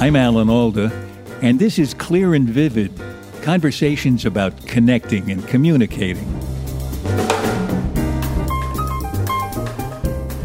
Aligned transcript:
I'm 0.00 0.14
Alan 0.14 0.48
Alda, 0.48 0.92
and 1.42 1.58
this 1.58 1.76
is 1.76 1.92
Clear 1.92 2.32
and 2.32 2.48
Vivid 2.48 2.92
conversations 3.42 4.24
about 4.24 4.56
connecting 4.64 5.28
and 5.28 5.44
communicating. 5.48 6.24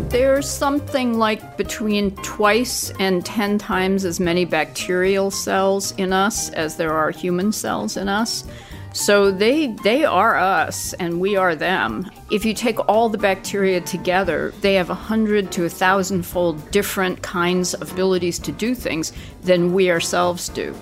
There's 0.09 0.49
something 0.49 1.19
like 1.19 1.55
between 1.55 2.15
twice 2.23 2.89
and 2.97 3.23
10 3.23 3.59
times 3.59 4.05
as 4.05 4.19
many 4.19 4.43
bacterial 4.43 5.29
cells 5.29 5.91
in 5.97 6.13
us 6.13 6.49
as 6.49 6.77
there 6.77 6.93
are 6.93 7.11
human 7.11 7.51
cells 7.51 7.95
in 7.95 8.09
us. 8.09 8.45
So 8.94 9.31
they 9.31 9.67
they 9.83 10.05
are 10.05 10.38
us 10.38 10.94
and 10.94 11.19
we 11.19 11.36
are 11.36 11.55
them. 11.55 12.09
If 12.30 12.45
you 12.45 12.53
take 12.53 12.77
all 12.88 13.09
the 13.09 13.17
bacteria 13.17 13.81
together, 13.81 14.53
they 14.61 14.75
have 14.75 14.91
a 14.91 14.95
hundred 14.95 15.52
to 15.53 15.66
a 15.66 15.69
thousand 15.69 16.23
fold 16.23 16.69
different 16.69 17.23
kinds 17.23 17.73
of 17.73 17.91
abilities 17.91 18.38
to 18.39 18.52
do 18.52 18.75
things 18.75 19.11
than 19.41 19.73
we 19.73 19.89
ourselves 19.89 20.47
do. 20.50 20.75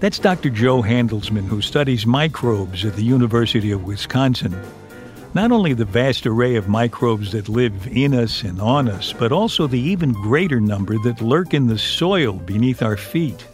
That's 0.00 0.18
Dr. 0.18 0.48
Jo 0.48 0.82
Handelsman, 0.82 1.46
who 1.46 1.60
studies 1.60 2.06
microbes 2.06 2.86
at 2.86 2.96
the 2.96 3.04
University 3.04 3.70
of 3.70 3.84
Wisconsin. 3.84 4.58
Not 5.34 5.52
only 5.52 5.74
the 5.74 5.84
vast 5.84 6.26
array 6.26 6.56
of 6.56 6.66
microbes 6.66 7.32
that 7.32 7.50
live 7.50 7.86
in 7.86 8.14
us 8.14 8.42
and 8.42 8.58
on 8.58 8.88
us, 8.88 9.12
but 9.12 9.32
also 9.32 9.66
the 9.66 9.78
even 9.78 10.12
greater 10.12 10.60
number 10.60 10.96
that 11.04 11.20
lurk 11.20 11.52
in 11.52 11.66
the 11.66 11.78
soil 11.78 12.32
beneath 12.32 12.82
our 12.82 12.96
feet. 12.96 13.44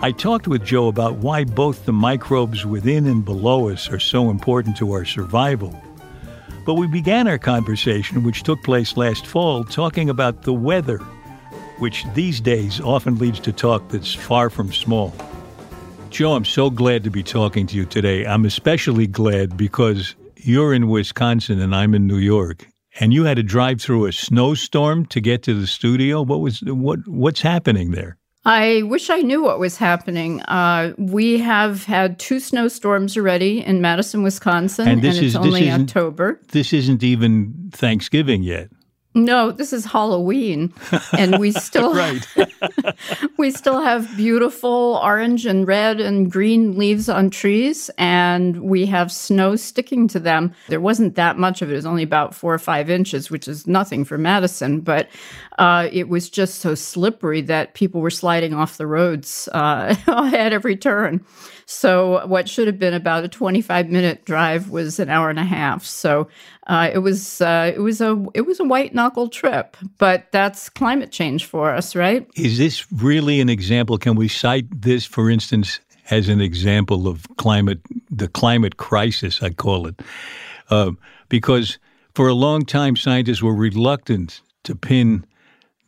I 0.00 0.12
talked 0.12 0.46
with 0.46 0.64
Jo 0.64 0.86
about 0.86 1.16
why 1.16 1.42
both 1.42 1.84
the 1.84 1.92
microbes 1.92 2.64
within 2.64 3.04
and 3.08 3.24
below 3.24 3.68
us 3.68 3.90
are 3.90 3.98
so 3.98 4.30
important 4.30 4.76
to 4.76 4.92
our 4.92 5.04
survival. 5.04 5.74
But 6.64 6.74
we 6.74 6.86
began 6.86 7.26
our 7.26 7.36
conversation, 7.36 8.22
which 8.22 8.44
took 8.44 8.62
place 8.62 8.96
last 8.96 9.26
fall, 9.26 9.64
talking 9.64 10.08
about 10.08 10.42
the 10.42 10.52
weather, 10.52 10.98
which 11.78 12.04
these 12.14 12.40
days 12.40 12.80
often 12.80 13.18
leads 13.18 13.40
to 13.40 13.52
talk 13.52 13.88
that's 13.88 14.14
far 14.14 14.50
from 14.50 14.72
small. 14.72 15.12
Jo, 16.10 16.34
I'm 16.34 16.44
so 16.44 16.70
glad 16.70 17.02
to 17.02 17.10
be 17.10 17.24
talking 17.24 17.66
to 17.66 17.76
you 17.76 17.84
today. 17.84 18.24
I'm 18.24 18.44
especially 18.44 19.08
glad 19.08 19.56
because 19.56 20.14
you're 20.36 20.74
in 20.74 20.88
Wisconsin 20.88 21.60
and 21.60 21.74
I'm 21.74 21.92
in 21.92 22.06
New 22.06 22.18
York. 22.18 22.68
And 23.00 23.12
you 23.12 23.24
had 23.24 23.36
to 23.36 23.42
drive 23.42 23.80
through 23.80 24.06
a 24.06 24.12
snowstorm 24.12 25.06
to 25.06 25.20
get 25.20 25.42
to 25.44 25.54
the 25.54 25.66
studio. 25.66 26.22
What 26.22 26.38
was 26.38 26.60
what 26.60 27.00
what's 27.08 27.40
happening 27.40 27.90
there? 27.90 28.17
I 28.48 28.80
wish 28.84 29.10
I 29.10 29.18
knew 29.20 29.42
what 29.42 29.58
was 29.58 29.76
happening. 29.76 30.40
Uh, 30.42 30.94
we 30.96 31.38
have 31.38 31.84
had 31.84 32.18
two 32.18 32.40
snowstorms 32.40 33.14
already 33.14 33.62
in 33.62 33.82
Madison, 33.82 34.22
Wisconsin, 34.22 34.88
And 34.88 35.02
this 35.02 35.16
it's 35.16 35.26
is- 35.26 35.32
this 35.34 35.44
only 35.44 35.70
October. 35.70 36.40
This 36.52 36.72
isn't 36.72 37.02
even 37.02 37.70
Thanksgiving 37.72 38.42
yet. 38.42 38.70
No, 39.24 39.50
this 39.50 39.72
is 39.72 39.84
Halloween, 39.84 40.72
and 41.12 41.38
we 41.38 41.50
still 41.68 41.92
we 43.36 43.50
still 43.50 43.80
have 43.80 44.16
beautiful 44.16 45.00
orange 45.02 45.44
and 45.44 45.66
red 45.66 46.00
and 46.00 46.30
green 46.30 46.78
leaves 46.78 47.08
on 47.08 47.30
trees, 47.30 47.90
and 47.98 48.62
we 48.62 48.86
have 48.86 49.10
snow 49.10 49.56
sticking 49.56 50.06
to 50.08 50.20
them. 50.20 50.54
There 50.68 50.80
wasn't 50.80 51.16
that 51.16 51.36
much 51.36 51.62
of 51.62 51.70
it; 51.70 51.72
it 51.72 51.76
was 51.76 51.86
only 51.86 52.02
about 52.02 52.34
four 52.34 52.54
or 52.54 52.58
five 52.58 52.88
inches, 52.88 53.30
which 53.30 53.48
is 53.48 53.66
nothing 53.66 54.04
for 54.04 54.18
Madison, 54.18 54.80
but 54.80 55.08
uh, 55.58 55.88
it 55.90 56.08
was 56.08 56.30
just 56.30 56.60
so 56.60 56.74
slippery 56.74 57.40
that 57.42 57.74
people 57.74 58.00
were 58.00 58.10
sliding 58.10 58.54
off 58.54 58.76
the 58.76 58.86
roads 58.86 59.48
uh, 59.52 59.94
at 60.06 60.52
every 60.52 60.76
turn. 60.76 61.24
So 61.70 62.26
what 62.26 62.48
should 62.48 62.66
have 62.66 62.78
been 62.78 62.94
about 62.94 63.24
a 63.24 63.28
25 63.28 63.90
minute 63.90 64.24
drive 64.24 64.70
was 64.70 64.98
an 64.98 65.10
hour 65.10 65.28
and 65.28 65.38
a 65.38 65.44
half. 65.44 65.84
So 65.84 66.28
uh, 66.66 66.88
it 66.90 67.00
was 67.00 67.42
uh, 67.42 67.70
it 67.76 67.80
was 67.80 68.00
a 68.00 68.24
it 68.32 68.46
was 68.46 68.58
a 68.58 68.64
white 68.64 68.94
knuckle 68.94 69.28
trip, 69.28 69.76
but 69.98 70.32
that's 70.32 70.70
climate 70.70 71.12
change 71.12 71.44
for 71.44 71.70
us, 71.70 71.94
right? 71.94 72.26
Is 72.36 72.56
this 72.56 72.90
really 72.90 73.38
an 73.42 73.50
example? 73.50 73.98
Can 73.98 74.16
we 74.16 74.28
cite 74.28 74.64
this, 74.80 75.04
for 75.04 75.28
instance, 75.28 75.78
as 76.08 76.30
an 76.30 76.40
example 76.40 77.06
of 77.06 77.26
climate, 77.36 77.80
the 78.10 78.28
climate 78.28 78.78
crisis, 78.78 79.42
I 79.42 79.50
call 79.50 79.86
it? 79.86 80.00
Uh, 80.70 80.92
because 81.28 81.78
for 82.14 82.28
a 82.28 82.34
long 82.34 82.64
time, 82.64 82.96
scientists 82.96 83.42
were 83.42 83.54
reluctant 83.54 84.40
to 84.64 84.74
pin 84.74 85.26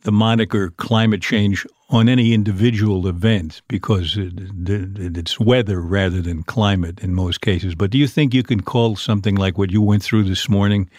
the 0.01 0.11
moniker 0.11 0.71
climate 0.71 1.21
change 1.21 1.65
on 1.89 2.07
any 2.07 2.33
individual 2.33 3.07
event 3.07 3.61
because 3.67 4.17
it, 4.17 4.33
it, 4.67 5.17
it's 5.17 5.39
weather 5.39 5.81
rather 5.81 6.21
than 6.21 6.43
climate 6.43 6.99
in 7.01 7.13
most 7.13 7.41
cases. 7.41 7.75
But 7.75 7.91
do 7.91 7.97
you 7.97 8.07
think 8.07 8.33
you 8.33 8.43
can 8.43 8.61
call 8.61 8.95
something 8.95 9.35
like 9.35 9.57
what 9.57 9.71
you 9.71 9.81
went 9.81 10.03
through 10.03 10.23
this 10.23 10.49
morning 10.49 10.89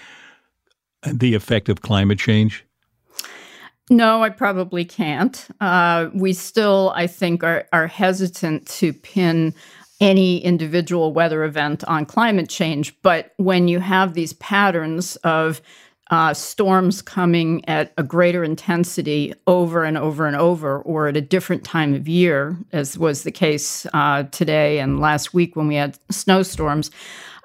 the 1.05 1.35
effect 1.35 1.69
of 1.69 1.83
climate 1.83 2.19
change? 2.19 2.65
No, 3.91 4.23
I 4.23 4.31
probably 4.31 4.85
can't. 4.85 5.47
Uh, 5.61 6.09
we 6.15 6.33
still, 6.33 6.93
I 6.95 7.07
think, 7.07 7.43
are, 7.43 7.67
are 7.73 7.89
hesitant 7.89 8.67
to 8.69 8.93
pin 8.93 9.55
any 10.01 10.39
individual 10.39 11.13
weather 11.13 11.45
event 11.45 11.85
on 11.85 12.07
climate 12.07 12.49
change. 12.49 12.95
But 13.03 13.33
when 13.37 13.69
you 13.69 13.81
have 13.81 14.15
these 14.15 14.33
patterns 14.35 15.17
of 15.17 15.61
uh, 16.13 16.35
storms 16.35 17.01
coming 17.01 17.67
at 17.67 17.91
a 17.97 18.03
greater 18.03 18.45
intensity 18.45 19.33
over 19.47 19.83
and 19.83 19.97
over 19.97 20.27
and 20.27 20.37
over, 20.37 20.79
or 20.83 21.09
at 21.09 21.17
a 21.17 21.23
different 21.23 21.65
time 21.65 21.95
of 21.95 22.07
year, 22.07 22.55
as 22.71 22.99
was 22.99 23.23
the 23.23 23.33
case 23.33 23.87
uh, 23.95 24.23
today 24.25 24.79
and 24.79 25.01
last 25.01 25.33
week 25.33 25.57
when 25.57 25.67
we 25.69 25.75
had 25.75 25.99
snowstorms, 26.11 26.91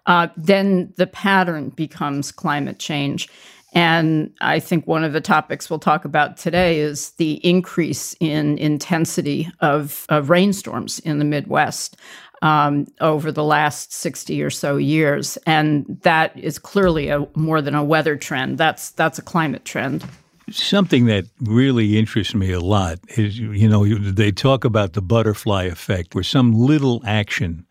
uh, 0.06 0.28
then 0.36 0.94
the 0.98 1.08
pattern 1.08 1.70
becomes 1.70 2.30
climate 2.30 2.78
change. 2.78 3.30
And 3.74 4.34
I 4.42 4.60
think 4.60 4.86
one 4.86 5.06
of 5.06 5.14
the 5.14 5.22
topics 5.22 5.70
we'll 5.70 5.80
talk 5.80 6.04
about 6.04 6.36
today 6.36 6.80
is 6.80 7.12
the 7.12 7.36
increase 7.48 8.16
in 8.20 8.58
intensity 8.58 9.50
of, 9.62 10.06
of 10.10 10.30
rainstorms 10.30 11.00
in 11.00 11.20
the 11.20 11.26
Midwest 11.26 11.96
um, 12.42 12.88
over 13.02 13.32
the 13.32 13.44
last 13.44 13.94
60 13.94 14.42
or 14.42 14.50
so 14.50 14.78
years. 14.78 15.38
And 15.46 16.00
that 16.04 16.38
is 16.38 16.60
clearly 16.60 17.10
a, 17.10 17.28
more 17.36 17.62
than 17.62 17.76
a 17.76 17.84
weather 17.84 18.16
trend. 18.16 18.58
That's, 18.58 18.92
that's 18.92 19.20
a 19.20 19.24
climate 19.24 19.66
trend. 19.66 20.06
Something 20.50 21.06
that 21.08 21.26
really 21.42 21.98
interests 21.98 22.34
me 22.34 22.52
a 22.52 22.60
lot 22.60 23.00
is, 23.18 23.38
you 23.38 23.68
know, 23.68 23.86
they 23.86 24.32
talk 24.32 24.64
about 24.64 24.94
the 24.94 25.02
butterfly 25.02 25.64
effect, 25.64 26.16
where 26.16 26.24
some 26.24 26.54
little 26.54 27.02
action 27.06 27.66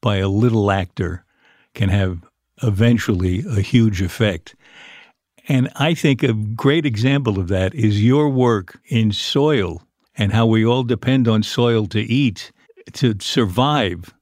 by 0.00 0.18
a 0.18 0.28
little 0.28 0.70
actor 0.70 1.24
can 1.74 1.88
have 1.88 2.18
eventually 2.62 3.44
a 3.48 3.60
huge 3.60 4.00
effect. 4.00 4.54
And 5.48 5.70
I 5.74 5.94
think 5.94 6.22
a 6.22 6.32
great 6.32 6.86
example 6.86 7.38
of 7.38 7.48
that 7.48 7.74
is 7.74 8.02
your 8.02 8.28
work 8.28 8.78
in 8.86 9.12
soil 9.12 9.82
and 10.16 10.32
how 10.32 10.46
we 10.46 10.64
all 10.64 10.84
depend 10.84 11.26
on 11.26 11.42
soil 11.42 11.86
to 11.86 12.00
eat, 12.00 12.52
to 12.94 13.14
survive. 13.20 14.14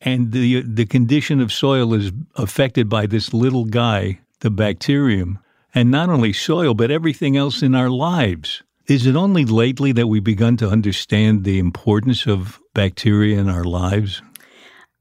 And 0.00 0.32
the, 0.32 0.62
the 0.62 0.86
condition 0.86 1.40
of 1.40 1.52
soil 1.52 1.92
is 1.94 2.12
affected 2.36 2.88
by 2.88 3.06
this 3.06 3.34
little 3.34 3.64
guy, 3.64 4.20
the 4.40 4.50
bacterium, 4.50 5.38
and 5.74 5.90
not 5.90 6.08
only 6.08 6.32
soil, 6.32 6.74
but 6.74 6.90
everything 6.90 7.36
else 7.36 7.62
in 7.62 7.74
our 7.74 7.90
lives. 7.90 8.62
Is 8.86 9.06
it 9.06 9.16
only 9.16 9.44
lately 9.44 9.92
that 9.92 10.06
we've 10.06 10.24
begun 10.24 10.56
to 10.58 10.68
understand 10.68 11.44
the 11.44 11.58
importance 11.58 12.26
of 12.26 12.58
bacteria 12.74 13.38
in 13.38 13.48
our 13.48 13.64
lives? 13.64 14.22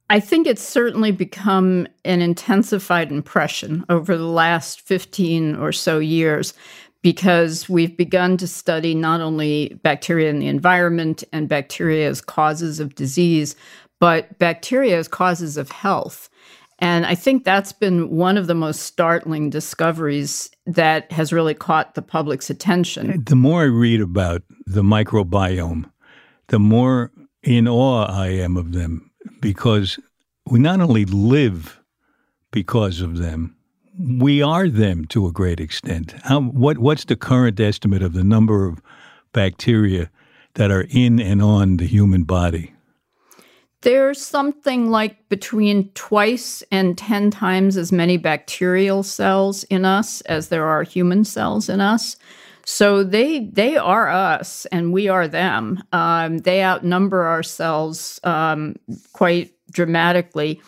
I 0.10 0.20
think 0.20 0.48
it's 0.48 0.62
certainly 0.62 1.12
become 1.12 1.88
an 2.06 2.22
intensified 2.22 3.12
impression 3.12 3.86
over 3.90 4.18
the 4.18 4.28
last 4.28 4.82
15 4.82 5.56
or 5.56 5.72
so 5.72 6.00
years 6.00 6.54
because 7.08 7.70
we've 7.70 7.96
begun 7.96 8.36
to 8.36 8.46
study 8.46 8.94
not 8.94 9.22
only 9.22 9.80
bacteria 9.82 10.30
in 10.30 10.40
the 10.40 10.48
environment 10.48 11.24
and 11.32 11.48
bacteria 11.48 12.10
as 12.10 12.20
causes 12.20 12.82
of 12.82 12.96
disease, 12.96 13.56
but 14.02 14.38
bacteria 14.40 15.00
as 15.00 15.08
causes 15.08 15.56
of 15.56 15.72
health. 15.72 16.30
And 16.80 17.06
I 17.06 17.16
think 17.16 17.46
that's 17.46 17.72
been 17.72 18.10
one 18.10 18.36
of 18.36 18.48
the 18.48 18.54
most 18.54 18.82
startling 18.82 19.50
discoveries 19.50 20.50
that 20.66 21.10
has 21.14 21.32
really 21.32 21.54
caught 21.54 21.96
the 21.96 22.02
public's 22.02 22.50
attention. 22.50 23.24
The 23.24 23.38
more 23.38 23.62
I 23.62 23.68
read 23.68 24.02
about 24.02 24.44
the 24.66 24.84
microbiome, 24.84 25.90
the 26.50 26.60
more 26.60 27.14
in 27.42 27.70
awe 27.70 28.04
I 28.12 28.32
am 28.32 28.58
of 28.58 28.74
them 28.74 29.10
because 29.40 29.98
we 30.46 30.60
not 30.60 30.82
only 30.82 31.06
live 31.06 31.80
because 32.52 33.00
of 33.00 33.18
them, 33.18 33.57
we 34.00 34.42
are 34.42 34.70
them 34.70 35.06
to 35.06 35.28
a 35.28 35.32
great 35.32 35.60
extent. 35.60 36.14
How, 36.24 36.42
what, 36.42 36.78
what's 36.78 37.06
the 37.06 37.16
current 37.16 37.60
estimate 37.60 38.02
of 38.02 38.14
the 38.14 38.24
number 38.24 38.66
of 38.66 38.82
bacteria 39.34 40.10
that 40.54 40.72
are 40.72 40.86
in 40.90 41.20
and 41.20 41.42
on 41.42 41.78
the 41.78 41.88
human 41.88 42.24
body? 42.24 42.74
There's 43.82 44.24
something 44.24 44.90
like 44.90 45.30
between 45.30 45.90
twice 45.92 46.64
and 46.72 46.98
10 46.98 47.32
times 47.32 47.78
as 47.78 47.92
many 47.92 48.18
bacterial 48.18 49.04
cells 49.04 49.64
in 49.66 49.86
us 49.86 50.22
as 50.22 50.50
there 50.50 50.66
are 50.66 50.84
human 50.84 51.24
cells 51.24 51.70
in 51.70 51.80
us. 51.80 52.18
So 52.66 53.02
they 53.02 53.46
they 53.46 53.78
are 53.78 54.10
us 54.10 54.66
and 54.74 54.92
we 54.92 55.08
are 55.08 55.26
them. 55.26 55.82
Um, 55.94 56.40
they 56.40 56.62
outnumber 56.64 57.26
ourselves 57.26 58.20
um, 58.26 58.76
quite 59.14 59.54
dramatically. 59.72 60.62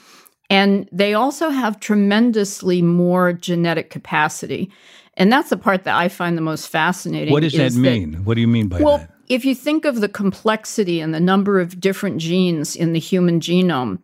And 0.49 0.89
they 0.91 1.13
also 1.13 1.49
have 1.49 1.79
tremendously 1.79 2.81
more 2.81 3.33
genetic 3.33 3.89
capacity. 3.89 4.71
And 5.15 5.31
that's 5.31 5.49
the 5.49 5.57
part 5.57 5.83
that 5.83 5.95
I 5.95 6.09
find 6.09 6.37
the 6.37 6.41
most 6.41 6.67
fascinating. 6.67 7.31
What 7.31 7.43
does 7.43 7.53
that 7.53 7.73
mean? 7.73 8.11
That, 8.11 8.21
what 8.21 8.35
do 8.35 8.41
you 8.41 8.47
mean 8.47 8.67
by 8.67 8.79
that? 8.79 8.83
well, 8.83 8.97
that? 8.99 9.11
if 9.27 9.45
you 9.45 9.53
think 9.53 9.85
of 9.85 10.01
the 10.01 10.09
complexity 10.09 11.01
and 11.01 11.13
the 11.13 11.19
number 11.19 11.59
of 11.59 11.79
different 11.79 12.17
genes 12.19 12.75
in 12.75 12.93
the 12.93 12.99
human 12.99 13.39
genome, 13.39 13.99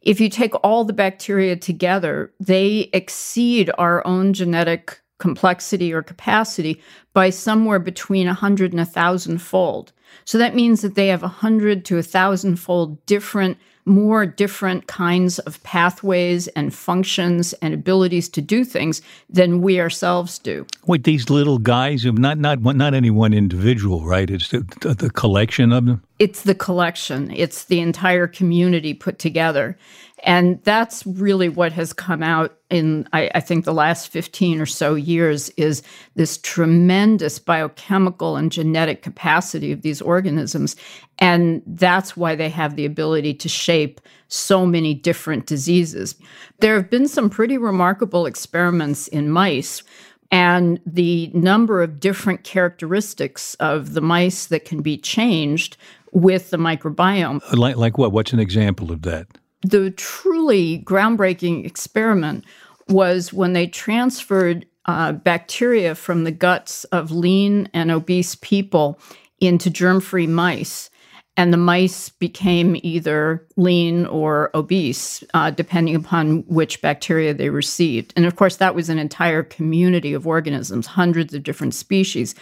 if 0.00 0.20
you 0.20 0.28
take 0.28 0.54
all 0.62 0.84
the 0.84 0.92
bacteria 0.92 1.56
together, 1.56 2.32
they 2.40 2.90
exceed 2.92 3.70
our 3.78 4.06
own 4.06 4.32
genetic 4.32 5.00
complexity 5.18 5.92
or 5.92 6.02
capacity 6.02 6.82
by 7.12 7.30
somewhere 7.30 7.78
between 7.78 8.26
100 8.26 8.72
and 8.72 8.80
1,000 8.80 9.38
fold. 9.38 9.92
So 10.24 10.38
that 10.38 10.54
means 10.54 10.82
that 10.82 10.94
they 10.94 11.08
have 11.08 11.22
100 11.22 11.84
to 11.86 11.94
1,000 11.94 12.56
fold 12.56 13.04
different 13.06 13.58
more 13.86 14.24
different 14.24 14.86
kinds 14.86 15.38
of 15.40 15.62
pathways 15.62 16.48
and 16.48 16.74
functions 16.74 17.52
and 17.54 17.74
abilities 17.74 18.28
to 18.30 18.40
do 18.40 18.64
things 18.64 19.02
than 19.28 19.60
we 19.60 19.80
ourselves 19.80 20.38
do. 20.38 20.66
Wait, 20.86 21.04
these 21.04 21.28
little 21.28 21.58
guys, 21.58 22.04
not 22.04 22.38
not 22.38 22.60
not 22.62 22.94
any 22.94 23.10
one 23.10 23.34
individual, 23.34 24.04
right? 24.04 24.30
It's 24.30 24.48
the, 24.48 24.60
the 24.80 25.10
collection 25.10 25.72
of 25.72 25.86
them. 25.86 26.02
It's 26.18 26.42
the 26.42 26.54
collection. 26.54 27.30
It's 27.30 27.64
the 27.64 27.80
entire 27.80 28.26
community 28.26 28.94
put 28.94 29.18
together. 29.18 29.76
And 30.24 30.58
that's 30.64 31.06
really 31.06 31.50
what 31.50 31.72
has 31.72 31.92
come 31.92 32.22
out 32.22 32.56
in, 32.70 33.06
I, 33.12 33.30
I, 33.34 33.40
think, 33.40 33.66
the 33.66 33.74
last 33.74 34.08
15 34.08 34.58
or 34.58 34.66
so 34.66 34.94
years 34.94 35.50
is 35.50 35.82
this 36.14 36.38
tremendous 36.38 37.38
biochemical 37.38 38.36
and 38.36 38.50
genetic 38.50 39.02
capacity 39.02 39.70
of 39.70 39.82
these 39.82 40.00
organisms. 40.00 40.76
And 41.18 41.62
that's 41.66 42.16
why 42.16 42.34
they 42.34 42.48
have 42.48 42.74
the 42.74 42.86
ability 42.86 43.34
to 43.34 43.50
shape 43.50 44.00
so 44.28 44.64
many 44.64 44.94
different 44.94 45.44
diseases. 45.46 46.16
There 46.60 46.74
have 46.76 46.88
been 46.88 47.06
some 47.06 47.28
pretty 47.28 47.58
remarkable 47.58 48.24
experiments 48.24 49.08
in 49.08 49.30
mice. 49.30 49.82
And 50.30 50.80
the 50.86 51.30
number 51.34 51.82
of 51.82 52.00
different 52.00 52.44
characteristics 52.44 53.54
of 53.56 53.92
the 53.92 54.00
mice 54.00 54.46
that 54.46 54.64
can 54.64 54.80
be 54.80 54.96
changed 54.96 55.76
with 56.12 56.48
the 56.48 56.56
microbiome. 56.56 57.40
Like, 57.52 57.76
like 57.76 57.98
what? 57.98 58.10
What's 58.12 58.32
an 58.32 58.40
example 58.40 58.90
of 58.90 59.02
that? 59.02 59.26
The 59.64 59.90
truly 59.90 60.80
groundbreaking 60.80 61.64
experiment 61.64 62.44
was 62.88 63.32
when 63.32 63.54
they 63.54 63.66
transferred 63.66 64.66
uh, 64.84 65.12
bacteria 65.12 65.94
from 65.94 66.24
the 66.24 66.30
guts 66.30 66.84
of 66.84 67.10
lean 67.10 67.68
and 67.72 67.90
obese 67.90 68.34
people 68.36 68.98
into 69.40 69.70
germ 69.70 70.00
free 70.00 70.26
mice 70.26 70.90
and 71.36 71.52
the 71.52 71.58
mice 71.58 72.10
became 72.10 72.76
either 72.84 73.44
lean 73.56 74.06
or 74.06 74.50
obese, 74.54 75.24
uh, 75.34 75.50
depending 75.50 75.96
upon 75.96 76.44
which 76.46 76.80
bacteria 76.80 77.34
they 77.34 77.50
received. 77.50 78.12
And 78.14 78.24
of 78.24 78.36
course, 78.36 78.56
that 78.56 78.74
was 78.74 78.88
an 78.88 79.00
entire 79.00 79.42
community 79.42 80.14
of 80.14 80.28
organisms, 80.28 80.86
hundreds 80.86 81.34
of 81.34 81.42
different 81.42 81.74
species. 81.74 82.36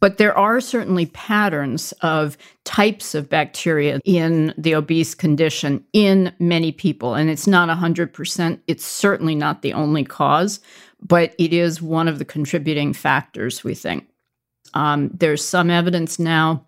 But 0.00 0.18
there 0.18 0.36
are 0.36 0.60
certainly 0.60 1.06
patterns 1.06 1.92
of 2.00 2.36
types 2.64 3.14
of 3.14 3.28
bacteria 3.28 4.00
in 4.04 4.52
the 4.58 4.74
obese 4.74 5.14
condition 5.14 5.84
in 5.92 6.32
many 6.40 6.72
people. 6.72 7.14
And 7.14 7.30
it's 7.30 7.46
not 7.46 7.68
100%, 7.68 8.60
it's 8.66 8.84
certainly 8.84 9.36
not 9.36 9.62
the 9.62 9.72
only 9.72 10.02
cause, 10.02 10.58
but 11.00 11.32
it 11.38 11.52
is 11.52 11.80
one 11.80 12.08
of 12.08 12.18
the 12.18 12.24
contributing 12.24 12.92
factors, 12.92 13.62
we 13.62 13.76
think. 13.76 14.08
Um, 14.74 15.10
there's 15.14 15.44
some 15.44 15.70
evidence 15.70 16.18
now 16.18 16.66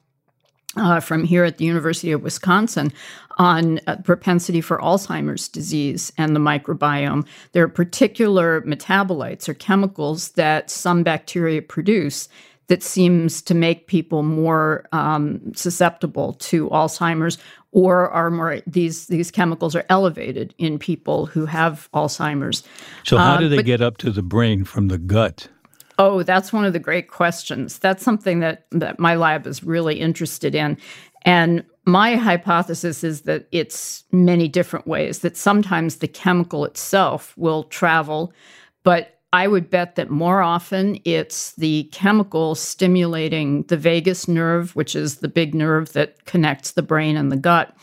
uh, 0.77 1.01
from 1.01 1.25
here 1.25 1.45
at 1.45 1.59
the 1.59 1.65
University 1.65 2.13
of 2.13 2.23
Wisconsin 2.23 2.93
on 3.39 3.81
uh, 3.87 3.97
propensity 4.05 4.61
for 4.61 4.79
Alzheimer's 4.79 5.49
disease 5.49 6.13
and 6.17 6.35
the 6.35 6.41
microbiome. 6.41 7.27
There 7.53 7.65
are 7.65 7.69
particular 7.69 8.63
metabolites 8.63 9.49
or 9.49 9.55
chemicals 9.55 10.31
that 10.31 10.71
some 10.71 11.03
bacteria 11.03 11.63
produce 11.63 12.29
that 12.69 12.83
seems 12.83 13.43
to 13.43 13.55
make 13.55 13.87
people 13.87 14.23
more 14.23 14.87
um, 14.93 15.53
susceptible 15.55 16.33
to 16.35 16.69
Alzheimer's 16.71 17.39
or 17.73 18.09
are 18.11 18.31
more 18.31 18.61
these 18.67 19.09
these 19.09 19.31
chemicals 19.31 19.75
are 19.75 19.85
elevated 19.91 20.55
in 20.59 20.79
people 20.79 21.27
who 21.27 21.45
have 21.45 21.89
Alzheimer's. 21.93 22.63
So 23.03 23.19
how 23.19 23.37
do 23.37 23.47
um, 23.47 23.51
they 23.51 23.57
but, 23.57 23.67
get 23.67 23.81
up 23.83 23.99
to 23.99 24.11
the 24.11 24.23
brain 24.23 24.65
from 24.65 24.89
the 24.89 24.99
gut? 24.99 25.49
Oh, 25.99 26.23
that's 26.23 26.53
one 26.53 26.65
of 26.65 26.73
the 26.73 26.79
great 26.79 27.09
questions. 27.09 27.79
That's 27.79 28.03
something 28.03 28.41
that, 28.41 28.67
that 28.73 28.99
my 28.99 29.15
lab 29.15 29.47
is 29.47 29.63
really 29.63 30.01
interested 30.01 30.55
in. 30.55 30.77
And 31.23 31.65
my 31.87 32.17
hypothesis 32.17 33.05
is 33.05 33.23
that 33.23 33.47
it's 33.53 34.05
many 34.11 34.49
different 34.49 34.87
ways, 34.87 35.21
that 35.21 35.37
sometimes 35.37 35.97
the 35.97 36.09
chemical 36.09 36.65
itself 36.65 37.37
will 37.37 37.65
travel, 37.65 38.33
but 38.83 39.21
I 39.33 39.49
would 39.49 39.69
bet 39.69 39.97
that 39.97 40.11
more 40.11 40.43
often 40.43 40.99
it's 41.05 41.53
the 41.53 41.85
chemical 41.93 42.55
stimulating 42.55 43.65
the 43.65 43.77
vagus 43.77 44.29
nerve, 44.29 44.77
which 44.77 44.95
is 44.95 45.17
the 45.17 45.29
big 45.29 45.55
nerve 45.55 45.93
that 45.95 46.25
connects 46.25 46.73
the 46.73 46.83
brain 46.83 47.17
and 47.17 47.33
the 47.33 47.37
gut 47.37 47.77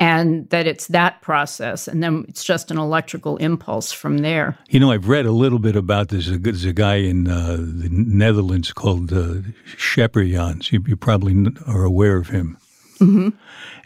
and 0.00 0.48
that 0.48 0.66
it's 0.66 0.86
that 0.88 1.20
process, 1.20 1.86
and 1.86 2.02
then 2.02 2.24
it's 2.26 2.42
just 2.42 2.70
an 2.70 2.78
electrical 2.78 3.36
impulse 3.36 3.92
from 3.92 4.18
there. 4.18 4.56
You 4.70 4.80
know, 4.80 4.90
I've 4.90 5.08
read 5.08 5.26
a 5.26 5.32
little 5.32 5.58
bit 5.58 5.76
about 5.76 6.08
this. 6.08 6.30
There's 6.30 6.64
a 6.64 6.72
guy 6.72 6.96
in 6.96 7.28
uh, 7.28 7.56
the 7.58 7.90
Netherlands 7.90 8.72
called 8.72 9.12
uh, 9.12 9.42
Scheperjans. 9.76 10.72
You, 10.72 10.82
you, 10.86 10.96
probably 10.96 11.54
are 11.66 11.84
aware 11.84 12.16
of 12.16 12.30
him. 12.30 12.56
Mm-hmm. 12.98 13.28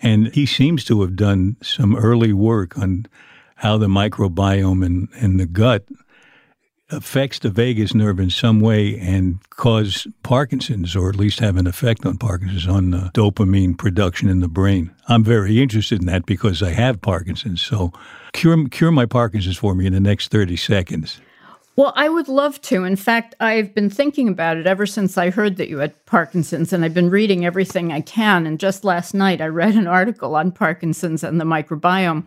And 0.03 0.29
he 0.29 0.47
seems 0.47 0.85
to 0.85 1.01
have 1.03 1.17
done 1.17 1.57
some 1.63 1.97
early 1.97 2.33
work 2.33 2.79
on 2.79 3.07
how 3.57 3.77
the 3.77 3.89
microbiome 3.89 4.87
and, 4.87 5.09
and 5.15 5.41
the 5.41 5.47
gut 5.47 5.85
affects 6.95 7.39
the 7.39 7.51
vagus 7.51 7.95
nerve 7.95 8.21
in 8.21 8.31
some 8.31 8.61
way 8.61 8.99
and 8.99 9.39
cause 9.51 10.07
Parkinson's, 10.23 10.97
or 10.97 11.09
at 11.09 11.17
least 11.17 11.41
have 11.41 11.57
an 11.57 11.67
effect 11.67 12.07
on 12.07 12.19
Parkinson's, 12.19 12.67
on 12.67 12.91
the 12.91 13.11
dopamine 13.15 13.77
production 13.77 14.29
in 14.29 14.41
the 14.41 14.49
brain. 14.49 14.91
I'm 15.09 15.25
very 15.25 15.61
interested 15.61 16.01
in 16.01 16.07
that 16.07 16.27
because 16.27 16.63
I 16.63 16.71
have 16.71 17.01
Parkinson's. 17.01 17.63
So 17.63 17.93
cure, 18.33 18.69
cure 18.69 18.91
my 18.91 19.07
Parkinson's 19.07 19.57
for 19.57 19.75
me 19.75 19.87
in 19.87 19.93
the 19.93 20.01
next 20.01 20.31
30 20.31 20.57
seconds. 20.57 21.21
Well, 21.77 21.93
I 21.97 22.09
would 22.09 22.29
love 22.29 22.61
to. 22.63 22.85
In 22.85 22.95
fact, 22.95 23.35
I've 23.41 23.75
been 23.75 23.91
thinking 23.91 24.29
about 24.29 24.57
it 24.57 24.67
ever 24.67 24.87
since 24.87 25.19
I 25.19 25.31
heard 25.31 25.57
that 25.57 25.69
you 25.69 25.79
had 25.79 26.07
Parkinson's, 26.07 26.73
and 26.73 26.85
I've 26.85 26.95
been 26.95 27.11
reading 27.11 27.45
everything 27.45 27.91
I 27.91 28.01
can. 28.01 28.47
And 28.47 28.61
just 28.61 28.85
last 28.85 29.13
night, 29.13 29.41
I 29.41 29.47
read 29.47 29.75
an 29.75 29.89
article 29.89 30.37
on 30.37 30.53
Parkinson's 30.53 31.25
and 31.25 31.41
the 31.41 31.45
microbiome. 31.45 32.27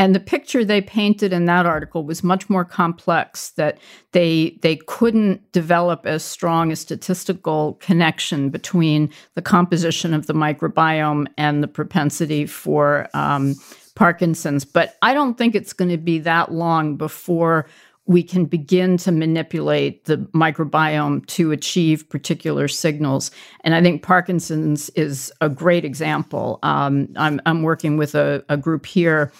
And 0.00 0.14
the 0.14 0.20
picture 0.20 0.64
they 0.64 0.80
painted 0.80 1.30
in 1.30 1.44
that 1.44 1.66
article 1.66 2.04
was 2.04 2.24
much 2.24 2.48
more 2.48 2.64
complex 2.64 3.50
that 3.50 3.76
they 4.12 4.58
they 4.62 4.76
couldn't 4.76 5.52
develop 5.52 6.06
as 6.06 6.24
strong 6.24 6.72
a 6.72 6.76
statistical 6.76 7.74
connection 7.82 8.48
between 8.48 9.12
the 9.34 9.42
composition 9.42 10.14
of 10.14 10.26
the 10.26 10.32
microbiome 10.32 11.26
and 11.36 11.62
the 11.62 11.68
propensity 11.68 12.46
for 12.46 13.08
um, 13.12 13.54
Parkinson's. 13.94 14.64
But 14.64 14.96
I 15.02 15.12
don't 15.12 15.36
think 15.36 15.54
it's 15.54 15.74
going 15.74 15.90
to 15.90 15.98
be 15.98 16.18
that 16.20 16.50
long 16.50 16.96
before 16.96 17.66
we 18.06 18.22
can 18.22 18.46
begin 18.46 18.96
to 18.96 19.12
manipulate 19.12 20.06
the 20.06 20.16
microbiome 20.34 21.26
to 21.26 21.52
achieve 21.52 22.08
particular 22.08 22.68
signals. 22.68 23.30
And 23.64 23.74
I 23.74 23.82
think 23.82 24.02
Parkinson's 24.02 24.88
is 24.90 25.30
a 25.42 25.50
great 25.50 25.84
example. 25.84 26.58
Um, 26.62 27.08
I'm, 27.16 27.38
I'm 27.44 27.62
working 27.62 27.98
with 27.98 28.14
a, 28.14 28.42
a 28.48 28.56
group 28.56 28.86
here 28.86 29.30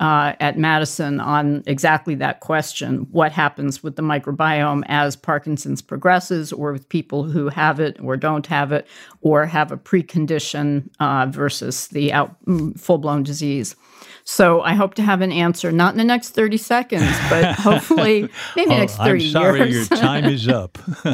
uh, 0.00 0.34
at 0.40 0.58
Madison 0.58 1.20
on 1.20 1.62
exactly 1.66 2.14
that 2.16 2.40
question 2.40 3.06
what 3.12 3.30
happens 3.32 3.82
with 3.82 3.96
the 3.96 4.02
microbiome 4.02 4.82
as 4.86 5.14
Parkinson's 5.14 5.82
progresses, 5.82 6.52
or 6.52 6.72
with 6.72 6.88
people 6.88 7.24
who 7.24 7.48
have 7.48 7.78
it 7.78 7.98
or 8.02 8.16
don't 8.16 8.46
have 8.46 8.72
it, 8.72 8.86
or 9.20 9.46
have 9.46 9.70
a 9.70 9.76
precondition 9.76 10.88
uh, 10.98 11.26
versus 11.26 11.88
the 11.88 12.12
out, 12.12 12.34
mm, 12.46 12.78
full 12.78 12.98
blown 12.98 13.22
disease. 13.22 13.76
So 14.24 14.62
I 14.62 14.74
hope 14.74 14.94
to 14.94 15.02
have 15.02 15.22
an 15.22 15.32
answer, 15.32 15.72
not 15.72 15.92
in 15.92 15.98
the 15.98 16.04
next 16.04 16.30
30 16.30 16.56
seconds, 16.56 17.16
but 17.28 17.54
hopefully 17.58 18.28
maybe 18.56 18.70
oh, 18.72 18.78
next 18.78 18.96
30 18.96 19.24
I'm 19.26 19.30
sorry, 19.30 19.58
years. 19.70 19.90
your 19.90 19.98
time 19.98 20.24
is 20.24 20.48
up. 20.48 20.78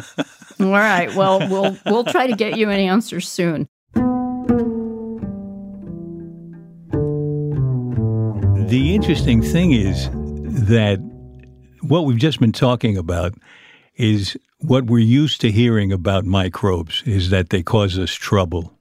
All 0.60 0.70
right. 0.70 1.14
Well, 1.14 1.40
we'll 1.50 1.76
we'll 1.86 2.04
try 2.04 2.26
to 2.26 2.36
get 2.36 2.56
you 2.56 2.70
an 2.70 2.80
answer 2.80 3.20
soon. 3.20 3.68
The 8.66 8.96
interesting 8.96 9.42
thing 9.42 9.70
is 9.70 10.10
that 10.66 10.98
what 11.82 12.04
we've 12.04 12.18
just 12.18 12.40
been 12.40 12.50
talking 12.50 12.96
about 12.98 13.32
is 13.94 14.36
what 14.58 14.86
we're 14.86 14.98
used 14.98 15.40
to 15.42 15.52
hearing 15.52 15.92
about 15.92 16.24
microbes 16.24 17.04
is 17.06 17.30
that 17.30 17.50
they 17.50 17.62
cause 17.62 17.96
us 17.96 18.12
trouble. 18.12 18.76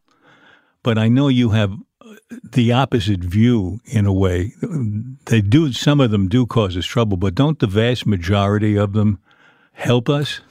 But 0.81 0.97
I 0.97 1.07
know 1.07 1.27
you 1.27 1.51
have 1.51 1.73
uh, 2.01 2.15
the 2.51 2.71
opposite 2.71 3.19
view 3.19 3.79
in 3.85 4.07
a 4.07 4.11
way. 4.11 4.53
They 5.25 5.41
do 5.41 5.71
some 5.71 5.99
of 5.99 6.09
them 6.09 6.29
do 6.29 6.47
cause 6.47 6.75
us 6.75 6.87
trouble, 6.87 7.17
but 7.17 7.35
don't 7.35 7.59
the 7.59 7.67
vast 7.67 8.07
majority 8.07 8.75
of 8.75 8.93
them 8.93 9.19
help 9.73 10.09
us? 10.09 10.41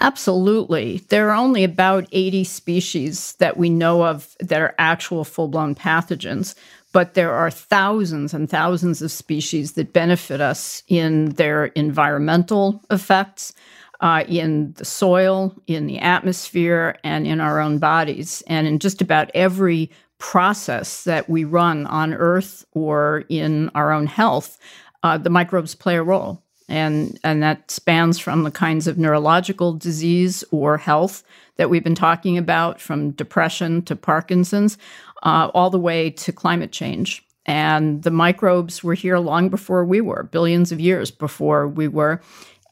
Absolutely. 0.00 0.98
There 1.08 1.30
are 1.30 1.36
only 1.36 1.64
about 1.64 2.06
80 2.12 2.44
species 2.44 3.32
that 3.38 3.56
we 3.56 3.70
know 3.70 4.04
of 4.04 4.36
that 4.40 4.60
are 4.60 4.74
actual 4.78 5.24
full 5.24 5.48
blown 5.48 5.74
pathogens, 5.74 6.54
but 6.96 7.12
there 7.12 7.34
are 7.34 7.50
thousands 7.50 8.32
and 8.32 8.48
thousands 8.48 9.02
of 9.02 9.10
species 9.10 9.72
that 9.72 9.92
benefit 9.92 10.40
us 10.40 10.82
in 10.88 11.26
their 11.32 11.66
environmental 11.66 12.82
effects, 12.90 13.52
uh, 14.00 14.24
in 14.26 14.72
the 14.78 14.84
soil, 14.86 15.54
in 15.66 15.86
the 15.88 15.98
atmosphere, 15.98 16.96
and 17.04 17.26
in 17.26 17.38
our 17.38 17.60
own 17.60 17.76
bodies. 17.76 18.42
And 18.46 18.66
in 18.66 18.78
just 18.78 19.02
about 19.02 19.30
every 19.34 19.90
process 20.16 21.04
that 21.04 21.28
we 21.28 21.44
run 21.44 21.84
on 21.88 22.14
Earth 22.14 22.64
or 22.72 23.24
in 23.28 23.70
our 23.74 23.92
own 23.92 24.06
health, 24.06 24.58
uh, 25.02 25.18
the 25.18 25.28
microbes 25.28 25.74
play 25.74 25.96
a 25.96 26.02
role. 26.02 26.42
And, 26.66 27.20
and 27.22 27.42
that 27.42 27.70
spans 27.70 28.18
from 28.18 28.42
the 28.42 28.50
kinds 28.50 28.86
of 28.86 28.96
neurological 28.96 29.74
disease 29.74 30.44
or 30.50 30.78
health 30.78 31.22
that 31.56 31.68
we've 31.68 31.84
been 31.84 31.94
talking 31.94 32.38
about, 32.38 32.80
from 32.80 33.10
depression 33.12 33.82
to 33.82 33.96
Parkinson's, 33.96 34.78
uh, 35.22 35.50
all 35.54 35.70
the 35.70 35.78
way 35.78 36.10
to 36.10 36.32
climate 36.32 36.72
change. 36.72 37.26
And 37.46 38.02
the 38.02 38.10
microbes 38.10 38.82
were 38.82 38.94
here 38.94 39.18
long 39.18 39.48
before 39.48 39.84
we 39.84 40.00
were, 40.00 40.24
billions 40.24 40.72
of 40.72 40.80
years 40.80 41.10
before 41.10 41.68
we 41.68 41.86
were. 41.88 42.20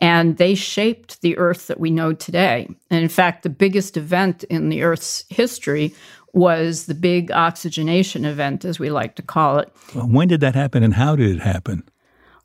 And 0.00 0.36
they 0.38 0.56
shaped 0.56 1.20
the 1.22 1.38
Earth 1.38 1.68
that 1.68 1.78
we 1.78 1.90
know 1.90 2.12
today. 2.12 2.68
And 2.90 3.02
in 3.02 3.08
fact, 3.08 3.44
the 3.44 3.50
biggest 3.50 3.96
event 3.96 4.42
in 4.44 4.68
the 4.68 4.82
Earth's 4.82 5.24
history 5.30 5.94
was 6.32 6.86
the 6.86 6.94
big 6.94 7.30
oxygenation 7.30 8.24
event, 8.24 8.64
as 8.64 8.80
we 8.80 8.90
like 8.90 9.14
to 9.14 9.22
call 9.22 9.58
it. 9.58 9.72
When 9.94 10.26
did 10.26 10.40
that 10.40 10.56
happen 10.56 10.82
and 10.82 10.94
how 10.94 11.14
did 11.14 11.30
it 11.36 11.40
happen? 11.40 11.88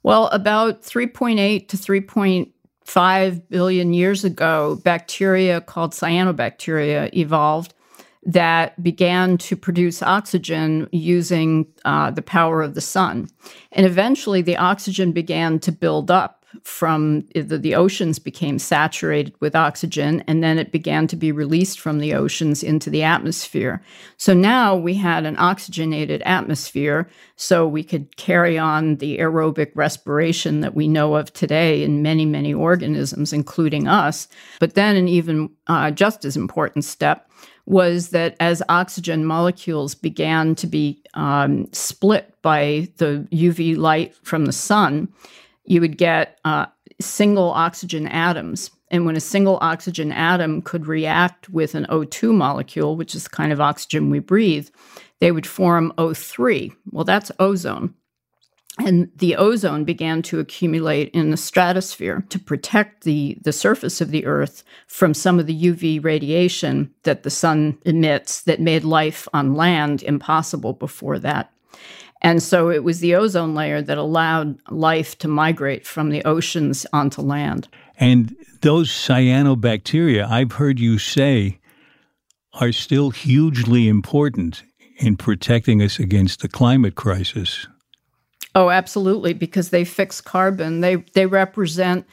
Well, 0.04 0.28
about 0.28 0.84
3.8 0.84 1.68
to 1.68 1.76
3.5 1.76 3.42
billion 3.50 3.94
years 3.94 4.24
ago, 4.24 4.80
bacteria 4.84 5.60
called 5.60 5.94
cyanobacteria 5.94 7.14
evolved 7.16 7.74
that 8.24 8.82
began 8.84 9.38
to 9.38 9.56
produce 9.56 10.04
oxygen 10.04 10.88
using 10.92 11.66
uh, 11.86 12.12
the 12.12 12.22
power 12.22 12.62
of 12.62 12.74
the 12.74 12.82
sun. 12.82 13.30
And 13.72 13.86
eventually, 13.86 14.42
the 14.42 14.58
oxygen 14.58 15.12
began 15.12 15.60
to 15.60 15.72
build 15.72 16.12
up 16.12 16.40
from 16.64 17.22
the, 17.36 17.58
the 17.58 17.76
oceans 17.76 18.18
became 18.18 18.58
saturated 18.58 19.34
with 19.40 19.56
oxygen 19.56 20.24
and 20.28 20.44
then 20.44 20.58
it 20.58 20.72
began 20.72 21.06
to 21.08 21.16
be 21.16 21.32
released 21.32 21.80
from 21.80 22.00
the 22.00 22.14
oceans 22.14 22.64
into 22.64 22.90
the 22.90 23.04
atmosphere. 23.04 23.84
So 24.18 24.34
now 24.34 24.76
we 24.76 24.96
had 24.96 25.26
an 25.26 25.38
oxygenated 25.38 26.22
atmosphere 26.24 27.08
so 27.36 27.68
we 27.68 27.84
could 27.84 28.18
carry 28.18 28.58
on 28.58 28.96
the 28.96 29.20
aerobic 29.20 29.72
respiration 29.76 30.62
that 30.62 30.76
we 30.76 30.88
know 30.88 31.16
of 31.16 31.32
today 31.34 31.84
in 31.84 32.02
many, 32.02 32.26
many 32.26 32.54
organisms, 32.54 33.32
including 33.32 33.88
us. 33.88 34.28
But 34.60 34.74
then, 34.74 34.96
an 34.96 35.08
even 35.08 35.52
uh, 35.68 35.92
just 35.92 36.26
as 36.26 36.36
important 36.36 36.84
step 36.84 37.30
was 37.70 38.10
that 38.10 38.36
as 38.40 38.64
oxygen 38.68 39.24
molecules 39.24 39.94
began 39.94 40.56
to 40.56 40.66
be 40.66 41.02
um, 41.14 41.72
split 41.72 42.36
by 42.42 42.90
the 42.98 43.28
UV 43.32 43.78
light 43.78 44.16
from 44.24 44.46
the 44.46 44.52
sun, 44.52 45.08
you 45.66 45.80
would 45.80 45.96
get 45.96 46.40
uh, 46.46 46.66
single 47.00 47.52
oxygen 47.52 48.08
atoms. 48.08 48.72
And 48.90 49.06
when 49.06 49.16
a 49.16 49.22
single 49.22 49.60
oxygen 49.62 50.12
atom 50.12 50.64
could 50.64 50.88
react 50.88 51.48
with 51.50 51.76
an 51.76 51.86
O2 51.92 52.34
molecule, 52.34 52.96
which 52.96 53.14
is 53.14 53.26
the 53.26 53.30
kind 53.30 53.54
of 53.54 53.62
oxygen 53.62 54.10
we 54.10 54.18
breathe, 54.18 54.68
they 55.20 55.32
would 55.32 55.46
form 55.46 55.94
O3. 56.00 56.76
Well, 56.92 57.06
that's 57.06 57.32
ozone. 57.38 57.94
And 58.80 59.12
the 59.16 59.36
ozone 59.36 59.84
began 59.84 60.22
to 60.24 60.40
accumulate 60.40 61.10
in 61.10 61.32
the 61.32 61.38
stratosphere 61.38 62.24
to 62.30 62.40
protect 62.40 63.04
the, 63.04 63.38
the 63.42 63.52
surface 63.52 64.00
of 64.00 64.12
the 64.12 64.26
Earth 64.26 64.64
from 64.88 65.14
some 65.14 65.38
of 65.40 65.48
the 65.48 65.64
UV 65.64 66.04
radiation 66.04 66.94
that 67.04 67.24
the 67.24 67.30
sun 67.30 67.78
emits 67.86 68.42
that 68.44 68.62
made 68.62 68.84
life 68.84 69.28
on 69.34 69.54
land 69.54 70.02
impossible 70.04 70.74
before 70.74 71.20
that. 71.20 71.52
And 72.22 72.44
so 72.44 72.70
it 72.70 72.84
was 72.84 73.00
the 73.00 73.16
ozone 73.16 73.54
layer 73.54 73.82
that 73.82 73.98
allowed 73.98 74.60
life 74.70 75.18
to 75.20 75.28
migrate 75.28 75.86
from 75.86 76.10
the 76.10 76.24
oceans 76.26 76.86
onto 76.92 77.22
land. 77.22 77.68
And 77.98 78.36
those 78.62 78.90
cyanobacteria, 78.90 80.28
I've 80.30 80.54
heard 80.54 80.80
you 80.80 81.00
say, 81.00 81.60
are 82.54 82.72
still 82.72 83.12
hugely 83.12 83.88
important 83.88 84.64
in 84.98 85.16
protecting 85.16 85.82
us 85.82 85.98
against 85.98 86.42
the 86.42 86.50
climate 86.50 86.96
crisis. 86.96 87.68
Oh, 88.60 88.72
absolutely, 88.72 89.34
because 89.34 89.72
they 89.72 89.86
fix 89.86 90.22
carbon. 90.22 90.82
They 90.82 90.98
they 90.98 91.28
represent 91.28 92.08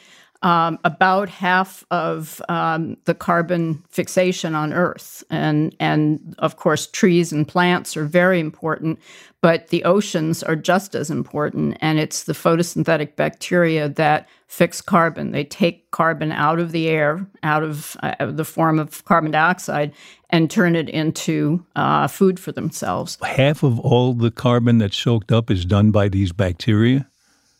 um, 0.46 0.78
about 0.84 1.28
half 1.28 1.84
of 1.90 2.40
um, 2.48 2.96
the 3.04 3.14
carbon 3.14 3.82
fixation 3.90 4.54
on 4.54 4.72
Earth, 4.72 5.24
and 5.28 5.74
and 5.80 6.36
of 6.38 6.54
course 6.54 6.86
trees 6.86 7.32
and 7.32 7.48
plants 7.48 7.96
are 7.96 8.04
very 8.04 8.38
important, 8.38 9.00
but 9.40 9.68
the 9.68 9.82
oceans 9.82 10.44
are 10.44 10.54
just 10.54 10.94
as 10.94 11.10
important. 11.10 11.76
And 11.80 11.98
it's 11.98 12.22
the 12.24 12.32
photosynthetic 12.32 13.16
bacteria 13.16 13.88
that 13.88 14.28
fix 14.46 14.80
carbon. 14.80 15.32
They 15.32 15.42
take 15.42 15.90
carbon 15.90 16.30
out 16.30 16.60
of 16.60 16.70
the 16.70 16.88
air, 16.90 17.26
out 17.42 17.64
of 17.64 17.96
uh, 18.04 18.26
the 18.26 18.44
form 18.44 18.78
of 18.78 19.04
carbon 19.04 19.32
dioxide, 19.32 19.92
and 20.30 20.48
turn 20.48 20.76
it 20.76 20.88
into 20.88 21.66
uh, 21.74 22.06
food 22.06 22.38
for 22.38 22.52
themselves. 22.52 23.18
Half 23.20 23.64
of 23.64 23.80
all 23.80 24.14
the 24.14 24.30
carbon 24.30 24.78
that's 24.78 24.96
soaked 24.96 25.32
up 25.32 25.50
is 25.50 25.64
done 25.64 25.90
by 25.90 26.08
these 26.08 26.30
bacteria. 26.30 27.08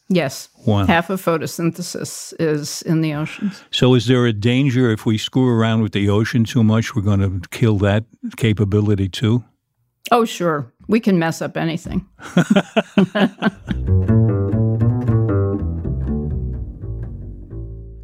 Yes. 0.08 0.48
Wow. 0.64 0.86
Half 0.86 1.10
of 1.10 1.24
photosynthesis 1.24 2.32
is 2.38 2.82
in 2.82 3.00
the 3.00 3.14
oceans. 3.14 3.62
So, 3.72 3.94
is 3.94 4.06
there 4.06 4.24
a 4.26 4.32
danger 4.32 4.90
if 4.90 5.04
we 5.04 5.18
screw 5.18 5.48
around 5.48 5.82
with 5.82 5.92
the 5.92 6.08
ocean 6.08 6.44
too 6.44 6.62
much, 6.62 6.94
we're 6.94 7.02
going 7.02 7.20
to 7.20 7.40
kill 7.50 7.78
that 7.78 8.04
capability 8.36 9.08
too? 9.08 9.44
Oh, 10.12 10.24
sure. 10.24 10.72
We 10.86 11.00
can 11.00 11.18
mess 11.18 11.42
up 11.42 11.56
anything. 11.56 12.06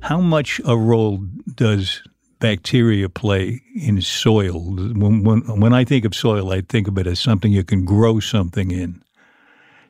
How 0.02 0.20
much 0.20 0.60
a 0.64 0.76
role 0.76 1.24
does 1.54 2.02
bacteria 2.40 3.08
play 3.08 3.62
in 3.76 4.00
soil? 4.00 4.58
When, 4.58 5.22
when, 5.22 5.60
when 5.60 5.72
I 5.72 5.84
think 5.84 6.04
of 6.04 6.12
soil, 6.16 6.50
I 6.50 6.62
think 6.62 6.88
of 6.88 6.98
it 6.98 7.06
as 7.06 7.20
something 7.20 7.52
you 7.52 7.62
can 7.62 7.84
grow 7.84 8.18
something 8.18 8.72
in. 8.72 9.00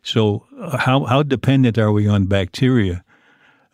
So 0.03 0.47
uh, 0.59 0.79
how 0.79 1.05
how 1.05 1.23
dependent 1.23 1.79
are 1.79 1.93
we 1.93 2.09
on 2.09 2.27
bacteria 2.27 3.05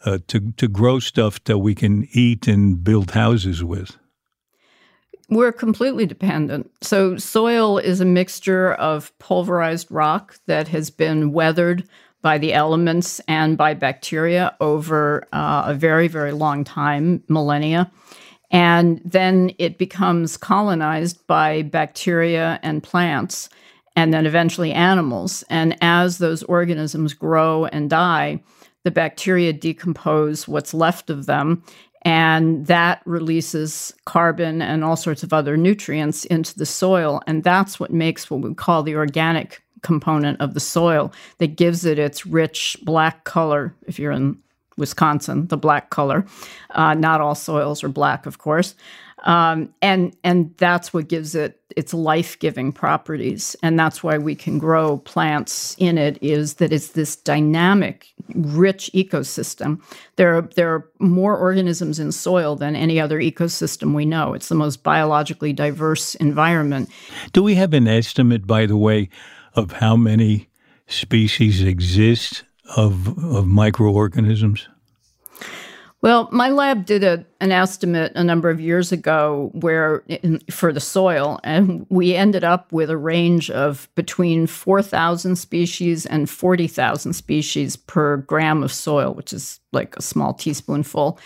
uh, 0.04 0.18
to 0.28 0.52
to 0.52 0.68
grow 0.68 0.98
stuff 0.98 1.42
that 1.44 1.58
we 1.58 1.74
can 1.74 2.06
eat 2.12 2.46
and 2.46 2.82
build 2.84 3.12
houses 3.12 3.64
with? 3.64 3.96
We're 5.30 5.52
completely 5.52 6.06
dependent. 6.06 6.70
So 6.80 7.18
soil 7.18 7.76
is 7.76 8.00
a 8.00 8.06
mixture 8.06 8.72
of 8.74 9.16
pulverized 9.18 9.90
rock 9.90 10.38
that 10.46 10.68
has 10.68 10.88
been 10.88 11.32
weathered 11.32 11.86
by 12.22 12.38
the 12.38 12.54
elements 12.54 13.20
and 13.28 13.56
by 13.56 13.74
bacteria 13.74 14.56
over 14.60 15.26
uh, 15.32 15.64
a 15.66 15.74
very 15.74 16.08
very 16.08 16.32
long 16.32 16.64
time, 16.64 17.22
millennia. 17.28 17.90
And 18.50 19.02
then 19.04 19.52
it 19.58 19.76
becomes 19.76 20.38
colonized 20.38 21.26
by 21.26 21.62
bacteria 21.62 22.58
and 22.62 22.82
plants 22.82 23.50
and 23.98 24.14
then 24.14 24.26
eventually 24.26 24.70
animals. 24.70 25.42
And 25.50 25.76
as 25.80 26.18
those 26.18 26.44
organisms 26.44 27.14
grow 27.14 27.64
and 27.64 27.90
die, 27.90 28.40
the 28.84 28.92
bacteria 28.92 29.52
decompose 29.52 30.46
what's 30.46 30.72
left 30.72 31.10
of 31.10 31.26
them, 31.26 31.64
and 32.02 32.64
that 32.66 33.02
releases 33.06 33.92
carbon 34.04 34.62
and 34.62 34.84
all 34.84 34.94
sorts 34.94 35.24
of 35.24 35.32
other 35.32 35.56
nutrients 35.56 36.24
into 36.26 36.56
the 36.56 36.64
soil. 36.64 37.20
And 37.26 37.42
that's 37.42 37.80
what 37.80 37.92
makes 37.92 38.30
what 38.30 38.40
we 38.40 38.54
call 38.54 38.84
the 38.84 38.94
organic 38.94 39.64
component 39.82 40.40
of 40.40 40.54
the 40.54 40.60
soil 40.60 41.12
that 41.38 41.56
gives 41.56 41.84
it 41.84 41.98
its 41.98 42.24
rich 42.24 42.76
black 42.84 43.24
color. 43.24 43.74
If 43.88 43.98
you're 43.98 44.12
in 44.12 44.40
Wisconsin, 44.76 45.48
the 45.48 45.56
black 45.56 45.90
color. 45.90 46.24
Uh, 46.70 46.94
not 46.94 47.20
all 47.20 47.34
soils 47.34 47.82
are 47.82 47.88
black, 47.88 48.26
of 48.26 48.38
course. 48.38 48.76
Um, 49.28 49.74
and 49.82 50.16
and 50.24 50.54
that's 50.56 50.94
what 50.94 51.08
gives 51.08 51.34
it 51.34 51.60
its 51.76 51.92
life-giving 51.92 52.72
properties. 52.72 53.54
And 53.62 53.78
that's 53.78 54.02
why 54.02 54.16
we 54.16 54.34
can 54.34 54.58
grow 54.58 54.98
plants 54.98 55.76
in 55.78 55.98
it 55.98 56.18
is 56.22 56.54
that 56.54 56.72
it's 56.72 56.88
this 56.88 57.14
dynamic 57.14 58.08
rich 58.34 58.90
ecosystem. 58.94 59.82
There 60.16 60.34
are 60.34 60.42
there 60.56 60.74
are 60.74 60.88
more 60.98 61.36
organisms 61.36 62.00
in 62.00 62.10
soil 62.10 62.56
than 62.56 62.74
any 62.74 62.98
other 62.98 63.20
ecosystem 63.20 63.94
we 63.94 64.06
know. 64.06 64.32
It's 64.32 64.48
the 64.48 64.54
most 64.54 64.82
biologically 64.82 65.52
diverse 65.52 66.14
environment. 66.14 66.88
Do 67.34 67.42
we 67.42 67.54
have 67.56 67.74
an 67.74 67.86
estimate 67.86 68.46
by 68.46 68.64
the 68.64 68.78
way 68.78 69.10
of 69.52 69.72
how 69.72 69.94
many 69.94 70.48
species 70.86 71.62
exist 71.62 72.44
of 72.76 73.18
of 73.22 73.46
microorganisms 73.46 74.68
well, 76.00 76.28
my 76.30 76.50
lab 76.50 76.86
did 76.86 77.02
a, 77.02 77.24
an 77.40 77.50
estimate 77.50 78.12
a 78.14 78.22
number 78.22 78.50
of 78.50 78.60
years 78.60 78.92
ago 78.92 79.50
where 79.52 80.04
in, 80.08 80.38
for 80.50 80.72
the 80.72 80.80
soil, 80.80 81.40
and 81.42 81.86
we 81.88 82.14
ended 82.14 82.44
up 82.44 82.72
with 82.72 82.88
a 82.88 82.96
range 82.96 83.50
of 83.50 83.88
between 83.96 84.46
4,000 84.46 85.34
species 85.36 86.06
and 86.06 86.30
40,000 86.30 87.14
species 87.14 87.76
per 87.76 88.18
gram 88.18 88.62
of 88.62 88.72
soil, 88.72 89.12
which 89.12 89.32
is 89.32 89.58
like 89.72 89.96
a 89.96 90.02
small 90.02 90.34
teaspoonful. 90.34 91.18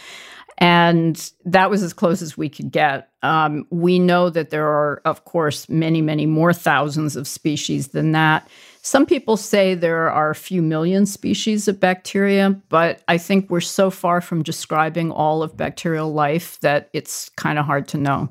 And 0.57 1.33
that 1.45 1.71
was 1.71 1.83
as 1.83 1.93
close 1.93 2.23
as 2.23 2.39
we 2.39 2.49
could 2.49 2.71
get. 2.71 3.11
Um, 3.23 3.67
we 3.71 3.99
know 3.99 4.31
that 4.31 4.51
there 4.51 4.67
are, 4.67 5.03
of 5.05 5.25
course, 5.25 5.69
many, 5.69 6.01
many 6.01 6.25
more 6.25 6.53
thousands 6.53 7.17
of 7.17 7.27
species 7.27 7.89
than 7.89 8.13
that. 8.13 8.49
Some 8.85 9.07
people 9.07 9.37
say 9.37 9.75
there 9.75 10.11
are 10.11 10.31
a 10.31 10.35
few 10.35 10.61
million 10.61 11.07
species 11.07 11.69
of 11.69 11.79
bacteria, 11.79 12.61
but 12.69 13.01
I 13.07 13.17
think 13.17 13.49
we're 13.49 13.61
so 13.61 13.91
far 13.91 14.21
from 14.21 14.43
describing 14.43 15.13
all 15.13 15.45
of 15.45 15.57
bacterial 15.57 16.13
life 16.13 16.59
that 16.61 16.91
it's 16.93 17.29
kind 17.31 17.61
of 17.61 17.65
hard 17.65 17.87
to 17.89 17.99
know. 17.99 18.29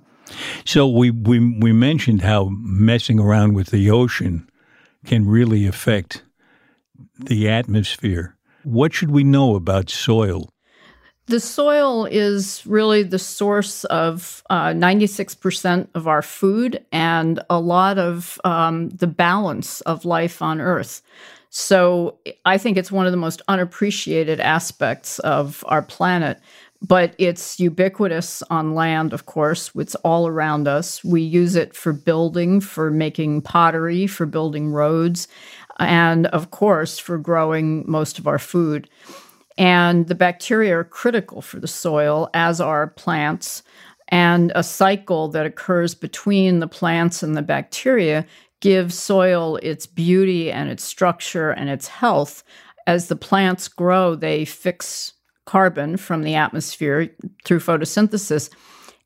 So 0.66 0.88
we, 0.88 1.10
we 1.10 1.40
we 1.58 1.72
mentioned 1.72 2.22
how 2.22 2.50
messing 2.52 3.20
around 3.20 3.54
with 3.54 3.68
the 3.68 3.90
ocean 3.90 4.50
can 5.06 5.28
really 5.28 5.66
affect 5.66 6.24
the 7.18 7.50
atmosphere. 7.50 8.38
What 8.64 8.94
should 8.94 9.12
we 9.12 9.24
know 9.24 9.56
about 9.56 9.90
soil? 9.90 10.50
The 11.32 11.40
soil 11.40 12.04
is 12.12 12.62
really 12.66 13.04
the 13.04 13.18
source 13.18 13.86
of 13.86 14.44
uh, 14.50 14.72
96% 14.72 15.88
of 15.96 16.06
our 16.06 16.22
food 16.22 16.86
and 16.92 17.40
a 17.50 17.58
lot 17.58 17.98
of 17.98 18.38
um, 18.44 18.90
the 18.90 19.08
balance 19.08 19.80
of 19.82 20.04
life 20.04 20.42
on 20.42 20.60
Earth. 20.60 21.02
So 21.50 22.18
I 22.44 22.58
think 22.58 22.76
it's 22.76 22.92
one 22.92 23.06
of 23.06 23.14
the 23.14 23.18
most 23.18 23.42
unappreciated 23.48 24.42
aspects 24.42 25.20
of 25.20 25.64
our 25.70 25.82
planet. 25.82 26.38
But 26.86 27.16
it's 27.18 27.62
ubiquitous 27.62 28.44
on 28.50 28.76
land, 28.76 29.14
of 29.14 29.26
course. 29.26 29.72
It's 29.74 29.96
all 29.96 30.28
around 30.28 30.68
us. 30.68 31.02
We 31.02 31.22
use 31.22 31.56
it 31.56 31.74
for 31.74 31.94
building, 31.94 32.60
for 32.60 32.92
making 32.92 33.44
pottery, 33.44 34.06
for 34.06 34.26
building 34.26 34.74
roads, 34.74 35.30
and 35.80 36.28
of 36.28 36.52
course, 36.52 37.00
for 37.00 37.18
growing 37.18 37.90
most 37.90 38.20
of 38.20 38.28
our 38.28 38.40
food. 38.40 38.90
And 39.62 40.08
the 40.08 40.16
bacteria 40.16 40.76
are 40.80 40.84
critical 40.84 41.40
for 41.40 41.60
the 41.60 41.68
soil, 41.68 42.32
as 42.34 42.60
are 42.60 42.88
plants. 42.88 43.62
And 44.08 44.52
a 44.56 44.64
cycle 44.64 45.28
that 45.28 45.46
occurs 45.46 45.94
between 45.94 46.60
the 46.60 46.68
plants 46.68 47.22
and 47.22 47.38
the 47.38 47.44
bacteria 47.44 48.26
gives 48.62 48.98
soil 48.98 49.58
its 49.58 49.86
beauty 49.86 50.52
and 50.52 50.68
its 50.68 50.84
structure 50.84 51.52
and 51.52 51.70
its 51.70 51.88
health. 51.88 52.44
As 52.88 53.08
the 53.08 53.16
plants 53.16 53.68
grow, 53.68 54.16
they 54.16 54.46
fix 54.46 55.14
carbon 55.46 55.96
from 55.96 56.24
the 56.24 56.34
atmosphere 56.34 57.16
through 57.46 57.60
photosynthesis, 57.60 58.50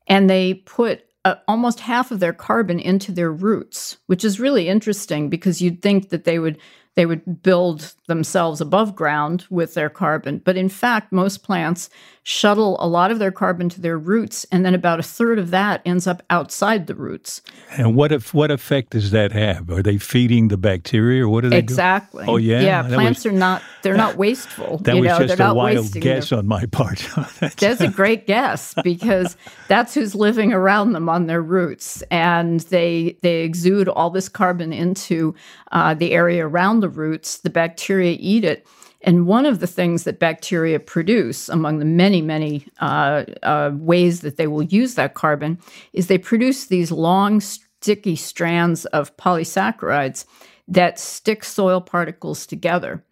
and 0.06 0.30
they 0.30 0.54
put 0.54 1.04
uh, 1.26 1.34
almost 1.46 1.80
half 1.80 2.10
of 2.10 2.20
their 2.20 2.32
carbon 2.32 2.80
into 2.80 3.12
their 3.12 3.30
roots, 3.30 3.98
which 4.06 4.24
is 4.24 4.40
really 4.40 4.68
interesting 4.68 5.28
because 5.28 5.60
you'd 5.60 5.82
think 5.82 6.08
that 6.08 6.24
they 6.24 6.38
would 6.38 6.56
they 6.96 7.06
would 7.06 7.42
build 7.42 7.94
themselves 8.06 8.60
above 8.60 8.96
ground 8.96 9.44
with 9.50 9.74
their 9.74 9.90
carbon. 9.90 10.40
But 10.44 10.56
in 10.56 10.70
fact, 10.70 11.12
most 11.12 11.42
plants 11.42 11.90
shuttle 12.28 12.76
a 12.80 12.88
lot 12.88 13.12
of 13.12 13.20
their 13.20 13.30
carbon 13.30 13.68
to 13.68 13.80
their 13.80 13.96
roots, 13.96 14.44
and 14.50 14.66
then 14.66 14.74
about 14.74 14.98
a 14.98 15.02
third 15.02 15.38
of 15.38 15.50
that 15.50 15.80
ends 15.84 16.08
up 16.08 16.24
outside 16.28 16.88
the 16.88 16.94
roots. 16.96 17.40
And 17.70 17.94
what 17.94 18.10
if 18.10 18.34
what 18.34 18.50
effect 18.50 18.90
does 18.90 19.12
that 19.12 19.30
have? 19.30 19.70
Are 19.70 19.82
they 19.82 19.96
feeding 19.96 20.48
the 20.48 20.56
bacteria, 20.56 21.24
or 21.24 21.28
what 21.28 21.44
are 21.44 21.50
they 21.50 21.58
exactly? 21.58 22.24
Oh 22.26 22.36
yeah, 22.36 22.62
yeah. 22.62 22.82
That 22.82 22.94
plants 22.94 23.24
was, 23.24 23.32
are 23.32 23.36
not 23.36 23.62
they're 23.82 23.96
not 23.96 24.16
wasteful. 24.26 24.78
That 24.78 24.96
you 24.96 25.02
was 25.02 25.08
know, 25.08 25.26
just 25.26 25.40
a 25.40 25.54
wild 25.54 25.92
guess 25.92 26.30
them. 26.30 26.40
on 26.40 26.46
my 26.48 26.66
part. 26.66 27.08
that's 27.40 27.80
a 27.80 27.88
great 27.88 28.26
guess 28.26 28.74
because 28.82 29.36
that's 29.68 29.94
who's 29.94 30.16
living 30.16 30.52
around 30.52 30.94
them 30.94 31.08
on 31.08 31.26
their 31.26 31.42
roots, 31.42 32.02
and 32.10 32.58
they 32.60 33.16
they 33.22 33.42
exude 33.42 33.86
all 33.86 34.10
this 34.10 34.28
carbon 34.28 34.72
into 34.72 35.32
uh, 35.70 35.94
the 35.94 36.10
area 36.12 36.44
around 36.46 36.80
the 36.86 36.98
roots. 36.98 37.38
The 37.38 37.50
bacteria 37.50 38.16
eat 38.18 38.44
it 38.44 38.66
and 39.06 39.26
one 39.26 39.46
of 39.46 39.60
the 39.60 39.66
things 39.66 40.04
that 40.04 40.18
bacteria 40.18 40.80
produce, 40.80 41.48
among 41.48 41.78
the 41.78 41.84
many, 41.84 42.22
many 42.22 42.66
uh, 42.80 43.24
uh, 43.42 43.70
ways 43.74 44.20
that 44.20 44.36
they 44.36 44.46
will 44.46 44.64
use 44.64 44.94
that 44.94 45.14
carbon, 45.14 45.58
is 45.92 46.06
they 46.06 46.18
produce 46.18 46.66
these 46.66 46.90
long, 46.90 47.40
sticky 47.40 48.16
strands 48.16 48.84
of 48.86 49.16
polysaccharides 49.16 50.24
that 50.66 50.98
stick 50.98 51.44
soil 51.44 51.80
particles 51.80 52.46
together. 52.46 53.04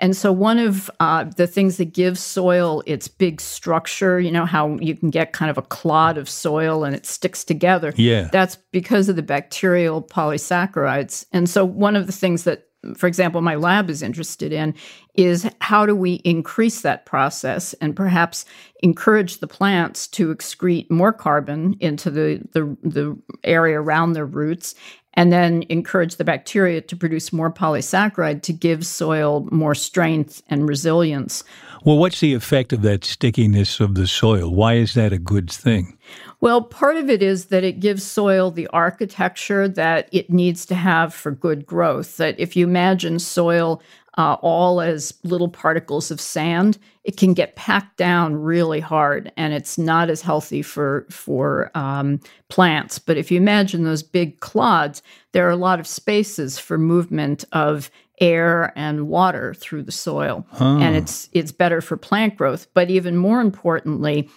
And 0.00 0.16
so, 0.16 0.32
one 0.32 0.58
of 0.58 0.90
uh, 0.98 1.24
the 1.24 1.46
things 1.46 1.76
that 1.76 1.92
gives 1.92 2.20
soil 2.20 2.82
its 2.84 3.06
big 3.06 3.40
structure, 3.40 4.18
you 4.18 4.32
know, 4.32 4.44
how 4.44 4.76
you 4.78 4.96
can 4.96 5.10
get 5.10 5.32
kind 5.32 5.50
of 5.50 5.58
a 5.58 5.62
clod 5.62 6.18
of 6.18 6.28
soil 6.28 6.82
and 6.82 6.96
it 6.96 7.06
sticks 7.06 7.44
together. 7.44 7.92
Yeah. 7.96 8.28
That's 8.32 8.56
because 8.72 9.08
of 9.08 9.14
the 9.14 9.22
bacterial 9.22 10.02
polysaccharides. 10.02 11.26
And 11.32 11.48
so, 11.48 11.64
one 11.64 11.94
of 11.94 12.06
the 12.06 12.12
things 12.12 12.42
that 12.42 12.66
for 12.96 13.06
example, 13.06 13.40
my 13.40 13.54
lab 13.54 13.88
is 13.88 14.02
interested 14.02 14.52
in 14.52 14.74
is 15.14 15.48
how 15.60 15.86
do 15.86 15.94
we 15.94 16.14
increase 16.24 16.80
that 16.82 17.06
process 17.06 17.72
and 17.74 17.94
perhaps 17.96 18.44
encourage 18.82 19.38
the 19.38 19.46
plants 19.46 20.06
to 20.08 20.34
excrete 20.34 20.90
more 20.90 21.12
carbon 21.12 21.76
into 21.80 22.10
the, 22.10 22.40
the, 22.52 22.76
the 22.82 23.16
area 23.44 23.80
around 23.80 24.12
their 24.12 24.26
roots 24.26 24.74
and 25.14 25.32
then 25.32 25.64
encourage 25.68 26.16
the 26.16 26.24
bacteria 26.24 26.80
to 26.80 26.96
produce 26.96 27.32
more 27.32 27.50
polysaccharide 27.50 28.42
to 28.42 28.52
give 28.52 28.84
soil 28.84 29.48
more 29.50 29.74
strength 29.74 30.42
and 30.48 30.68
resilience. 30.68 31.44
Well, 31.84 31.98
what's 31.98 32.20
the 32.20 32.34
effect 32.34 32.72
of 32.72 32.82
that 32.82 33.04
stickiness 33.04 33.78
of 33.78 33.94
the 33.94 34.06
soil? 34.06 34.52
Why 34.52 34.74
is 34.74 34.94
that 34.94 35.12
a 35.12 35.18
good 35.18 35.50
thing? 35.50 35.96
Well, 36.44 36.60
part 36.60 36.98
of 36.98 37.08
it 37.08 37.22
is 37.22 37.46
that 37.46 37.64
it 37.64 37.80
gives 37.80 38.04
soil 38.04 38.50
the 38.50 38.66
architecture 38.66 39.66
that 39.66 40.10
it 40.12 40.28
needs 40.28 40.66
to 40.66 40.74
have 40.74 41.14
for 41.14 41.30
good 41.30 41.64
growth. 41.64 42.18
That 42.18 42.38
if 42.38 42.54
you 42.54 42.66
imagine 42.66 43.18
soil 43.18 43.80
uh, 44.18 44.34
all 44.42 44.82
as 44.82 45.14
little 45.24 45.48
particles 45.48 46.10
of 46.10 46.20
sand, 46.20 46.76
it 47.02 47.16
can 47.16 47.32
get 47.32 47.56
packed 47.56 47.96
down 47.96 48.36
really 48.36 48.80
hard, 48.80 49.32
and 49.38 49.54
it's 49.54 49.78
not 49.78 50.10
as 50.10 50.20
healthy 50.20 50.60
for 50.60 51.06
for 51.08 51.70
um, 51.74 52.20
plants. 52.50 52.98
But 52.98 53.16
if 53.16 53.30
you 53.30 53.38
imagine 53.38 53.84
those 53.84 54.02
big 54.02 54.40
clods, 54.40 55.02
there 55.32 55.46
are 55.46 55.50
a 55.50 55.56
lot 55.56 55.80
of 55.80 55.86
spaces 55.86 56.58
for 56.58 56.76
movement 56.76 57.46
of 57.52 57.90
air 58.20 58.70
and 58.76 59.08
water 59.08 59.54
through 59.54 59.84
the 59.84 59.92
soil, 59.92 60.46
huh. 60.50 60.76
and 60.76 60.94
it's 60.94 61.30
it's 61.32 61.52
better 61.52 61.80
for 61.80 61.96
plant 61.96 62.36
growth. 62.36 62.66
But 62.74 62.90
even 62.90 63.16
more 63.16 63.40
importantly, 63.40 64.28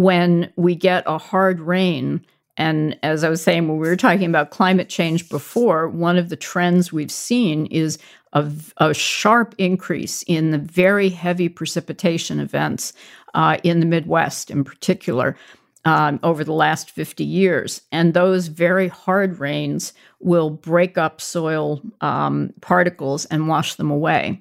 when 0.00 0.50
we 0.56 0.74
get 0.74 1.04
a 1.06 1.18
hard 1.18 1.60
rain. 1.60 2.24
And 2.56 2.98
as 3.02 3.22
I 3.22 3.28
was 3.28 3.42
saying, 3.42 3.68
when 3.68 3.76
we 3.76 3.86
were 3.86 3.96
talking 3.96 4.24
about 4.24 4.48
climate 4.48 4.88
change 4.88 5.28
before, 5.28 5.90
one 5.90 6.16
of 6.16 6.30
the 6.30 6.36
trends 6.36 6.90
we've 6.90 7.12
seen 7.12 7.66
is 7.66 7.98
a, 8.32 8.50
a 8.78 8.94
sharp 8.94 9.54
increase 9.58 10.22
in 10.22 10.52
the 10.52 10.58
very 10.58 11.10
heavy 11.10 11.50
precipitation 11.50 12.40
events 12.40 12.94
uh, 13.34 13.58
in 13.62 13.80
the 13.80 13.86
Midwest, 13.86 14.50
in 14.50 14.64
particular, 14.64 15.36
um, 15.84 16.18
over 16.22 16.44
the 16.44 16.54
last 16.54 16.90
50 16.90 17.22
years. 17.22 17.82
And 17.92 18.14
those 18.14 18.46
very 18.46 18.88
hard 18.88 19.38
rains 19.38 19.92
will 20.18 20.48
break 20.48 20.96
up 20.96 21.20
soil 21.20 21.82
um, 22.00 22.54
particles 22.62 23.26
and 23.26 23.48
wash 23.48 23.74
them 23.74 23.90
away. 23.90 24.40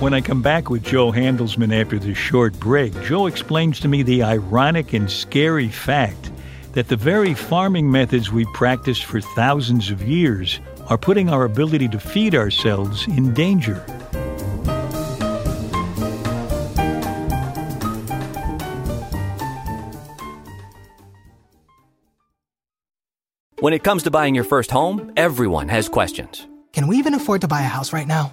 When 0.00 0.14
I 0.14 0.20
come 0.20 0.42
back 0.42 0.70
with 0.70 0.84
Jo 0.84 1.10
Handelsman 1.10 1.74
after 1.74 1.98
this 1.98 2.16
short 2.16 2.56
break, 2.60 2.92
Jo 3.02 3.26
explains 3.26 3.80
to 3.80 3.88
me 3.88 4.04
the 4.04 4.22
ironic 4.22 4.92
and 4.92 5.10
scary 5.10 5.68
fact 5.68 6.30
that 6.74 6.86
the 6.86 6.94
very 6.94 7.34
farming 7.34 7.90
methods 7.90 8.30
we 8.30 8.44
practiced 8.54 9.06
for 9.06 9.20
thousands 9.20 9.90
of 9.90 10.00
years 10.00 10.60
are 10.88 10.96
putting 10.96 11.28
our 11.28 11.42
ability 11.42 11.88
to 11.88 11.98
feed 11.98 12.36
ourselves 12.36 13.08
in 13.08 13.34
danger. 13.34 13.84
When 23.58 23.72
it 23.72 23.82
comes 23.82 24.04
to 24.04 24.12
buying 24.12 24.36
your 24.36 24.44
first 24.44 24.70
home, 24.70 25.12
everyone 25.16 25.66
has 25.70 25.88
questions. 25.88 26.46
Can 26.72 26.86
we 26.86 26.98
even 26.98 27.14
afford 27.14 27.40
to 27.40 27.48
buy 27.48 27.62
a 27.62 27.64
house 27.64 27.92
right 27.92 28.06
now? 28.06 28.32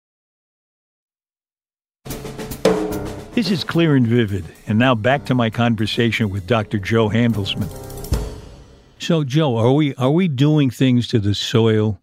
This 3.33 3.49
is 3.49 3.63
clear 3.63 3.95
and 3.95 4.05
vivid. 4.05 4.45
And 4.67 4.77
now 4.77 4.93
back 4.93 5.25
to 5.25 5.33
my 5.35 5.49
conversation 5.49 6.29
with 6.29 6.47
Dr. 6.47 6.79
Jo 6.79 7.09
Handelsman. 7.09 7.69
So, 8.99 9.23
Jo, 9.23 9.55
are 9.55 9.71
we 9.71 9.95
are 9.95 10.11
we 10.11 10.27
doing 10.27 10.69
things 10.69 11.07
to 11.07 11.19
the 11.19 11.33
soil 11.33 11.99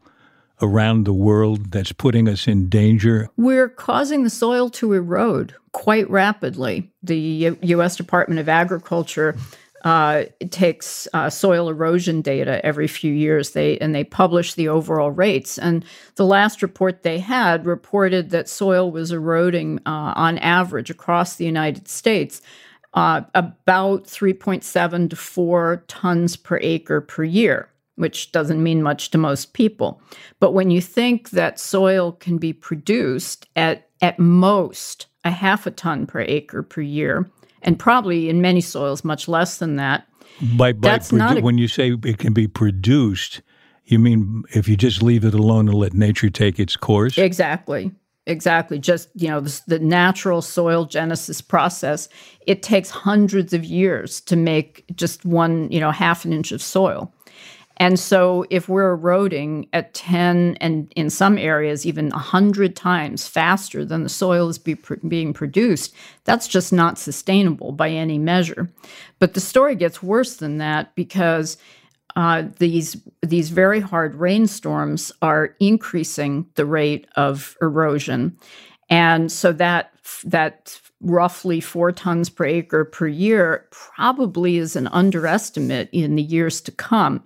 around 0.60 1.04
the 1.04 1.12
world 1.12 1.70
that's 1.70 1.92
putting 1.92 2.28
us 2.28 2.48
in 2.48 2.68
danger? 2.68 3.28
We're 3.36 3.68
causing 3.68 4.24
the 4.24 4.30
soil 4.30 4.70
to 4.70 4.94
erode 4.94 5.54
quite 5.72 6.08
rapidly. 6.10 6.90
The 7.02 7.16
U- 7.18 7.58
U.S. 7.62 7.94
Department 7.96 8.40
of 8.40 8.48
Agriculture 8.48 9.36
uh, 9.84 10.24
takes 10.50 11.06
uh, 11.12 11.30
soil 11.30 11.68
erosion 11.68 12.20
data 12.22 12.64
every 12.64 12.88
few 12.88 13.12
years. 13.12 13.50
They 13.50 13.78
and 13.78 13.94
they 13.94 14.04
publish 14.04 14.54
the 14.54 14.68
overall 14.68 15.10
rates. 15.10 15.58
And 15.58 15.84
the 16.16 16.26
last 16.26 16.62
report 16.62 17.02
they 17.02 17.18
had 17.18 17.66
reported 17.66 18.30
that 18.30 18.48
soil 18.48 18.90
was 18.90 19.12
eroding 19.12 19.78
uh, 19.86 20.12
on 20.16 20.38
average 20.38 20.90
across 20.90 21.36
the 21.36 21.44
United 21.44 21.88
States 21.88 22.42
uh, 22.94 23.22
about 23.34 24.04
3.7 24.04 25.10
to 25.10 25.16
4 25.16 25.84
tons 25.88 26.36
per 26.36 26.58
acre 26.62 27.00
per 27.00 27.24
year 27.24 27.68
which 27.98 28.30
doesn't 28.30 28.62
mean 28.62 28.80
much 28.80 29.10
to 29.10 29.18
most 29.18 29.52
people. 29.54 30.00
But 30.38 30.52
when 30.52 30.70
you 30.70 30.80
think 30.80 31.30
that 31.30 31.58
soil 31.58 32.12
can 32.12 32.38
be 32.38 32.52
produced 32.52 33.48
at, 33.56 33.88
at 34.00 34.20
most 34.20 35.06
a 35.24 35.30
half 35.30 35.66
a 35.66 35.72
ton 35.72 36.06
per 36.06 36.20
acre 36.20 36.62
per 36.62 36.80
year, 36.80 37.28
and 37.62 37.78
probably 37.78 38.28
in 38.28 38.40
many 38.40 38.60
soils 38.60 39.04
much 39.04 39.28
less 39.28 39.58
than 39.58 39.76
that. 39.76 40.06
By, 40.56 40.72
by 40.72 40.90
That's 40.90 41.12
not 41.12 41.38
a- 41.38 41.40
when 41.40 41.58
you 41.58 41.68
say 41.68 41.96
it 42.04 42.18
can 42.18 42.32
be 42.32 42.46
produced, 42.46 43.42
you 43.84 43.98
mean 43.98 44.44
if 44.54 44.68
you 44.68 44.76
just 44.76 45.02
leave 45.02 45.24
it 45.24 45.34
alone 45.34 45.68
and 45.68 45.76
let 45.76 45.94
nature 45.94 46.30
take 46.30 46.58
its 46.58 46.76
course? 46.76 47.18
Exactly. 47.18 47.90
Exactly. 48.26 48.78
Just, 48.78 49.08
you 49.14 49.28
know, 49.28 49.40
the, 49.40 49.60
the 49.66 49.78
natural 49.78 50.42
soil 50.42 50.84
genesis 50.84 51.40
process, 51.40 52.10
it 52.46 52.62
takes 52.62 52.90
hundreds 52.90 53.54
of 53.54 53.64
years 53.64 54.20
to 54.22 54.36
make 54.36 54.84
just 54.94 55.24
one, 55.24 55.72
you 55.72 55.80
know, 55.80 55.90
half 55.90 56.26
an 56.26 56.34
inch 56.34 56.52
of 56.52 56.60
soil. 56.60 57.10
And 57.80 57.98
so 57.98 58.44
if 58.50 58.68
we're 58.68 58.90
eroding 58.90 59.68
at 59.72 59.94
10 59.94 60.56
and 60.60 60.92
in 60.96 61.10
some 61.10 61.38
areas 61.38 61.86
even 61.86 62.10
100 62.10 62.74
times 62.74 63.26
faster 63.26 63.84
than 63.84 64.02
the 64.02 64.08
soil 64.08 64.48
is 64.48 64.58
be 64.58 64.74
pr- 64.74 64.94
being 65.06 65.32
produced, 65.32 65.94
that's 66.24 66.48
just 66.48 66.72
not 66.72 66.98
sustainable 66.98 67.72
by 67.72 67.90
any 67.90 68.18
measure. 68.18 68.68
But 69.20 69.34
the 69.34 69.40
story 69.40 69.76
gets 69.76 70.02
worse 70.02 70.36
than 70.36 70.58
that 70.58 70.94
because 70.96 71.56
uh, 72.16 72.44
these 72.58 72.96
these 73.22 73.50
very 73.50 73.78
hard 73.78 74.14
rainstorms 74.16 75.12
are 75.22 75.54
increasing 75.60 76.46
the 76.56 76.66
rate 76.66 77.06
of 77.14 77.56
erosion, 77.62 78.36
and 78.90 79.30
so 79.30 79.52
that 79.52 79.92
that 80.24 80.80
roughly 81.00 81.60
four 81.60 81.92
tons 81.92 82.28
per 82.28 82.44
acre 82.44 82.84
per 82.84 83.06
year 83.06 83.68
probably 83.70 84.56
is 84.56 84.74
an 84.74 84.88
underestimate 84.88 85.88
in 85.92 86.16
the 86.16 86.22
years 86.22 86.60
to 86.62 86.72
come. 86.72 87.22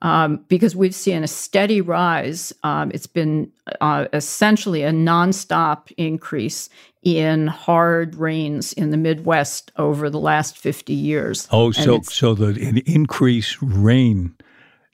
Um, 0.00 0.44
because 0.48 0.76
we've 0.76 0.94
seen 0.94 1.24
a 1.24 1.28
steady 1.28 1.80
rise. 1.80 2.52
Um, 2.62 2.92
it's 2.94 3.08
been 3.08 3.50
uh, 3.80 4.06
essentially 4.12 4.84
a 4.84 4.92
nonstop 4.92 5.90
increase 5.96 6.68
in 7.02 7.48
hard 7.48 8.14
rains 8.14 8.72
in 8.72 8.90
the 8.90 8.96
Midwest 8.96 9.72
over 9.76 10.08
the 10.08 10.20
last 10.20 10.56
50 10.56 10.92
years. 10.92 11.48
Oh, 11.50 11.72
so 11.72 12.00
so 12.02 12.34
the 12.34 12.50
in- 12.60 12.82
increased 12.86 13.56
rain 13.60 14.34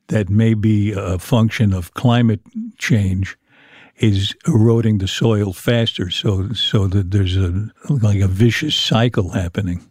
that 0.08 0.28
may 0.28 0.54
be 0.54 0.92
a 0.92 1.18
function 1.18 1.72
of 1.72 1.92
climate 1.94 2.40
change 2.78 3.36
is 3.96 4.34
eroding 4.46 4.98
the 4.98 5.08
soil 5.08 5.52
faster. 5.52 6.10
So 6.10 6.52
so 6.52 6.86
that 6.88 7.10
there's 7.10 7.36
a 7.36 7.70
like 7.88 8.20
a 8.20 8.28
vicious 8.28 8.74
cycle 8.74 9.30
happening. 9.30 9.82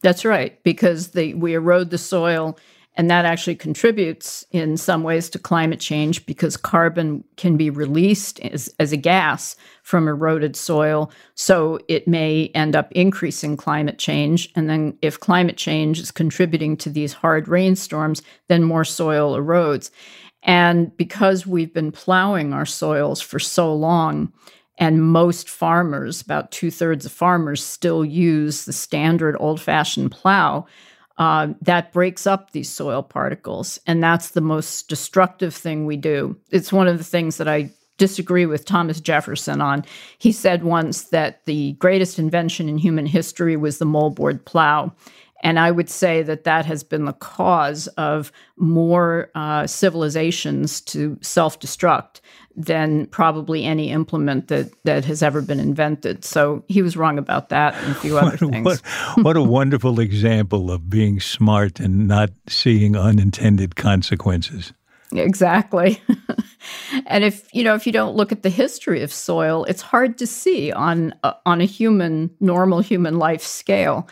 That's 0.00 0.24
right, 0.24 0.62
because 0.62 1.08
the, 1.08 1.34
we 1.34 1.54
erode 1.54 1.90
the 1.90 1.98
soil, 1.98 2.56
and 2.98 3.08
that 3.08 3.24
actually 3.24 3.54
contributes 3.54 4.44
in 4.50 4.76
some 4.76 5.04
ways 5.04 5.30
to 5.30 5.38
climate 5.38 5.78
change 5.78 6.26
because 6.26 6.56
carbon 6.56 7.22
can 7.36 7.56
be 7.56 7.70
released 7.70 8.40
as, 8.40 8.74
as 8.80 8.90
a 8.90 8.96
gas 8.96 9.54
from 9.84 10.08
eroded 10.08 10.56
soil. 10.56 11.10
So 11.36 11.78
it 11.86 12.08
may 12.08 12.50
end 12.56 12.74
up 12.74 12.90
increasing 12.90 13.56
climate 13.56 13.98
change. 13.98 14.50
And 14.56 14.68
then, 14.68 14.98
if 15.00 15.20
climate 15.20 15.56
change 15.56 16.00
is 16.00 16.10
contributing 16.10 16.76
to 16.78 16.90
these 16.90 17.12
hard 17.12 17.46
rainstorms, 17.46 18.20
then 18.48 18.64
more 18.64 18.84
soil 18.84 19.38
erodes. 19.38 19.90
And 20.42 20.94
because 20.96 21.46
we've 21.46 21.72
been 21.72 21.92
plowing 21.92 22.52
our 22.52 22.66
soils 22.66 23.20
for 23.20 23.38
so 23.38 23.72
long, 23.72 24.32
and 24.78 25.02
most 25.02 25.48
farmers, 25.48 26.20
about 26.20 26.52
two 26.52 26.70
thirds 26.70 27.04
of 27.04 27.12
farmers, 27.12 27.64
still 27.64 28.04
use 28.04 28.64
the 28.64 28.72
standard 28.72 29.36
old 29.40 29.60
fashioned 29.60 30.12
plow. 30.12 30.66
Uh, 31.18 31.48
that 31.60 31.92
breaks 31.92 32.26
up 32.26 32.52
these 32.52 32.70
soil 32.70 33.02
particles. 33.02 33.80
And 33.86 34.02
that's 34.02 34.30
the 34.30 34.40
most 34.40 34.88
destructive 34.88 35.52
thing 35.52 35.84
we 35.84 35.96
do. 35.96 36.36
It's 36.50 36.72
one 36.72 36.86
of 36.86 36.96
the 36.96 37.04
things 37.04 37.38
that 37.38 37.48
I 37.48 37.70
disagree 37.96 38.46
with 38.46 38.64
Thomas 38.64 39.00
Jefferson 39.00 39.60
on. 39.60 39.84
He 40.18 40.30
said 40.32 40.62
once 40.62 41.04
that 41.04 41.44
the 41.44 41.72
greatest 41.74 42.18
invention 42.18 42.68
in 42.68 42.78
human 42.78 43.06
history 43.06 43.56
was 43.56 43.78
the 43.78 43.84
moldboard 43.84 44.44
plow. 44.44 44.92
And 45.42 45.58
I 45.58 45.70
would 45.70 45.88
say 45.88 46.22
that 46.22 46.44
that 46.44 46.66
has 46.66 46.82
been 46.82 47.04
the 47.04 47.12
cause 47.12 47.86
of 47.88 48.32
more 48.56 49.30
uh, 49.34 49.66
civilizations 49.66 50.80
to 50.82 51.18
self 51.20 51.60
destruct 51.60 52.20
than 52.58 53.06
probably 53.06 53.64
any 53.64 53.90
implement 53.90 54.48
that, 54.48 54.70
that 54.82 55.04
has 55.04 55.22
ever 55.22 55.40
been 55.40 55.60
invented. 55.60 56.24
So 56.24 56.64
he 56.66 56.82
was 56.82 56.96
wrong 56.96 57.16
about 57.16 57.50
that 57.50 57.74
and 57.76 57.92
a 57.92 57.94
few 57.94 58.18
other 58.18 58.36
things. 58.36 58.64
What, 58.64 58.80
what 59.24 59.36
a 59.36 59.42
wonderful 59.42 60.00
example 60.00 60.72
of 60.72 60.90
being 60.90 61.20
smart 61.20 61.78
and 61.78 62.08
not 62.08 62.30
seeing 62.48 62.96
unintended 62.96 63.76
consequences. 63.76 64.72
Exactly. 65.12 66.02
and 67.06 67.24
if 67.24 67.48
you 67.54 67.64
know 67.64 67.74
if 67.74 67.86
you 67.86 67.92
don't 67.92 68.14
look 68.14 68.30
at 68.30 68.42
the 68.42 68.50
history 68.50 69.02
of 69.02 69.10
soil, 69.10 69.64
it's 69.64 69.80
hard 69.80 70.18
to 70.18 70.26
see 70.26 70.70
on 70.70 71.14
uh, 71.22 71.32
on 71.46 71.62
a 71.62 71.64
human 71.64 72.30
normal 72.40 72.80
human 72.80 73.18
life 73.18 73.42
scale. 73.42 74.06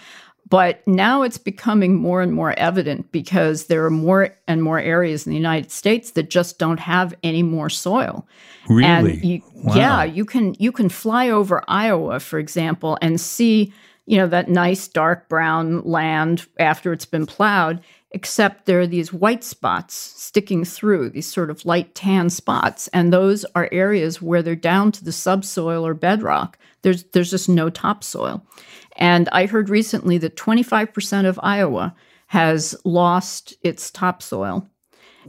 But 0.49 0.87
now 0.87 1.23
it's 1.23 1.39
becoming 1.39 1.97
more 1.97 2.23
and 2.23 2.33
more 2.33 2.57
evident 2.57 3.11
because 3.11 3.67
there 3.67 3.85
are 3.85 3.91
more 3.91 4.31
and 4.47 4.63
more 4.63 4.79
areas 4.79 5.27
in 5.27 5.31
the 5.31 5.37
United 5.37 5.73
States 5.73 6.13
that 6.13 6.31
just 6.31 6.59
don't 6.59 6.79
have 6.79 7.15
any 7.25 7.43
more 7.43 7.69
soil. 7.69 8.27
Really? 8.69 8.85
And 8.85 9.25
you, 9.25 9.43
Wow. 9.55 9.75
yeah, 9.75 10.05
you 10.05 10.25
can 10.25 10.55
you 10.59 10.71
can 10.71 10.89
fly 10.89 11.31
over 11.31 11.65
Iowa, 11.67 12.21
for 12.21 12.39
example, 12.39 12.97
and 13.03 13.21
see 13.21 13.73
you 14.07 14.19
know 14.19 14.29
that 14.29 14.49
nice 14.49 14.87
dark 14.87 15.29
brown 15.29 15.83
land 15.83 16.47
after 16.61 16.93
it's 16.93 17.07
been 17.07 17.27
plowed. 17.27 17.81
Except 18.13 18.65
there 18.65 18.81
are 18.81 18.87
these 18.87 19.13
white 19.13 19.43
spots 19.45 19.95
sticking 19.95 20.65
through 20.65 21.11
these 21.11 21.31
sort 21.31 21.51
of 21.51 21.67
light 21.67 21.95
tan 21.95 22.31
spots, 22.31 22.89
and 22.89 23.13
those 23.13 23.45
are 23.57 23.69
areas 23.73 24.23
where 24.23 24.43
they're 24.43 24.55
down 24.55 24.93
to 24.93 25.05
the 25.05 25.13
subsoil 25.13 25.85
or 25.85 25.93
bedrock. 25.93 26.57
There's 26.83 27.03
there's 27.13 27.31
just 27.31 27.49
no 27.49 27.69
topsoil, 27.69 28.47
and 28.97 29.29
I 29.33 29.47
heard 29.47 29.69
recently 29.69 30.19
that 30.19 30.37
25% 30.37 31.27
of 31.27 31.39
Iowa 31.43 31.95
has 32.29 32.75
lost 32.85 33.55
its 33.63 33.91
topsoil. 33.91 34.69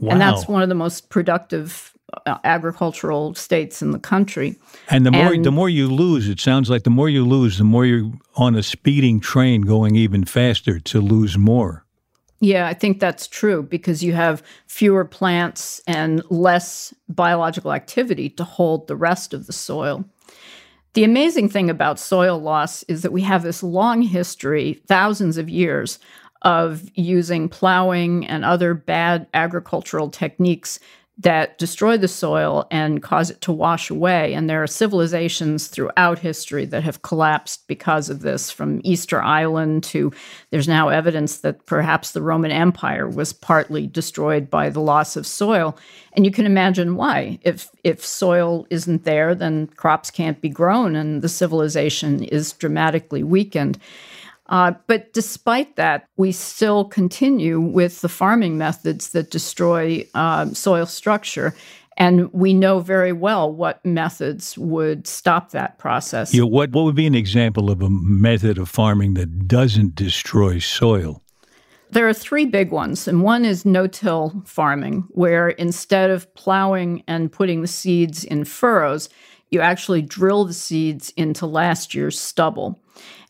And 0.00 0.20
that's 0.20 0.46
one 0.46 0.62
of 0.62 0.68
the 0.68 0.74
most 0.76 1.08
productive 1.10 1.92
uh, 2.24 2.38
agricultural 2.44 3.34
states 3.34 3.82
in 3.82 3.90
the 3.90 3.98
country. 3.98 4.56
And 4.88 5.04
the 5.04 5.10
more 5.10 5.32
And- 5.34 5.44
the 5.44 5.50
more 5.50 5.68
you 5.68 5.88
lose, 5.88 6.28
it 6.28 6.40
sounds 6.40 6.70
like 6.70 6.84
the 6.84 6.90
more 6.90 7.08
you 7.08 7.26
lose, 7.26 7.58
the 7.58 7.64
more 7.64 7.84
you're 7.84 8.10
on 8.36 8.54
a 8.54 8.62
speeding 8.62 9.20
train 9.20 9.62
going 9.62 9.96
even 9.96 10.24
faster 10.24 10.78
to 10.80 11.00
lose 11.00 11.36
more. 11.36 11.84
Yeah, 12.40 12.68
I 12.68 12.74
think 12.74 13.00
that's 13.00 13.26
true 13.26 13.64
because 13.64 14.02
you 14.04 14.12
have 14.12 14.42
fewer 14.66 15.04
plants 15.04 15.82
and 15.88 16.22
less 16.30 16.94
biological 17.08 17.72
activity 17.72 18.30
to 18.30 18.44
hold 18.44 18.86
the 18.86 18.96
rest 18.96 19.34
of 19.34 19.46
the 19.46 19.52
soil. 19.52 20.04
The 20.94 21.04
amazing 21.04 21.48
thing 21.50 21.70
about 21.70 21.98
soil 21.98 22.40
loss 22.40 22.82
is 22.84 23.02
that 23.02 23.12
we 23.12 23.22
have 23.22 23.42
this 23.42 23.62
long 23.62 24.02
history, 24.02 24.80
thousands 24.86 25.36
of 25.36 25.48
years, 25.48 25.98
of 26.42 26.88
using 26.94 27.48
plowing 27.48 28.26
and 28.26 28.44
other 28.44 28.74
bad 28.74 29.26
agricultural 29.34 30.08
techniques 30.08 30.78
that 31.20 31.58
destroy 31.58 31.98
the 31.98 32.06
soil 32.06 32.66
and 32.70 33.02
cause 33.02 33.28
it 33.30 33.40
to 33.40 33.50
wash 33.50 33.90
away. 33.90 34.34
And 34.34 34.48
there 34.48 34.62
are 34.62 34.68
civilizations 34.68 35.66
throughout 35.66 36.20
history 36.20 36.64
that 36.66 36.84
have 36.84 37.02
collapsed 37.02 37.66
because 37.66 38.08
of 38.08 38.20
this, 38.20 38.52
from 38.52 38.80
Easter 38.84 39.20
Island 39.20 39.82
to 39.84 40.12
there's 40.50 40.68
now 40.68 40.88
evidence 40.88 41.38
that 41.38 41.66
perhaps 41.66 42.12
the 42.12 42.22
Roman 42.22 42.52
Empire 42.52 43.08
was 43.08 43.32
partly 43.32 43.86
destroyed 43.88 44.48
by 44.48 44.70
the 44.70 44.80
loss 44.80 45.16
of 45.16 45.26
soil. 45.26 45.76
And 46.12 46.24
you 46.24 46.30
can 46.30 46.46
imagine 46.46 46.94
why. 46.94 47.40
If 47.42 47.68
if 47.82 48.04
soil 48.04 48.66
isn't 48.70 49.04
there, 49.04 49.34
then 49.34 49.66
crops 49.66 50.12
can't 50.12 50.40
be 50.40 50.48
grown 50.48 50.94
and 50.94 51.20
the 51.20 51.28
civilization 51.28 52.22
is 52.22 52.52
dramatically 52.52 53.24
weakened. 53.24 53.78
Uh, 54.48 54.72
but 54.86 55.12
despite 55.12 55.76
that, 55.76 56.08
we 56.16 56.32
still 56.32 56.84
continue 56.84 57.60
with 57.60 58.00
the 58.00 58.08
farming 58.08 58.56
methods 58.56 59.10
that 59.10 59.30
destroy 59.30 60.06
uh, 60.14 60.46
soil 60.52 60.86
structure. 60.86 61.54
And 61.98 62.32
we 62.32 62.54
know 62.54 62.78
very 62.78 63.12
well 63.12 63.52
what 63.52 63.84
methods 63.84 64.56
would 64.56 65.06
stop 65.06 65.50
that 65.50 65.78
process. 65.78 66.32
Yeah, 66.32 66.44
what, 66.44 66.70
what 66.70 66.84
would 66.84 66.94
be 66.94 67.08
an 67.08 67.16
example 67.16 67.70
of 67.70 67.82
a 67.82 67.90
method 67.90 68.56
of 68.56 68.68
farming 68.68 69.14
that 69.14 69.48
doesn't 69.48 69.96
destroy 69.96 70.60
soil? 70.60 71.22
There 71.90 72.06
are 72.06 72.14
three 72.14 72.44
big 72.44 72.70
ones, 72.70 73.08
and 73.08 73.22
one 73.22 73.44
is 73.44 73.64
no 73.64 73.86
till 73.86 74.42
farming, 74.44 75.08
where 75.10 75.48
instead 75.48 76.10
of 76.10 76.32
plowing 76.34 77.02
and 77.08 77.32
putting 77.32 77.62
the 77.62 77.66
seeds 77.66 78.24
in 78.24 78.44
furrows, 78.44 79.08
you 79.50 79.60
actually 79.60 80.02
drill 80.02 80.44
the 80.44 80.52
seeds 80.52 81.12
into 81.16 81.46
last 81.46 81.94
year's 81.94 82.20
stubble. 82.20 82.78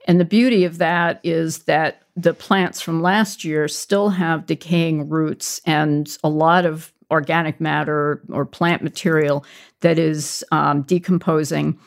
And 0.08 0.18
the 0.18 0.24
beauty 0.24 0.64
of 0.64 0.78
that 0.78 1.20
is 1.22 1.64
that 1.64 2.02
the 2.16 2.34
plants 2.34 2.80
from 2.80 3.02
last 3.02 3.44
year 3.44 3.68
still 3.68 4.08
have 4.08 4.46
decaying 4.46 5.08
roots 5.08 5.60
and 5.66 6.16
a 6.24 6.30
lot 6.30 6.64
of 6.64 6.92
organic 7.10 7.60
matter 7.60 8.22
or 8.30 8.44
plant 8.44 8.82
material 8.82 9.44
that 9.80 9.98
is 9.98 10.44
um, 10.50 10.82
decomposing. 10.82 11.78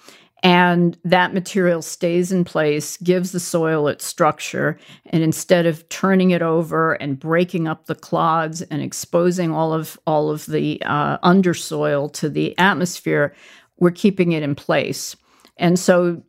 And 0.44 0.98
that 1.04 1.34
material 1.34 1.82
stays 1.82 2.32
in 2.32 2.46
place, 2.46 2.98
gives 2.98 3.32
the 3.32 3.40
soil 3.40 3.88
its 3.88 4.06
structure. 4.06 4.80
And 5.08 5.22
instead 5.22 5.66
of 5.66 5.88
turning 5.90 6.32
it 6.32 6.42
over 6.42 6.94
and 6.94 7.20
breaking 7.20 7.68
up 7.68 7.86
the 7.86 7.96
clods 7.96 8.62
and 8.64 8.82
exposing 8.82 9.52
all 9.52 9.74
of 9.74 10.00
all 10.08 10.32
of 10.32 10.46
the 10.46 10.82
uh, 10.86 11.18
undersoil 11.20 12.12
to 12.14 12.30
the 12.30 12.58
atmosphere, 12.58 13.36
we're 13.78 13.92
keeping 13.92 14.32
it 14.32 14.42
in 14.42 14.56
place. 14.56 15.16
And 15.62 15.78
so, 15.78 16.24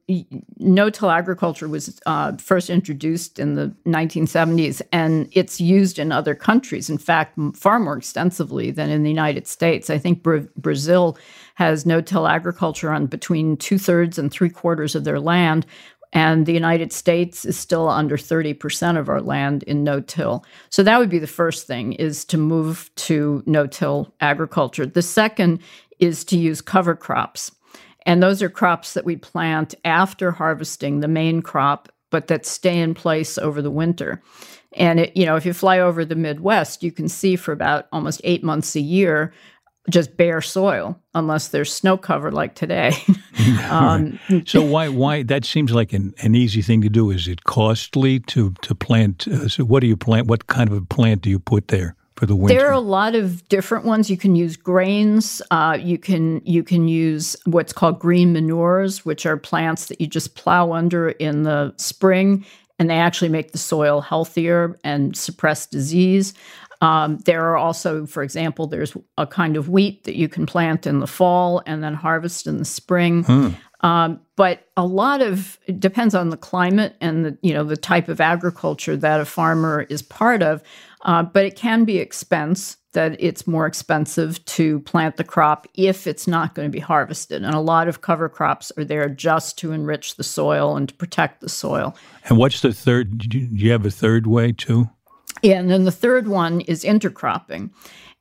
no-till 0.58 1.08
agriculture 1.08 1.66
was 1.66 1.98
uh, 2.04 2.36
first 2.36 2.68
introduced 2.68 3.38
in 3.38 3.54
the 3.54 3.74
1970s, 3.86 4.82
and 4.92 5.26
it's 5.32 5.58
used 5.58 5.98
in 5.98 6.12
other 6.12 6.34
countries. 6.34 6.90
In 6.90 6.98
fact, 6.98 7.38
far 7.54 7.80
more 7.80 7.96
extensively 7.96 8.70
than 8.70 8.90
in 8.90 9.04
the 9.04 9.08
United 9.08 9.46
States. 9.46 9.88
I 9.88 9.96
think 9.96 10.22
Bra- 10.22 10.42
Brazil 10.58 11.16
has 11.54 11.86
no-till 11.86 12.28
agriculture 12.28 12.90
on 12.90 13.06
between 13.06 13.56
two 13.56 13.78
thirds 13.78 14.18
and 14.18 14.30
three 14.30 14.50
quarters 14.50 14.94
of 14.94 15.04
their 15.04 15.18
land, 15.18 15.64
and 16.12 16.44
the 16.44 16.52
United 16.52 16.92
States 16.92 17.46
is 17.46 17.58
still 17.58 17.88
under 17.88 18.18
30% 18.18 18.98
of 18.98 19.08
our 19.08 19.22
land 19.22 19.62
in 19.62 19.82
no-till. 19.82 20.44
So 20.68 20.82
that 20.82 20.98
would 20.98 21.08
be 21.08 21.18
the 21.18 21.26
first 21.26 21.66
thing 21.66 21.94
is 21.94 22.26
to 22.26 22.36
move 22.36 22.90
to 22.96 23.42
no-till 23.46 24.12
agriculture. 24.20 24.84
The 24.84 25.00
second 25.00 25.60
is 26.00 26.22
to 26.24 26.36
use 26.36 26.60
cover 26.60 26.94
crops. 26.94 27.50
And 28.06 28.22
those 28.22 28.42
are 28.42 28.48
crops 28.48 28.94
that 28.94 29.04
we 29.04 29.16
plant 29.16 29.74
after 29.84 30.32
harvesting 30.32 31.00
the 31.00 31.08
main 31.08 31.42
crop, 31.42 31.88
but 32.10 32.26
that 32.28 32.46
stay 32.46 32.78
in 32.78 32.94
place 32.94 33.38
over 33.38 33.62
the 33.62 33.70
winter. 33.70 34.22
And 34.74 35.00
it, 35.00 35.16
you 35.16 35.26
know, 35.26 35.36
if 35.36 35.46
you 35.46 35.52
fly 35.52 35.78
over 35.78 36.04
the 36.04 36.14
Midwest, 36.14 36.82
you 36.82 36.92
can 36.92 37.08
see 37.08 37.36
for 37.36 37.52
about 37.52 37.86
almost 37.92 38.20
eight 38.24 38.42
months 38.42 38.74
a 38.74 38.80
year 38.80 39.32
just 39.90 40.16
bare 40.16 40.40
soil, 40.40 40.96
unless 41.14 41.48
there's 41.48 41.72
snow 41.72 41.96
cover 41.96 42.30
like 42.30 42.54
today. 42.54 42.92
um, 43.70 44.18
so 44.46 44.62
why 44.62 44.88
why 44.88 45.22
that 45.24 45.44
seems 45.44 45.72
like 45.72 45.92
an, 45.92 46.14
an 46.22 46.34
easy 46.34 46.62
thing 46.62 46.82
to 46.82 46.88
do? 46.88 47.10
Is 47.10 47.26
it 47.26 47.44
costly 47.44 48.20
to 48.20 48.52
to 48.62 48.74
plant? 48.74 49.26
Uh, 49.26 49.48
so 49.48 49.64
what 49.64 49.80
do 49.80 49.86
you 49.86 49.96
plant? 49.96 50.28
What 50.28 50.46
kind 50.46 50.70
of 50.70 50.76
a 50.76 50.82
plant 50.82 51.22
do 51.22 51.30
you 51.30 51.38
put 51.38 51.68
there? 51.68 51.96
For 52.16 52.26
the 52.26 52.36
winter? 52.36 52.58
There 52.58 52.68
are 52.68 52.72
a 52.72 52.80
lot 52.80 53.14
of 53.14 53.46
different 53.48 53.84
ones. 53.84 54.10
You 54.10 54.16
can 54.16 54.34
use 54.34 54.56
grains. 54.56 55.42
Uh, 55.50 55.78
you 55.80 55.98
can 55.98 56.40
you 56.44 56.62
can 56.62 56.88
use 56.88 57.36
what's 57.44 57.72
called 57.72 57.98
green 57.98 58.32
manures, 58.32 59.04
which 59.04 59.26
are 59.26 59.36
plants 59.36 59.86
that 59.86 60.00
you 60.00 60.06
just 60.06 60.34
plow 60.34 60.72
under 60.72 61.10
in 61.10 61.42
the 61.42 61.74
spring, 61.76 62.44
and 62.78 62.90
they 62.90 62.98
actually 62.98 63.28
make 63.28 63.52
the 63.52 63.58
soil 63.58 64.00
healthier 64.00 64.78
and 64.84 65.16
suppress 65.16 65.66
disease. 65.66 66.34
Um, 66.82 67.18
there 67.26 67.48
are 67.48 67.56
also, 67.56 68.06
for 68.06 68.24
example, 68.24 68.66
there's 68.66 68.96
a 69.16 69.24
kind 69.24 69.56
of 69.56 69.68
wheat 69.68 70.02
that 70.02 70.16
you 70.16 70.28
can 70.28 70.46
plant 70.46 70.84
in 70.84 70.98
the 70.98 71.06
fall 71.06 71.62
and 71.64 71.82
then 71.82 71.94
harvest 71.94 72.48
in 72.48 72.56
the 72.56 72.64
spring. 72.64 73.22
Hmm. 73.22 73.48
Um, 73.82 74.20
but 74.36 74.68
a 74.76 74.84
lot 74.84 75.22
of 75.22 75.58
it 75.66 75.80
depends 75.80 76.14
on 76.14 76.30
the 76.30 76.36
climate 76.36 76.96
and 77.00 77.24
the 77.24 77.38
you 77.42 77.52
know 77.52 77.64
the 77.64 77.76
type 77.76 78.08
of 78.08 78.20
agriculture 78.20 78.96
that 78.96 79.20
a 79.20 79.24
farmer 79.24 79.86
is 79.88 80.02
part 80.02 80.42
of. 80.42 80.62
Uh, 81.02 81.22
but 81.22 81.44
it 81.44 81.56
can 81.56 81.84
be 81.84 81.98
expense 81.98 82.76
that 82.92 83.16
it's 83.18 83.46
more 83.46 83.66
expensive 83.66 84.44
to 84.44 84.80
plant 84.80 85.16
the 85.16 85.24
crop 85.24 85.66
if 85.74 86.06
it's 86.06 86.26
not 86.26 86.54
going 86.54 86.68
to 86.68 86.72
be 86.72 86.80
harvested. 86.80 87.42
And 87.42 87.54
a 87.54 87.60
lot 87.60 87.88
of 87.88 88.02
cover 88.02 88.28
crops 88.28 88.70
are 88.76 88.84
there 88.84 89.08
just 89.08 89.58
to 89.58 89.72
enrich 89.72 90.16
the 90.16 90.22
soil 90.22 90.76
and 90.76 90.88
to 90.88 90.94
protect 90.94 91.40
the 91.40 91.48
soil. 91.48 91.96
And 92.24 92.38
what's 92.38 92.60
the 92.60 92.72
third? 92.72 93.18
Do 93.18 93.38
you 93.38 93.72
have 93.72 93.86
a 93.86 93.90
third 93.90 94.26
way 94.26 94.52
too? 94.52 94.90
Yeah, 95.42 95.58
and 95.58 95.70
then 95.70 95.84
the 95.84 95.92
third 95.92 96.28
one 96.28 96.60
is 96.62 96.84
intercropping. 96.84 97.70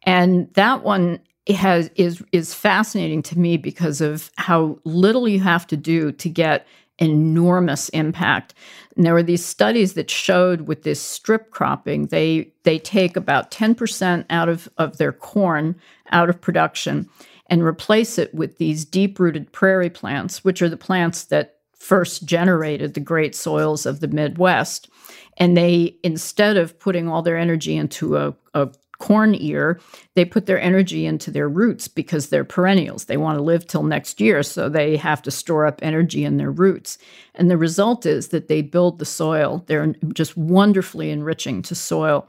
And 0.04 0.52
that 0.54 0.84
one 0.84 1.20
has 1.48 1.90
is 1.96 2.24
is 2.32 2.54
fascinating 2.54 3.22
to 3.24 3.38
me 3.38 3.58
because 3.58 4.00
of 4.00 4.32
how 4.38 4.80
little 4.86 5.28
you 5.28 5.40
have 5.40 5.68
to 5.68 5.78
do 5.78 6.12
to 6.14 6.30
get 6.30 6.66
enormous 7.02 7.90
impact. 7.90 8.54
And 8.96 9.06
there 9.06 9.14
were 9.14 9.24
these 9.24 9.44
studies 9.44 9.94
that 9.94 10.10
showed 10.10 10.62
with 10.62 10.84
this 10.84 11.02
strip 11.02 11.52
cropping, 11.52 12.08
they 12.08 12.54
they 12.64 12.78
take 12.78 13.18
about 13.18 13.52
10% 13.52 14.26
out 14.30 14.48
of, 14.48 14.70
of 14.78 14.98
their 14.98 15.12
corn 15.12 15.76
out 16.12 16.30
of 16.30 16.40
production 16.40 17.10
and 17.48 17.64
replace 17.64 18.18
it 18.18 18.34
with 18.34 18.58
these 18.60 18.86
deep-rooted 18.86 19.52
prairie 19.52 19.90
plants, 19.90 20.44
which 20.44 20.62
are 20.62 20.70
the 20.70 20.78
plants 20.78 21.26
that 21.26 21.58
first 21.74 22.26
generated 22.26 22.94
the 22.94 23.00
great 23.00 23.36
soils 23.36 23.86
of 23.86 24.00
the 24.00 24.08
Midwest. 24.08 24.90
And 25.38 25.58
they, 25.58 25.98
instead 26.04 26.56
of 26.56 26.78
putting 26.80 27.10
all 27.10 27.22
their 27.22 27.38
energy 27.38 27.76
into 27.76 28.16
a, 28.16 28.34
a 28.54 28.70
corn 29.02 29.36
ear, 29.36 29.80
they 30.14 30.24
put 30.24 30.46
their 30.46 30.62
energy 30.62 31.06
into 31.06 31.32
their 31.32 31.50
roots 31.50 31.88
because 31.88 32.30
they're 32.30 32.46
perennials. 32.46 33.06
They 33.06 33.18
want 33.18 33.38
to 33.38 33.44
live 33.44 33.66
till 33.66 33.84
next 33.84 34.22
year, 34.22 34.44
so 34.44 34.70
they 34.70 34.96
have 34.96 35.24
to 35.24 35.32
store 35.32 35.66
up 35.66 35.80
energy 35.82 36.24
in 36.24 36.38
their 36.38 36.52
roots. 36.52 37.00
And 37.34 37.50
the 37.50 37.58
result 37.58 38.06
is 38.06 38.28
that 38.28 38.48
they 38.48 38.62
build 38.62 39.00
the 39.00 39.06
soil. 39.06 39.64
They're 39.66 39.96
just 40.14 40.38
wonderfully 40.38 41.10
enriching 41.10 41.64
to 41.64 41.76
soil. 41.76 42.28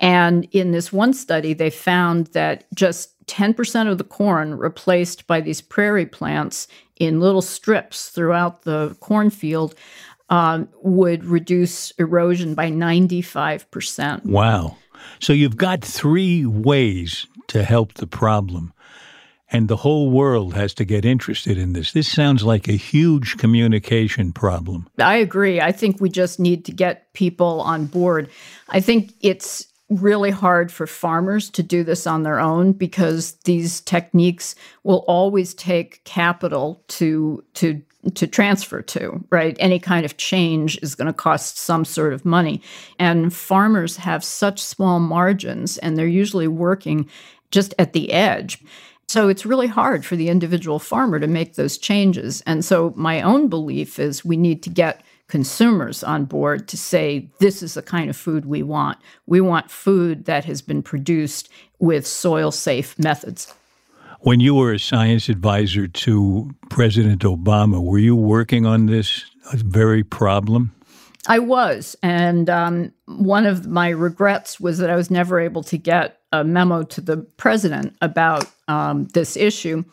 And 0.00 0.48
in 0.50 0.72
this 0.72 0.92
one 0.92 1.12
study, 1.12 1.54
they 1.54 1.70
found 1.70 2.28
that 2.28 2.64
just 2.74 3.14
10% 3.26 3.90
of 3.90 3.98
the 3.98 4.04
corn 4.04 4.56
replaced 4.56 5.26
by 5.26 5.40
these 5.40 5.60
prairie 5.60 6.06
plants 6.06 6.66
in 6.96 7.20
little 7.20 7.42
strips 7.42 8.08
throughout 8.08 8.62
the 8.62 8.96
cornfield 9.00 9.74
um, 10.30 10.68
would 10.82 11.24
reduce 11.24 11.90
erosion 11.92 12.54
by 12.54 12.70
95%. 12.70 14.24
Wow. 14.24 14.76
So 15.20 15.32
you've 15.32 15.56
got 15.56 15.82
three 15.82 16.46
ways 16.46 17.26
to 17.48 17.64
help 17.64 17.94
the 17.94 18.06
problem. 18.06 18.72
And 19.50 19.68
the 19.68 19.76
whole 19.76 20.10
world 20.10 20.52
has 20.54 20.74
to 20.74 20.84
get 20.84 21.06
interested 21.06 21.56
in 21.56 21.72
this. 21.72 21.92
This 21.92 22.10
sounds 22.10 22.44
like 22.44 22.68
a 22.68 22.72
huge 22.72 23.38
communication 23.38 24.32
problem. 24.32 24.88
I 24.98 25.16
agree. 25.16 25.58
I 25.58 25.72
think 25.72 26.00
we 26.00 26.10
just 26.10 26.38
need 26.38 26.66
to 26.66 26.72
get 26.72 27.12
people 27.14 27.62
on 27.62 27.86
board. 27.86 28.28
I 28.68 28.80
think 28.80 29.14
it's 29.20 29.66
really 29.88 30.30
hard 30.30 30.70
for 30.70 30.86
farmers 30.86 31.48
to 31.48 31.62
do 31.62 31.82
this 31.82 32.06
on 32.06 32.22
their 32.22 32.38
own 32.38 32.72
because 32.72 33.32
these 33.44 33.80
techniques 33.80 34.54
will 34.82 35.04
always 35.08 35.54
take 35.54 36.04
capital 36.04 36.82
to 36.88 37.42
to 37.54 37.80
to 38.14 38.26
transfer 38.26 38.80
to, 38.80 39.24
right? 39.30 39.56
Any 39.58 39.78
kind 39.78 40.04
of 40.04 40.16
change 40.16 40.78
is 40.82 40.94
going 40.94 41.06
to 41.06 41.12
cost 41.12 41.58
some 41.58 41.84
sort 41.84 42.12
of 42.12 42.24
money. 42.24 42.62
And 42.98 43.34
farmers 43.34 43.96
have 43.96 44.22
such 44.22 44.62
small 44.62 45.00
margins 45.00 45.78
and 45.78 45.96
they're 45.96 46.06
usually 46.06 46.48
working 46.48 47.08
just 47.50 47.74
at 47.78 47.92
the 47.92 48.12
edge. 48.12 48.62
So 49.08 49.28
it's 49.28 49.46
really 49.46 49.66
hard 49.66 50.04
for 50.04 50.16
the 50.16 50.28
individual 50.28 50.78
farmer 50.78 51.18
to 51.18 51.26
make 51.26 51.54
those 51.54 51.78
changes. 51.78 52.42
And 52.42 52.64
so 52.64 52.92
my 52.94 53.22
own 53.22 53.48
belief 53.48 53.98
is 53.98 54.24
we 54.24 54.36
need 54.36 54.62
to 54.64 54.70
get 54.70 55.02
consumers 55.28 56.02
on 56.02 56.24
board 56.24 56.68
to 56.68 56.76
say 56.76 57.28
this 57.38 57.62
is 57.62 57.74
the 57.74 57.82
kind 57.82 58.10
of 58.10 58.16
food 58.16 58.44
we 58.44 58.62
want. 58.62 58.98
We 59.26 59.40
want 59.40 59.70
food 59.70 60.24
that 60.26 60.44
has 60.44 60.62
been 60.62 60.82
produced 60.82 61.48
with 61.78 62.06
soil 62.06 62.50
safe 62.50 62.98
methods. 62.98 63.54
When 64.20 64.40
you 64.40 64.56
were 64.56 64.72
a 64.72 64.80
science 64.80 65.28
advisor 65.28 65.86
to 65.86 66.50
President 66.70 67.22
Obama, 67.22 67.82
were 67.82 67.98
you 67.98 68.16
working 68.16 68.66
on 68.66 68.86
this 68.86 69.24
very 69.52 70.02
problem? 70.02 70.74
I 71.28 71.38
was. 71.38 71.94
And 72.02 72.50
um, 72.50 72.92
one 73.06 73.46
of 73.46 73.66
my 73.66 73.90
regrets 73.90 74.58
was 74.58 74.78
that 74.78 74.90
I 74.90 74.96
was 74.96 75.10
never 75.10 75.38
able 75.38 75.62
to 75.64 75.78
get 75.78 76.20
a 76.32 76.42
memo 76.42 76.82
to 76.82 77.00
the 77.00 77.18
president 77.36 77.96
about 78.02 78.46
um, 78.66 79.06
this 79.14 79.36
issue. 79.36 79.84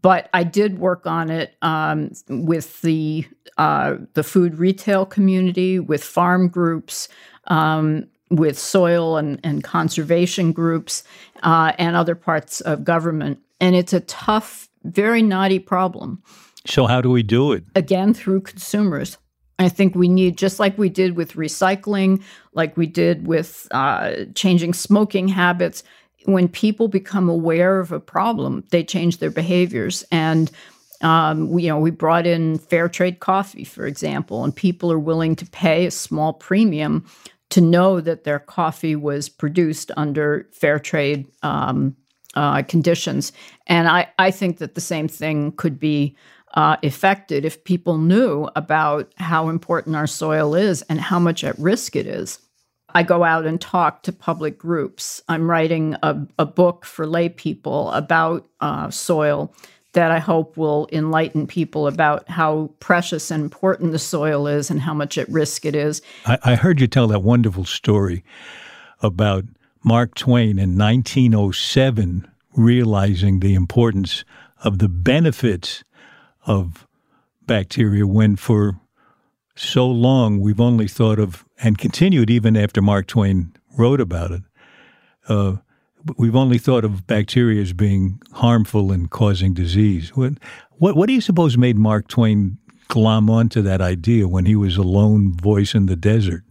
But 0.00 0.28
I 0.32 0.44
did 0.44 0.78
work 0.78 1.06
on 1.06 1.30
it 1.30 1.56
um, 1.62 2.12
with 2.28 2.80
the 2.82 3.26
uh, 3.56 3.96
the 4.14 4.22
food 4.22 4.58
retail 4.58 5.06
community, 5.06 5.78
with 5.78 6.02
farm 6.04 6.48
groups, 6.48 7.08
um, 7.46 8.06
with 8.30 8.58
soil 8.58 9.16
and, 9.16 9.40
and 9.44 9.64
conservation 9.64 10.52
groups, 10.52 11.04
uh, 11.42 11.72
and 11.78 11.96
other 11.96 12.14
parts 12.14 12.60
of 12.60 12.84
government. 12.84 13.38
And 13.60 13.74
it's 13.74 13.92
a 13.92 14.00
tough, 14.00 14.68
very 14.84 15.22
knotty 15.22 15.58
problem. 15.58 16.22
So, 16.66 16.86
how 16.86 17.00
do 17.00 17.10
we 17.10 17.22
do 17.22 17.52
it? 17.52 17.64
Again, 17.74 18.14
through 18.14 18.42
consumers. 18.42 19.18
I 19.58 19.68
think 19.68 19.94
we 19.94 20.08
need, 20.08 20.36
just 20.36 20.58
like 20.58 20.76
we 20.76 20.88
did 20.88 21.16
with 21.16 21.34
recycling, 21.34 22.22
like 22.54 22.76
we 22.76 22.86
did 22.86 23.26
with 23.26 23.68
uh, 23.70 24.24
changing 24.34 24.74
smoking 24.74 25.28
habits, 25.28 25.84
when 26.24 26.48
people 26.48 26.88
become 26.88 27.28
aware 27.28 27.78
of 27.80 27.92
a 27.92 28.00
problem, 28.00 28.64
they 28.70 28.82
change 28.82 29.18
their 29.18 29.30
behaviors. 29.30 30.04
And 30.10 30.50
um, 31.02 31.50
we, 31.50 31.64
you 31.64 31.68
know, 31.68 31.78
we 31.78 31.90
brought 31.90 32.26
in 32.26 32.58
fair 32.58 32.88
trade 32.88 33.20
coffee, 33.20 33.64
for 33.64 33.86
example, 33.86 34.42
and 34.42 34.54
people 34.54 34.90
are 34.90 34.98
willing 34.98 35.36
to 35.36 35.46
pay 35.46 35.86
a 35.86 35.90
small 35.90 36.32
premium 36.32 37.04
to 37.50 37.60
know 37.60 38.00
that 38.00 38.24
their 38.24 38.38
coffee 38.38 38.96
was 38.96 39.28
produced 39.28 39.90
under 39.96 40.48
fair 40.52 40.78
trade 40.78 41.26
um, 41.42 41.94
uh, 42.34 42.62
conditions. 42.62 43.32
And 43.66 43.88
I, 43.88 44.08
I 44.18 44.30
think 44.30 44.58
that 44.58 44.74
the 44.74 44.80
same 44.80 45.08
thing 45.08 45.52
could 45.52 45.78
be 45.78 46.16
uh, 46.54 46.76
affected 46.82 47.44
if 47.44 47.64
people 47.64 47.98
knew 47.98 48.48
about 48.54 49.12
how 49.16 49.48
important 49.48 49.96
our 49.96 50.06
soil 50.06 50.54
is 50.54 50.82
and 50.82 51.00
how 51.00 51.18
much 51.18 51.42
at 51.44 51.58
risk 51.58 51.96
it 51.96 52.06
is. 52.06 52.38
I 52.96 53.02
go 53.02 53.24
out 53.24 53.44
and 53.44 53.60
talk 53.60 54.04
to 54.04 54.12
public 54.12 54.56
groups. 54.56 55.20
I'm 55.28 55.50
writing 55.50 55.96
a, 56.02 56.16
a 56.38 56.46
book 56.46 56.84
for 56.84 57.06
lay 57.06 57.28
people 57.28 57.90
about 57.90 58.46
uh, 58.60 58.88
soil 58.90 59.52
that 59.94 60.10
I 60.10 60.18
hope 60.18 60.56
will 60.56 60.88
enlighten 60.92 61.46
people 61.46 61.86
about 61.86 62.28
how 62.28 62.70
precious 62.80 63.30
and 63.30 63.42
important 63.42 63.92
the 63.92 63.98
soil 63.98 64.46
is 64.46 64.70
and 64.70 64.80
how 64.80 64.94
much 64.94 65.18
at 65.18 65.28
risk 65.28 65.64
it 65.64 65.74
is. 65.74 66.02
I, 66.26 66.38
I 66.44 66.54
heard 66.56 66.80
you 66.80 66.86
tell 66.86 67.08
that 67.08 67.22
wonderful 67.22 67.64
story 67.64 68.24
about 69.00 69.44
Mark 69.84 70.14
Twain 70.14 70.58
in 70.58 70.78
1907 70.78 72.26
realizing 72.56 73.40
the 73.40 73.54
importance 73.54 74.24
of 74.62 74.78
the 74.78 74.88
benefits 74.88 75.84
of 76.46 76.86
bacteria 77.46 78.06
when 78.06 78.34
for 78.34 78.80
so 79.56 79.86
long 79.86 80.40
we've 80.40 80.60
only 80.60 80.88
thought 80.88 81.18
of, 81.18 81.44
and 81.62 81.76
continued 81.76 82.30
even 82.30 82.56
after 82.56 82.80
Mark 82.80 83.06
Twain 83.06 83.52
wrote 83.76 84.00
about 84.00 84.30
it, 84.30 84.42
uh, 85.28 85.56
we've 86.16 86.34
only 86.34 86.58
thought 86.58 86.84
of 86.84 87.06
bacteria 87.06 87.60
as 87.60 87.74
being 87.74 88.20
harmful 88.32 88.90
and 88.90 89.10
causing 89.10 89.52
disease. 89.52 90.16
What, 90.16 90.32
what, 90.72 90.96
what 90.96 91.06
do 91.06 91.12
you 91.12 91.20
suppose 91.20 91.58
made 91.58 91.76
Mark 91.76 92.08
Twain 92.08 92.56
glom 92.88 93.28
onto 93.28 93.60
that 93.62 93.82
idea 93.82 94.28
when 94.28 94.46
he 94.46 94.56
was 94.56 94.78
a 94.78 94.82
lone 94.82 95.36
voice 95.36 95.74
in 95.74 95.86
the 95.86 95.96
desert? 95.96 96.42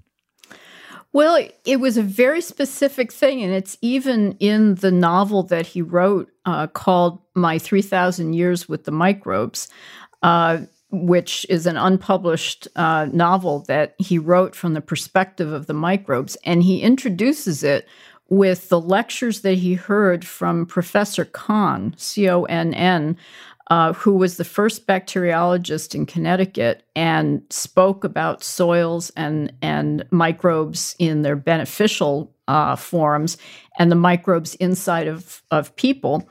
Well, 1.13 1.47
it 1.63 1.79
was 1.79 1.95
a 1.95 2.01
very 2.03 2.41
specific 2.41 3.13
thing, 3.13 3.43
and 3.43 3.53
it's 3.53 3.77
even 3.81 4.35
in 4.39 4.75
the 4.75 4.91
novel 4.91 5.43
that 5.43 5.67
he 5.67 5.81
wrote 5.81 6.31
uh, 6.45 6.67
called 6.67 7.21
My 7.35 7.59
3,000 7.59 8.33
Years 8.33 8.67
with 8.67 8.85
the 8.85 8.91
Microbes. 8.91 9.69
Uh, 10.21 10.61
which 10.93 11.43
is 11.49 11.65
an 11.65 11.75
unpublished 11.75 12.67
uh, 12.75 13.07
novel 13.11 13.61
that 13.61 13.95
he 13.97 14.19
wrote 14.19 14.55
from 14.55 14.75
the 14.75 14.79
perspective 14.79 15.51
of 15.51 15.65
the 15.65 15.73
microbes. 15.73 16.37
And 16.45 16.61
he 16.61 16.81
introduces 16.83 17.63
it 17.63 17.87
with 18.29 18.69
the 18.69 18.79
lectures 18.79 19.41
that 19.41 19.55
he 19.55 19.73
heard 19.73 20.25
from 20.25 20.67
Professor 20.67 21.25
Conn, 21.25 21.95
C 21.97 22.29
O 22.29 22.43
N 22.43 22.75
N, 22.75 23.17
uh, 23.69 23.93
who 23.93 24.13
was 24.13 24.37
the 24.37 24.43
first 24.43 24.87
bacteriologist 24.87 25.95
in 25.95 26.05
Connecticut 26.05 26.83
and 26.95 27.41
spoke 27.49 28.03
about 28.03 28.43
soils 28.43 29.09
and, 29.11 29.53
and 29.61 30.05
microbes 30.11 30.95
in 30.99 31.21
their 31.21 31.35
beneficial 31.35 32.33
uh, 32.47 32.75
forms 32.75 33.37
and 33.79 33.91
the 33.91 33.95
microbes 33.95 34.55
inside 34.55 35.07
of, 35.07 35.41
of 35.49 35.75
people. 35.75 36.27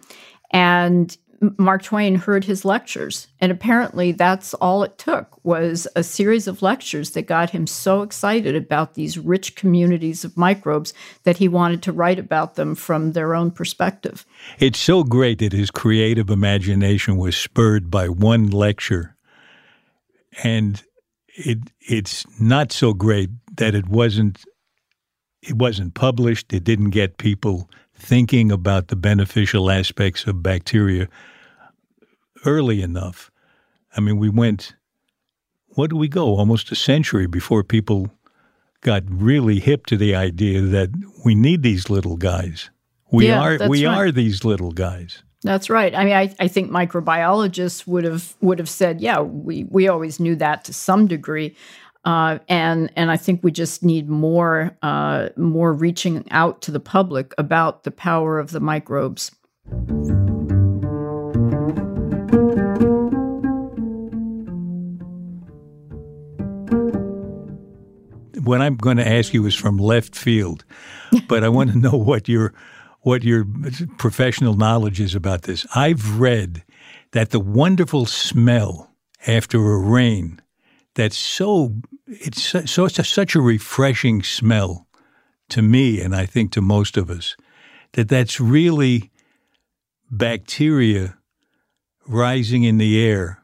And 0.50 1.16
Mark 1.58 1.82
Twain 1.82 2.14
heard 2.14 2.44
his 2.44 2.64
lectures, 2.64 3.26
and 3.40 3.50
apparently 3.50 4.12
that's 4.12 4.54
all 4.54 4.84
it 4.84 4.96
took 4.96 5.44
was 5.44 5.88
a 5.96 6.02
series 6.04 6.46
of 6.46 6.62
lectures 6.62 7.10
that 7.10 7.26
got 7.26 7.50
him 7.50 7.66
so 7.66 8.02
excited 8.02 8.54
about 8.54 8.94
these 8.94 9.18
rich 9.18 9.56
communities 9.56 10.24
of 10.24 10.36
microbes 10.36 10.94
that 11.24 11.38
he 11.38 11.48
wanted 11.48 11.82
to 11.82 11.92
write 11.92 12.20
about 12.20 12.54
them 12.54 12.76
from 12.76 13.12
their 13.12 13.34
own 13.34 13.50
perspective. 13.50 14.24
It's 14.60 14.78
so 14.78 15.02
great 15.02 15.40
that 15.40 15.52
his 15.52 15.72
creative 15.72 16.30
imagination 16.30 17.16
was 17.16 17.36
spurred 17.36 17.90
by 17.90 18.08
one 18.08 18.48
lecture, 18.48 19.16
and 20.44 20.80
it 21.34 21.58
it's 21.80 22.24
not 22.40 22.70
so 22.70 22.92
great 22.92 23.30
that 23.56 23.74
it 23.74 23.88
wasn't 23.88 24.44
it 25.42 25.56
wasn't 25.56 25.94
published. 25.94 26.52
It 26.52 26.62
didn't 26.62 26.90
get 26.90 27.18
people 27.18 27.68
thinking 27.94 28.52
about 28.52 28.88
the 28.88 28.96
beneficial 28.96 29.70
aspects 29.70 30.26
of 30.26 30.42
bacteria 30.42 31.08
early 32.44 32.82
enough. 32.82 33.30
I 33.96 34.00
mean, 34.00 34.18
we 34.18 34.28
went, 34.28 34.74
what 35.68 35.90
do 35.90 35.96
we 35.96 36.08
go? 36.08 36.36
Almost 36.36 36.72
a 36.72 36.74
century 36.74 37.26
before 37.26 37.62
people 37.62 38.10
got 38.80 39.02
really 39.08 39.60
hip 39.60 39.86
to 39.86 39.96
the 39.96 40.14
idea 40.14 40.60
that 40.60 40.90
we 41.24 41.34
need 41.34 41.62
these 41.62 41.88
little 41.88 42.16
guys. 42.16 42.70
We 43.10 43.28
yeah, 43.28 43.40
are 43.40 43.68
we 43.68 43.86
right. 43.86 43.96
are 43.96 44.10
these 44.10 44.44
little 44.44 44.72
guys. 44.72 45.22
That's 45.42 45.68
right. 45.68 45.94
I 45.94 46.04
mean, 46.04 46.14
I, 46.14 46.34
I 46.38 46.48
think 46.48 46.70
microbiologists 46.70 47.86
would 47.86 48.04
have 48.04 48.34
would 48.40 48.58
have 48.58 48.68
said, 48.68 49.00
yeah, 49.00 49.20
we 49.20 49.64
we 49.64 49.88
always 49.88 50.20
knew 50.20 50.36
that 50.36 50.64
to 50.64 50.72
some 50.72 51.06
degree, 51.06 51.54
uh, 52.04 52.38
and 52.48 52.90
and 52.96 53.10
I 53.10 53.16
think 53.16 53.42
we 53.42 53.52
just 53.52 53.82
need 53.82 54.08
more 54.08 54.76
uh, 54.82 55.28
more 55.36 55.72
reaching 55.72 56.24
out 56.30 56.62
to 56.62 56.70
the 56.70 56.80
public 56.80 57.34
about 57.38 57.84
the 57.84 57.90
power 57.90 58.38
of 58.38 58.52
the 58.52 58.60
microbes. 58.60 59.32
What 68.42 68.60
I'm 68.60 68.76
going 68.76 68.96
to 68.96 69.06
ask 69.06 69.32
you 69.32 69.46
is 69.46 69.54
from 69.54 69.78
left 69.78 70.16
field, 70.16 70.64
but 71.28 71.44
I 71.44 71.48
want 71.48 71.70
to 71.72 71.78
know 71.78 71.96
what 71.96 72.28
your 72.28 72.52
what 73.00 73.24
your 73.24 73.44
professional 73.98 74.54
knowledge 74.54 75.00
is 75.00 75.14
about 75.14 75.42
this. 75.42 75.66
I've 75.74 76.20
read 76.20 76.62
that 77.12 77.30
the 77.30 77.40
wonderful 77.40 78.06
smell 78.06 78.92
after 79.26 79.58
a 79.58 79.78
rain 79.78 80.40
that's 80.94 81.16
so 81.16 81.74
it's 82.06 82.42
so, 82.42 82.84
it's 82.84 82.98
a, 82.98 83.04
such 83.04 83.34
a 83.34 83.40
refreshing 83.40 84.22
smell 84.22 84.86
to 85.48 85.62
me 85.62 86.00
and 86.00 86.14
I 86.14 86.26
think 86.26 86.52
to 86.52 86.60
most 86.60 86.96
of 86.96 87.10
us 87.10 87.36
that 87.92 88.08
that's 88.08 88.40
really 88.40 89.10
bacteria 90.10 91.16
rising 92.06 92.64
in 92.64 92.78
the 92.78 93.02
air 93.02 93.42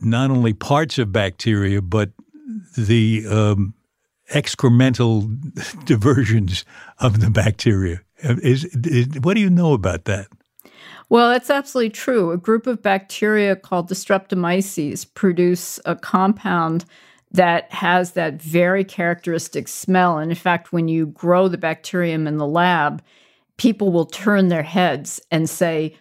not 0.00 0.30
only 0.30 0.52
parts 0.52 0.98
of 0.98 1.12
bacteria 1.12 1.80
but 1.82 2.10
the 2.76 3.24
um, 3.28 3.74
excremental 4.32 5.84
diversions 5.84 6.64
of 6.98 7.20
the 7.20 7.30
bacteria. 7.30 8.00
Is, 8.18 8.64
is, 8.64 9.08
what 9.20 9.34
do 9.34 9.40
you 9.40 9.50
know 9.50 9.72
about 9.72 10.04
that? 10.04 10.28
Well, 11.08 11.30
that's 11.30 11.50
absolutely 11.50 11.90
true. 11.90 12.32
A 12.32 12.36
group 12.36 12.66
of 12.66 12.82
bacteria 12.82 13.54
called 13.54 13.88
the 13.88 13.94
Streptomyces 13.94 15.06
produce 15.14 15.78
a 15.84 15.94
compound 15.94 16.84
that 17.30 17.70
has 17.72 18.12
that 18.12 18.40
very 18.40 18.84
characteristic 18.84 19.68
smell. 19.68 20.18
And 20.18 20.30
in 20.30 20.36
fact, 20.36 20.72
when 20.72 20.88
you 20.88 21.06
grow 21.06 21.48
the 21.48 21.58
bacterium 21.58 22.26
in 22.26 22.38
the 22.38 22.46
lab, 22.46 23.02
people 23.56 23.92
will 23.92 24.06
turn 24.06 24.48
their 24.48 24.62
heads 24.62 25.20
and 25.30 25.48
say, 25.48 25.96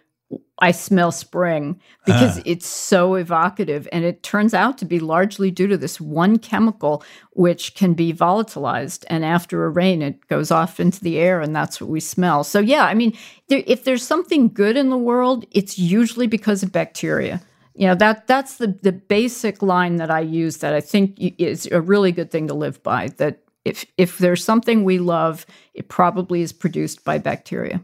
I 0.59 0.71
smell 0.71 1.11
spring 1.11 1.79
because 2.05 2.39
ah. 2.39 2.43
it's 2.45 2.65
so 2.65 3.15
evocative. 3.15 3.87
And 3.91 4.05
it 4.05 4.23
turns 4.23 4.53
out 4.53 4.77
to 4.79 4.85
be 4.85 4.99
largely 4.99 5.51
due 5.51 5.67
to 5.67 5.77
this 5.77 5.99
one 5.99 6.39
chemical, 6.39 7.03
which 7.31 7.75
can 7.75 7.93
be 7.93 8.13
volatilized. 8.13 9.03
And 9.07 9.25
after 9.25 9.65
a 9.65 9.69
rain, 9.69 10.01
it 10.01 10.27
goes 10.27 10.51
off 10.51 10.79
into 10.79 11.01
the 11.01 11.19
air, 11.19 11.41
and 11.41 11.55
that's 11.55 11.81
what 11.81 11.89
we 11.89 11.99
smell. 11.99 12.43
So, 12.43 12.59
yeah, 12.59 12.85
I 12.85 12.93
mean, 12.93 13.17
there, 13.49 13.63
if 13.67 13.83
there's 13.83 14.03
something 14.03 14.47
good 14.47 14.77
in 14.77 14.89
the 14.89 14.97
world, 14.97 15.45
it's 15.51 15.77
usually 15.77 16.27
because 16.27 16.63
of 16.63 16.71
bacteria. 16.71 17.41
You 17.75 17.87
know, 17.87 17.95
that 17.95 18.25
that's 18.25 18.55
the, 18.55 18.67
the 18.67 18.93
basic 18.93 19.61
line 19.61 19.97
that 19.97 20.09
I 20.09 20.21
use 20.21 20.57
that 20.57 20.73
I 20.73 20.79
think 20.79 21.17
is 21.19 21.67
a 21.69 21.81
really 21.81 22.13
good 22.13 22.31
thing 22.31 22.47
to 22.47 22.53
live 22.53 22.81
by. 22.81 23.09
That 23.17 23.39
if, 23.65 23.85
if 23.97 24.17
there's 24.19 24.43
something 24.43 24.85
we 24.85 24.99
love, 24.99 25.45
it 25.73 25.89
probably 25.89 26.41
is 26.41 26.53
produced 26.53 27.03
by 27.03 27.17
bacteria. 27.17 27.83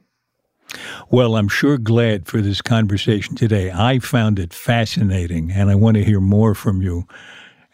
Well, 1.09 1.35
I'm 1.35 1.47
sure 1.49 1.77
glad 1.77 2.27
for 2.27 2.41
this 2.41 2.61
conversation 2.61 3.35
today. 3.35 3.71
I 3.71 3.99
found 3.99 4.39
it 4.39 4.53
fascinating, 4.53 5.51
and 5.51 5.69
I 5.69 5.75
want 5.75 5.95
to 5.97 6.03
hear 6.03 6.19
more 6.19 6.55
from 6.55 6.81
you. 6.81 7.05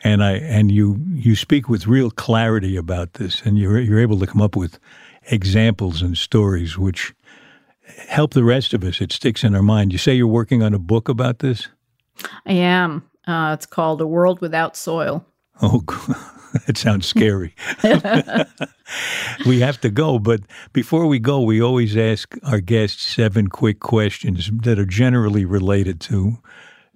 and 0.04 0.24
I 0.24 0.34
and 0.34 0.72
you 0.72 1.00
you 1.14 1.36
speak 1.36 1.70
with 1.70 1.88
real 1.88 2.12
clarity 2.12 2.76
about 2.78 3.14
this, 3.14 3.42
and 3.46 3.58
you're 3.58 3.80
you're 3.80 4.00
able 4.00 4.20
to 4.20 4.28
come 4.28 4.42
up 4.42 4.56
with 4.56 4.80
examples 5.30 6.02
and 6.02 6.18
stories 6.18 6.78
which 6.78 7.14
help 8.08 8.34
the 8.34 8.44
rest 8.44 8.74
of 8.74 8.84
us. 8.84 9.02
It 9.02 9.12
sticks 9.12 9.44
in 9.44 9.56
our 9.56 9.64
mind. 9.64 9.92
You 9.92 9.98
say 9.98 10.14
you're 10.14 10.28
working 10.28 10.64
on 10.64 10.74
a 10.74 10.80
book 10.80 11.10
about 11.10 11.40
this. 11.40 11.68
I 12.46 12.54
am. 12.54 13.04
Uh, 13.28 13.52
it's 13.54 13.66
called 13.66 14.02
A 14.02 14.08
World 14.08 14.40
Without 14.42 14.76
Soil. 14.76 15.26
Oh, 15.62 15.84
it 16.68 16.78
sounds 16.78 17.06
scary. 17.06 17.56
we 19.46 19.60
have 19.60 19.80
to 19.82 19.90
go, 19.90 20.20
but 20.20 20.42
before 20.74 21.08
we 21.08 21.20
go, 21.20 21.42
we 21.42 21.62
always 21.62 21.96
ask 21.98 22.36
our 22.44 22.60
guests 22.60 23.06
seven 23.06 23.48
quick 23.48 23.80
questions 23.80 24.50
that 24.64 24.80
are 24.80 24.86
generally 24.86 25.46
related 25.46 26.00
to 26.02 26.38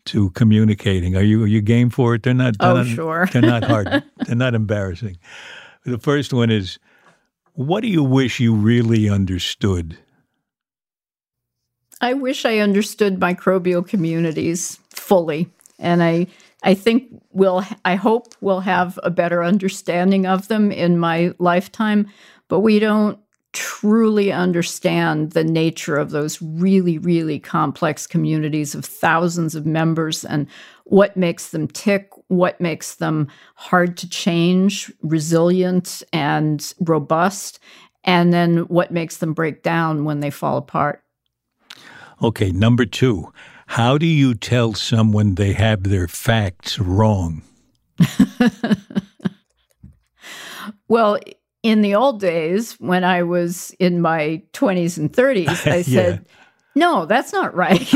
to 0.06 0.32
communicating. 0.32 1.16
Are 1.16 1.24
you 1.24 1.44
are 1.44 1.48
you 1.48 1.62
game 1.62 1.90
for 1.90 2.16
it? 2.16 2.24
They're 2.24 2.34
not. 2.34 2.58
They're 2.58 2.70
oh, 2.70 2.84
not, 2.84 2.88
sure. 2.88 3.30
they're 3.32 3.42
not 3.42 3.64
hard. 3.64 3.88
they're 4.26 4.36
not 4.36 4.56
embarrassing. 4.56 5.18
The 5.86 5.98
first 5.98 6.34
one 6.34 6.52
is, 6.52 6.80
what 7.54 7.82
do 7.82 7.88
you 7.88 8.04
wish 8.04 8.40
you 8.40 8.54
really 8.54 9.10
understood? 9.10 9.98
I 12.00 12.14
wish 12.14 12.46
I 12.46 12.60
understood 12.60 13.20
microbial 13.20 13.88
communities 13.88 14.80
fully, 14.90 15.50
and 15.78 16.02
I 16.02 16.28
I 16.64 16.74
think 16.74 17.22
we'll 17.32 17.64
I 17.86 17.96
hope 17.96 18.34
we'll 18.42 18.60
have 18.62 19.00
a 19.04 19.10
better 19.10 19.44
understanding 19.44 20.26
of 20.26 20.48
them 20.48 20.72
in 20.72 20.98
my 20.98 21.34
lifetime, 21.40 22.08
but 22.48 22.60
we 22.60 22.80
don't 22.80 23.20
truly 23.54 24.32
understand 24.32 25.32
the 25.32 25.44
nature 25.44 25.98
of 25.98 26.12
those 26.12 26.42
really 26.42 26.98
really 26.98 27.38
complex 27.38 28.08
communities 28.08 28.74
of 28.74 28.86
thousands 28.86 29.56
of 29.56 29.66
members 29.66 30.24
and 30.24 30.48
what 30.86 31.18
makes 31.18 31.50
them 31.50 31.68
tick, 31.68 32.10
what 32.28 32.62
makes 32.62 32.96
them 32.96 33.28
hard 33.56 33.98
to 33.98 34.10
change, 34.10 34.92
resilient 35.02 36.04
and 36.14 36.74
robust, 36.82 37.60
and 38.04 38.34
then 38.34 38.60
what 38.68 38.92
makes 38.92 39.18
them 39.18 39.34
break 39.34 39.64
down 39.64 40.06
when 40.06 40.20
they 40.20 40.30
fall 40.30 40.58
apart. 40.58 41.04
Okay, 42.22 42.52
number 42.52 42.86
2. 42.86 43.32
How 43.72 43.98
do 43.98 44.06
you 44.06 44.34
tell 44.34 44.74
someone 44.74 45.36
they 45.36 45.54
have 45.54 45.84
their 45.84 46.10
facts 46.10 46.78
wrong? 46.78 47.42
well, 50.90 51.18
in 51.64 51.82
the 51.82 51.96
old 51.96 52.20
days, 52.20 52.74
when 52.82 53.06
I 53.06 53.24
was 53.24 53.74
in 53.80 54.02
my 54.02 54.44
20s 54.52 54.98
and 54.98 55.10
30s, 55.10 55.48
I 55.72 55.84
said, 55.84 56.26
no, 56.76 57.06
that's 57.06 57.32
not 57.32 57.56
right. 57.56 57.80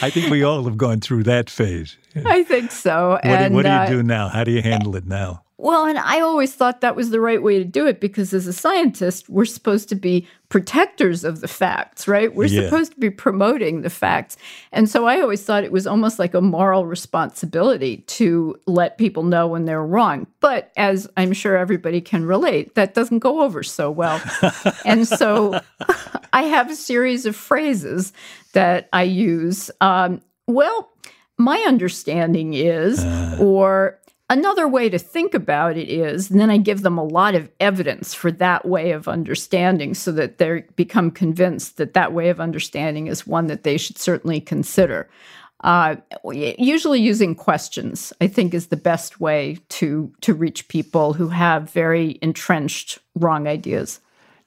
I 0.00 0.08
think 0.08 0.30
we 0.30 0.42
all 0.42 0.64
have 0.64 0.78
gone 0.78 1.00
through 1.00 1.24
that 1.24 1.50
phase. 1.50 1.98
I 2.24 2.44
think 2.44 2.70
so. 2.70 3.10
What, 3.10 3.24
and, 3.26 3.52
do, 3.52 3.56
what 3.56 3.62
do 3.64 3.68
you 3.68 3.74
uh, 3.74 3.88
do 3.88 4.02
now? 4.02 4.28
How 4.28 4.42
do 4.42 4.52
you 4.52 4.62
handle 4.62 4.96
it 4.96 5.04
now? 5.04 5.42
Well, 5.60 5.86
and 5.86 5.98
I 5.98 6.20
always 6.20 6.54
thought 6.54 6.82
that 6.82 6.94
was 6.94 7.10
the 7.10 7.20
right 7.20 7.42
way 7.42 7.58
to 7.58 7.64
do 7.64 7.84
it 7.88 8.00
because 8.00 8.32
as 8.32 8.46
a 8.46 8.52
scientist, 8.52 9.28
we're 9.28 9.44
supposed 9.44 9.88
to 9.88 9.96
be 9.96 10.24
protectors 10.50 11.24
of 11.24 11.40
the 11.40 11.48
facts, 11.48 12.06
right? 12.06 12.32
We're 12.32 12.46
Yeah. 12.46 12.62
supposed 12.62 12.92
to 12.92 13.00
be 13.00 13.10
promoting 13.10 13.82
the 13.82 13.90
facts. 13.90 14.36
And 14.70 14.88
so 14.88 15.06
I 15.06 15.20
always 15.20 15.42
thought 15.42 15.64
it 15.64 15.72
was 15.72 15.84
almost 15.84 16.20
like 16.20 16.32
a 16.32 16.40
moral 16.40 16.86
responsibility 16.86 17.98
to 18.06 18.54
let 18.66 18.98
people 18.98 19.24
know 19.24 19.48
when 19.48 19.64
they're 19.64 19.84
wrong. 19.84 20.28
But 20.38 20.70
as 20.76 21.08
I'm 21.16 21.32
sure 21.32 21.56
everybody 21.56 22.00
can 22.00 22.24
relate, 22.24 22.76
that 22.76 22.94
doesn't 22.94 23.18
go 23.18 23.42
over 23.42 23.64
so 23.64 23.90
well. 23.90 24.22
and 24.84 25.08
so 25.08 25.60
I 26.32 26.44
have 26.44 26.70
a 26.70 26.76
series 26.76 27.26
of 27.26 27.34
phrases 27.34 28.12
that 28.52 28.88
I 28.92 29.02
use. 29.02 29.72
Um, 29.80 30.20
well, 30.46 30.88
my 31.36 31.58
understanding 31.66 32.54
is, 32.54 33.04
or 33.40 33.98
another 34.28 34.68
way 34.68 34.88
to 34.88 34.98
think 34.98 35.34
about 35.34 35.76
it 35.76 35.88
is, 35.88 36.30
and 36.30 36.40
then 36.40 36.50
I 36.50 36.58
give 36.58 36.82
them 36.82 36.98
a 36.98 37.04
lot 37.04 37.34
of 37.34 37.50
evidence 37.60 38.14
for 38.14 38.30
that 38.32 38.66
way 38.66 38.92
of 38.92 39.08
understanding 39.08 39.94
so 39.94 40.12
that 40.12 40.38
they 40.38 40.64
become 40.76 41.10
convinced 41.10 41.76
that 41.76 41.94
that 41.94 42.12
way 42.12 42.28
of 42.28 42.40
understanding 42.40 43.06
is 43.06 43.26
one 43.26 43.46
that 43.46 43.62
they 43.62 43.78
should 43.78 43.98
certainly 43.98 44.40
consider. 44.40 45.08
Uh, 45.64 45.96
usually 46.32 47.00
using 47.00 47.34
questions, 47.34 48.12
I 48.20 48.28
think, 48.28 48.54
is 48.54 48.68
the 48.68 48.76
best 48.76 49.18
way 49.18 49.58
to 49.70 50.12
to 50.20 50.32
reach 50.32 50.68
people 50.68 51.14
who 51.14 51.28
have 51.28 51.70
very 51.70 52.18
entrenched 52.22 53.00
wrong 53.16 53.48
ideas. 53.48 54.00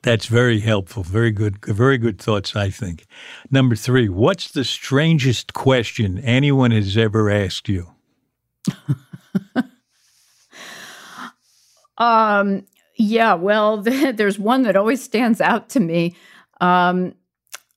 That's 0.04 0.26
very 0.26 0.62
helpful. 0.62 1.04
Very 1.04 1.32
good. 1.32 1.64
Very 1.66 1.98
good 1.98 2.18
thoughts, 2.20 2.56
I 2.56 2.70
think. 2.70 3.06
Number 3.52 3.76
three, 3.76 4.10
what's 4.10 4.52
the 4.52 4.64
strangest 4.64 5.54
question 5.54 6.18
anyone 6.20 6.72
has 6.72 6.98
ever 6.98 7.30
asked 7.30 7.70
you? 7.70 7.92
Um, 12.02 12.66
yeah, 12.98 13.36
well, 13.36 13.78
there's 13.82 14.40
one 14.40 14.64
that 14.64 14.76
always 14.76 15.02
stands 15.02 15.40
out 15.40 15.70
to 15.70 15.80
me. 15.80 16.16
Um, 16.60 17.14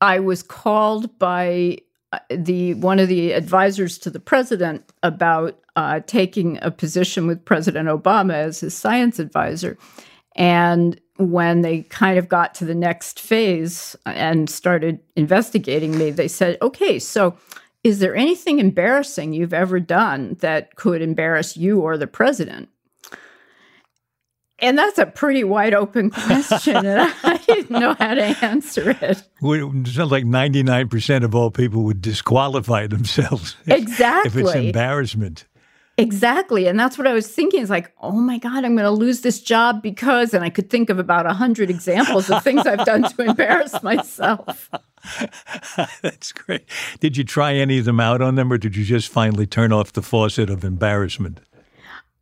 I 0.01 0.18
was 0.18 0.43
called 0.43 1.18
by 1.18 1.79
uh, 2.12 2.18
the 2.31 2.75
one 2.75 2.99
of 2.99 3.09
the 3.09 3.33
advisors 3.33 3.99
to 3.99 4.11
the 4.11 4.20
president 4.20 4.91
about 5.03 5.61
uh, 5.77 6.01
taking 6.07 6.59
a 6.62 6.70
position 6.70 7.27
with 7.27 7.45
President 7.45 7.89
Obama 7.89 8.35
as 8.35 8.61
his 8.61 8.75
science 8.75 9.18
advisor, 9.18 9.77
and 10.37 11.01
when 11.16 11.61
they 11.61 11.83
kind 11.83 12.18
of 12.18 12.29
got 12.29 12.55
to 12.57 12.64
the 12.64 12.75
next 12.75 13.20
phase 13.20 13.95
and 14.05 14.51
started 14.51 15.01
investigating 15.16 15.97
me, 15.97 16.11
they 16.11 16.29
said, 16.29 16.59
"Okay, 16.62 16.99
so." 16.99 17.37
Is 17.83 17.99
there 17.99 18.16
anything 18.16 18.61
embarrassing 18.61 19.35
you've 19.35 19.53
ever 19.53 19.79
done 19.79 20.39
that 20.41 20.75
could 20.77 21.03
embarrass 21.03 21.55
you 21.55 21.83
or 21.83 21.99
the 21.99 22.07
president? 22.07 22.70
And 24.65 24.79
that's 24.79 24.99
a 24.99 25.05
pretty 25.07 25.45
wide 25.45 25.75
open 25.75 26.11
question, 26.11 26.77
and 26.77 27.15
I 27.23 27.37
didn't 27.47 27.71
know 27.71 27.95
how 27.95 28.15
to 28.15 28.23
answer 28.45 28.97
it. 29.01 29.23
Well, 29.43 29.71
It 29.81 29.89
sounds 29.89 30.11
like 30.11 30.25
99% 30.25 31.23
of 31.23 31.35
all 31.35 31.51
people 31.51 31.83
would 31.83 32.01
disqualify 32.01 32.87
themselves 32.87 33.57
if- 33.67 34.01
if 34.01 34.37
it's 34.37 34.55
embarrassment. 34.55 35.45
Exactly. 35.97 36.67
And 36.67 36.81
that's 36.81 36.99
what 36.99 37.07
I 37.07 37.12
was 37.12 37.29
thinking. 37.29 37.61
It's 37.61 37.71
like, 37.71 37.93
oh 38.01 38.11
my 38.12 38.39
God, 38.39 38.65
I'm 38.65 38.75
going 38.75 38.85
to 38.85 38.91
lose 38.91 39.21
this 39.21 39.41
job 39.41 39.81
because, 39.81 40.35
and 40.35 40.43
I 40.43 40.51
could 40.51 40.69
think 40.69 40.91
of 40.91 40.99
about 40.99 41.25
a 41.27 41.33
hundred 41.35 41.71
examples 41.71 42.29
of 42.31 42.43
things 42.43 42.67
I've 42.67 42.85
done 42.85 43.03
to 43.05 43.23
embarrass 43.23 43.81
myself. 43.83 44.69
That's 46.03 46.33
great. 46.33 46.65
Did 46.99 47.17
you 47.17 47.23
try 47.23 47.55
any 47.55 47.79
of 47.79 47.85
them 47.85 48.01
out 48.01 48.23
on 48.23 48.35
them, 48.35 48.53
or 48.53 48.59
did 48.59 48.75
you 48.77 48.85
just 48.85 49.09
finally 49.09 49.47
turn 49.47 49.73
off 49.73 49.93
the 49.93 50.03
faucet 50.03 50.51
of 50.51 50.65
embarrassment? 50.65 51.39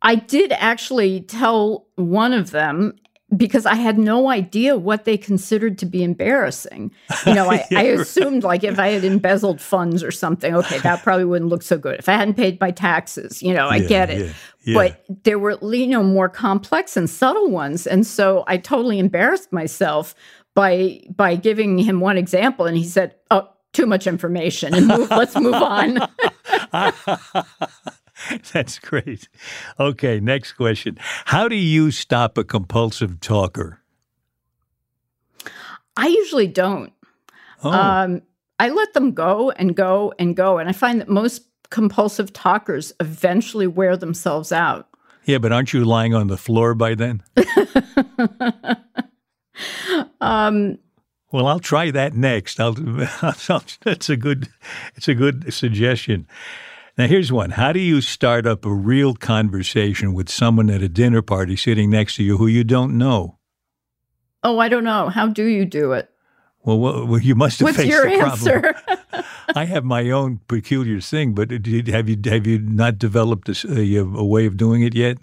I 0.03 0.15
did 0.15 0.51
actually 0.53 1.21
tell 1.21 1.87
one 1.95 2.33
of 2.33 2.51
them 2.51 2.93
because 3.35 3.65
I 3.65 3.73
had 3.75 3.97
no 3.97 4.29
idea 4.29 4.77
what 4.77 5.05
they 5.05 5.17
considered 5.17 5.79
to 5.79 5.87
be 5.87 6.03
embarrassing. 6.03 6.91
You 7.25 7.33
know, 7.33 7.49
I, 7.49 7.65
I 7.71 7.83
assumed 7.85 8.43
like 8.43 8.63
if 8.63 8.77
I 8.77 8.89
had 8.89 9.03
embezzled 9.03 9.59
funds 9.59 10.03
or 10.03 10.11
something, 10.11 10.53
okay, 10.55 10.77
that 10.79 11.01
probably 11.01 11.25
wouldn't 11.25 11.49
look 11.49 11.63
so 11.63 11.77
good. 11.79 11.97
If 11.97 12.07
I 12.07 12.13
hadn't 12.13 12.35
paid 12.35 12.59
my 12.61 12.69
taxes, 12.69 13.41
you 13.41 13.51
know, 13.53 13.67
I 13.69 13.77
Yeah, 13.77 13.87
get 13.87 14.09
it. 14.11 14.25
yeah, 14.27 14.33
yeah. 14.65 14.73
But 14.75 15.23
there 15.23 15.39
were, 15.39 15.57
you 15.73 15.87
know, 15.87 16.03
more 16.03 16.29
complex 16.29 16.95
and 16.95 17.09
subtle 17.09 17.49
ones. 17.49 17.87
And 17.87 18.05
so 18.05 18.43
I 18.45 18.57
totally 18.57 18.99
embarrassed 18.99 19.51
myself 19.51 20.13
by 20.53 20.99
by 21.15 21.35
giving 21.35 21.79
him 21.79 21.99
one 22.01 22.17
example 22.17 22.67
and 22.67 22.77
he 22.77 22.83
said, 22.83 23.15
Oh, 23.31 23.49
too 23.71 23.87
much 23.87 24.05
information 24.05 24.75
and 24.75 24.87
move, 24.87 25.09
let's 25.09 25.35
move 25.35 25.55
on. 25.55 26.07
That's 28.53 28.79
great. 28.79 29.27
Okay, 29.79 30.19
next 30.19 30.53
question. 30.53 30.97
How 31.25 31.47
do 31.47 31.55
you 31.55 31.91
stop 31.91 32.37
a 32.37 32.43
compulsive 32.43 33.19
talker? 33.19 33.79
I 35.97 36.07
usually 36.07 36.47
don't. 36.47 36.91
Oh, 37.63 37.71
Um, 37.71 38.21
I 38.59 38.69
let 38.69 38.93
them 38.93 39.11
go 39.13 39.51
and 39.51 39.75
go 39.75 40.13
and 40.19 40.35
go. 40.35 40.57
And 40.57 40.69
I 40.69 40.73
find 40.73 40.99
that 41.01 41.09
most 41.09 41.43
compulsive 41.69 42.31
talkers 42.33 42.93
eventually 42.99 43.67
wear 43.67 43.97
themselves 43.97 44.51
out. 44.51 44.87
yeah, 45.25 45.37
but 45.37 45.51
aren't 45.51 45.73
you 45.73 45.83
lying 45.85 46.13
on 46.13 46.27
the 46.27 46.37
floor 46.37 46.73
by 46.75 46.95
then? 46.95 47.23
Um, 50.21 50.79
Well, 51.31 51.47
I'll 51.47 51.59
try 51.59 51.91
that 51.91 52.13
next. 52.15 52.59
I'll, 52.59 52.75
I'll, 53.21 53.63
that's 53.81 54.09
a 54.09 54.15
good, 54.17 54.47
it's 54.95 55.07
a 55.07 55.15
good 55.15 55.53
suggestion. 55.53 56.27
Now, 56.97 57.07
here's 57.07 57.31
one. 57.31 57.51
How 57.51 57.71
do 57.71 57.79
you 57.79 58.01
start 58.01 58.45
up 58.45 58.65
a 58.65 58.73
real 58.73 59.15
conversation 59.15 60.13
with 60.13 60.29
someone 60.29 60.69
at 60.69 60.83
a 60.83 60.89
dinner 60.89 61.23
party 61.23 61.55
sitting 61.55 61.89
next 61.89 62.17
to 62.17 62.23
you 62.23 62.37
who 62.37 62.47
you 62.47 62.63
don't 62.63 62.97
know? 62.97 63.39
oh, 64.43 64.59
I 64.59 64.67
don't 64.69 64.83
know. 64.83 65.09
How 65.09 65.27
do 65.27 65.45
you 65.45 65.65
do 65.65 65.93
it? 65.93 66.09
Well, 66.63 66.79
well, 66.79 67.19
you 67.19 67.35
must 67.35 67.59
have 67.59 67.67
What's 67.67 67.77
faced 67.77 67.89
your 67.89 68.09
the 68.09 68.17
problem. 68.17 68.31
answer? 68.31 68.75
I 69.55 69.65
have 69.65 69.83
my 69.83 70.09
own 70.09 70.39
peculiar 70.47 70.99
thing, 71.01 71.33
but 71.33 71.51
have 71.51 71.67
you 71.67 72.17
have 72.25 72.47
you 72.47 72.59
not 72.59 72.97
developed 72.97 73.49
uh, 73.49 73.53
a 73.69 74.23
way 74.23 74.45
of 74.45 74.57
doing 74.57 74.81
it 74.83 74.95
yet? 74.95 75.17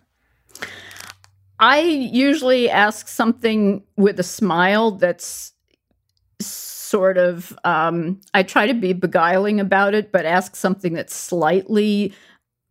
I 1.59 1.81
usually 1.81 2.71
ask 2.71 3.09
something 3.09 3.83
with 3.97 4.18
a 4.18 4.23
smile 4.23 4.93
that's 4.93 5.53
sort 6.91 7.16
of, 7.18 7.57
um, 7.64 8.20
I 8.34 8.43
try 8.43 8.66
to 8.66 8.74
be 8.74 8.93
beguiling 8.93 9.61
about 9.61 9.95
it, 9.95 10.11
but 10.12 10.24
ask 10.26 10.57
something 10.57 10.93
that's 10.95 11.14
slightly 11.14 12.12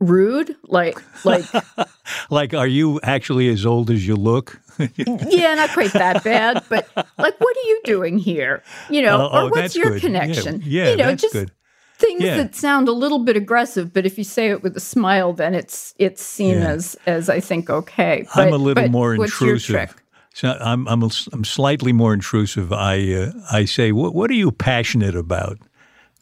rude, 0.01 0.55
like 0.63 0.97
like 1.25 1.45
like 2.29 2.53
are 2.53 2.67
you 2.67 2.99
actually 3.03 3.49
as 3.49 3.65
old 3.65 3.89
as 3.89 4.05
you 4.07 4.15
look? 4.15 4.59
yeah, 4.95 5.55
not 5.55 5.69
quite 5.71 5.93
that 5.93 6.23
bad, 6.23 6.63
but 6.69 6.87
like, 6.95 7.39
what 7.39 7.57
are 7.57 7.67
you 7.67 7.81
doing 7.83 8.17
here? 8.17 8.63
You 8.89 9.01
know, 9.01 9.17
Oh, 9.21 9.29
oh, 9.31 9.47
or 9.47 9.49
what's 9.51 9.75
your 9.75 9.91
good. 9.91 10.01
connection? 10.01 10.61
Yeah, 10.65 10.83
yeah, 10.83 10.89
you 10.91 10.97
know, 10.97 11.05
that's 11.07 11.21
just 11.21 11.33
good. 11.33 11.51
things 11.97 12.21
Yeah. 12.23 12.37
that 12.37 12.55
sound 12.55 12.87
a 12.87 12.93
little 12.93 13.19
bit 13.19 13.35
aggressive, 13.35 13.91
but 13.93 14.05
if 14.05 14.17
you 14.17 14.23
say 14.23 14.49
it 14.51 14.63
with 14.63 14.75
a 14.77 14.79
smile, 14.79 15.33
then 15.33 15.53
it's 15.53 15.93
it's 15.97 16.21
seen 16.23 16.59
Yeah. 16.61 16.69
as 16.75 16.95
as 17.05 17.29
I 17.29 17.39
think 17.41 17.69
okay. 17.69 18.25
I'm 18.35 18.53
a 18.53 18.57
little 18.57 18.83
but 18.83 18.91
more 18.91 19.15
what's 19.17 19.39
your 19.41 19.55
intrusive. 19.55 19.95
So 20.39 20.57
I'm 20.61 20.87
I'm 20.87 21.03
a, 21.03 21.09
I'm 21.33 21.43
slightly 21.43 21.91
more 21.91 22.13
intrusive. 22.13 22.71
I 22.71 23.13
uh, 23.13 23.31
I 23.51 23.65
say, 23.65 23.91
what 23.91 24.15
what 24.15 24.31
are 24.31 24.35
you 24.35 24.51
passionate 24.53 25.13
about? 25.13 25.59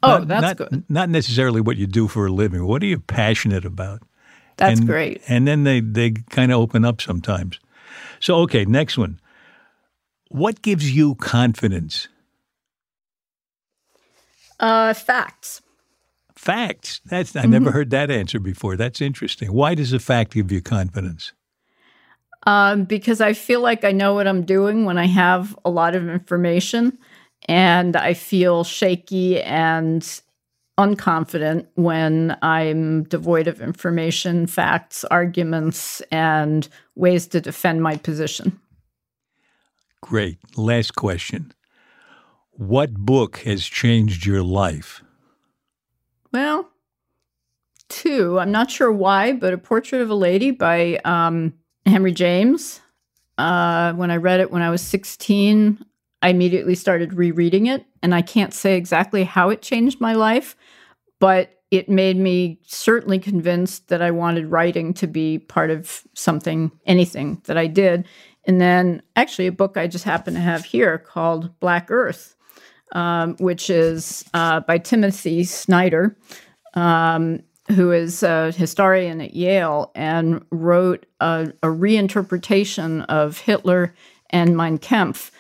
Oh, 0.02 0.18
Not- 0.18 0.28
that's 0.28 0.42
not, 0.42 0.58
good. 0.58 0.84
Not 0.90 1.10
necessarily 1.10 1.62
what 1.62 1.78
you 1.78 1.86
do 1.86 2.08
for 2.08 2.26
a 2.26 2.32
living. 2.32 2.66
What 2.66 2.82
are 2.82 2.88
you 2.88 3.00
passionate 3.00 3.64
about? 3.64 4.02
That's 4.56 4.80
and, 4.80 4.88
great. 4.88 5.22
And 5.28 5.48
then 5.48 5.66
they 5.66 5.82
they 5.82 6.14
kind 6.32 6.52
of 6.52 6.60
open 6.60 6.84
up 6.84 7.00
sometimes. 7.00 7.60
So 8.20 8.38
okay, 8.38 8.66
next 8.66 8.98
one. 8.98 9.20
What 10.30 10.64
gives 10.64 10.96
you 10.96 11.14
confidence? 11.14 12.08
Uh, 14.60 14.96
facts. 14.96 15.62
Facts. 16.34 17.02
That's 17.06 17.36
I 17.36 17.42
Mm-hmm. 17.42 17.52
never 17.52 17.72
heard 17.72 17.92
that 17.92 18.10
answer 18.10 18.40
before. 18.40 18.78
That's 18.78 19.00
interesting. 19.00 19.54
Why 19.54 19.76
does 19.76 19.94
a 19.94 20.00
fact 20.00 20.34
give 20.34 20.52
you 20.52 20.62
confidence? 20.62 21.34
Um, 22.48 22.86
because 22.86 23.20
I 23.20 23.34
feel 23.34 23.60
like 23.60 23.84
I 23.84 23.92
know 23.92 24.14
what 24.14 24.26
I'm 24.26 24.44
doing 24.44 24.86
when 24.86 24.98
I 24.98 25.06
have 25.06 25.56
a 25.66 25.70
lot 25.70 25.96
of 25.96 26.08
information, 26.08 26.98
and 27.50 27.98
I 27.98 28.14
feel 28.14 28.64
shaky 28.64 29.42
and 29.44 30.22
unconfident 30.80 31.68
when 31.76 32.38
I'm 32.42 33.04
devoid 33.04 33.48
of 33.48 33.60
information, 33.60 34.48
facts, 34.48 35.04
arguments, 35.06 36.02
and 36.10 36.68
ways 36.96 37.28
to 37.28 37.42
defend 37.42 37.84
my 37.84 37.98
position. 37.98 38.58
Great. 40.02 40.38
Last 40.56 40.96
question. 40.96 41.54
What 42.52 42.94
book 42.94 43.40
has 43.40 43.66
changed 43.66 44.26
your 44.26 44.42
life? 44.42 45.04
Well, 46.32 46.70
two. 47.90 48.40
I'm 48.40 48.52
not 48.52 48.72
sure 48.72 48.92
why, 48.92 49.34
but 49.34 49.54
A 49.54 49.58
Portrait 49.58 50.02
of 50.02 50.10
a 50.10 50.16
Lady 50.16 50.52
by 50.52 51.00
um, 51.04 51.54
Henry 51.88 52.12
James. 52.12 52.82
Uh, 53.38 53.94
when 53.94 54.12
I 54.12 54.18
read 54.18 54.40
it 54.40 54.52
when 54.52 54.62
I 54.62 54.70
was 54.70 54.82
16, 54.82 55.84
I 56.22 56.30
immediately 56.30 56.76
started 56.76 57.14
rereading 57.14 57.68
it. 57.68 57.86
And 58.02 58.14
I 58.16 58.22
can't 58.22 58.54
say 58.54 58.76
exactly 58.76 59.24
how 59.24 59.50
it 59.50 59.62
changed 59.62 60.02
my 60.02 60.14
life, 60.14 60.56
but 61.20 61.52
it 61.70 61.90
made 61.90 62.18
me 62.18 62.60
certainly 62.66 63.20
convinced 63.20 63.90
that 63.90 64.02
I 64.02 64.12
wanted 64.12 64.48
writing 64.48 64.94
to 64.96 65.08
be 65.08 65.40
part 65.40 65.70
of 65.70 66.02
something, 66.14 66.72
anything 66.86 67.42
that 67.46 67.58
I 67.58 67.68
did. 67.68 68.06
And 68.46 68.62
then, 68.62 69.02
actually, 69.16 69.48
a 69.48 69.52
book 69.52 69.76
I 69.76 69.88
just 69.88 70.06
happen 70.06 70.34
to 70.36 70.40
have 70.40 70.64
here 70.64 70.98
called 70.98 71.60
Black 71.60 71.92
Earth, 71.92 72.36
um, 72.94 73.36
which 73.40 73.70
is 73.70 74.24
uh, 74.34 74.62
by 74.62 74.78
Timothy 74.78 75.44
Snyder, 75.44 76.18
um, 76.74 77.42
who 77.70 77.92
is 77.92 78.24
a 78.24 78.52
historian 78.52 79.22
at 79.22 79.34
Yale 79.34 79.92
and 79.96 80.44
wrote 80.52 81.06
a, 81.20 81.52
a 81.62 81.68
reinterpretation 81.68 83.06
of 83.06 83.40
Hitler 83.40 83.94
and 84.30 84.56
Mein 84.56 84.78
Kampf 84.78 85.32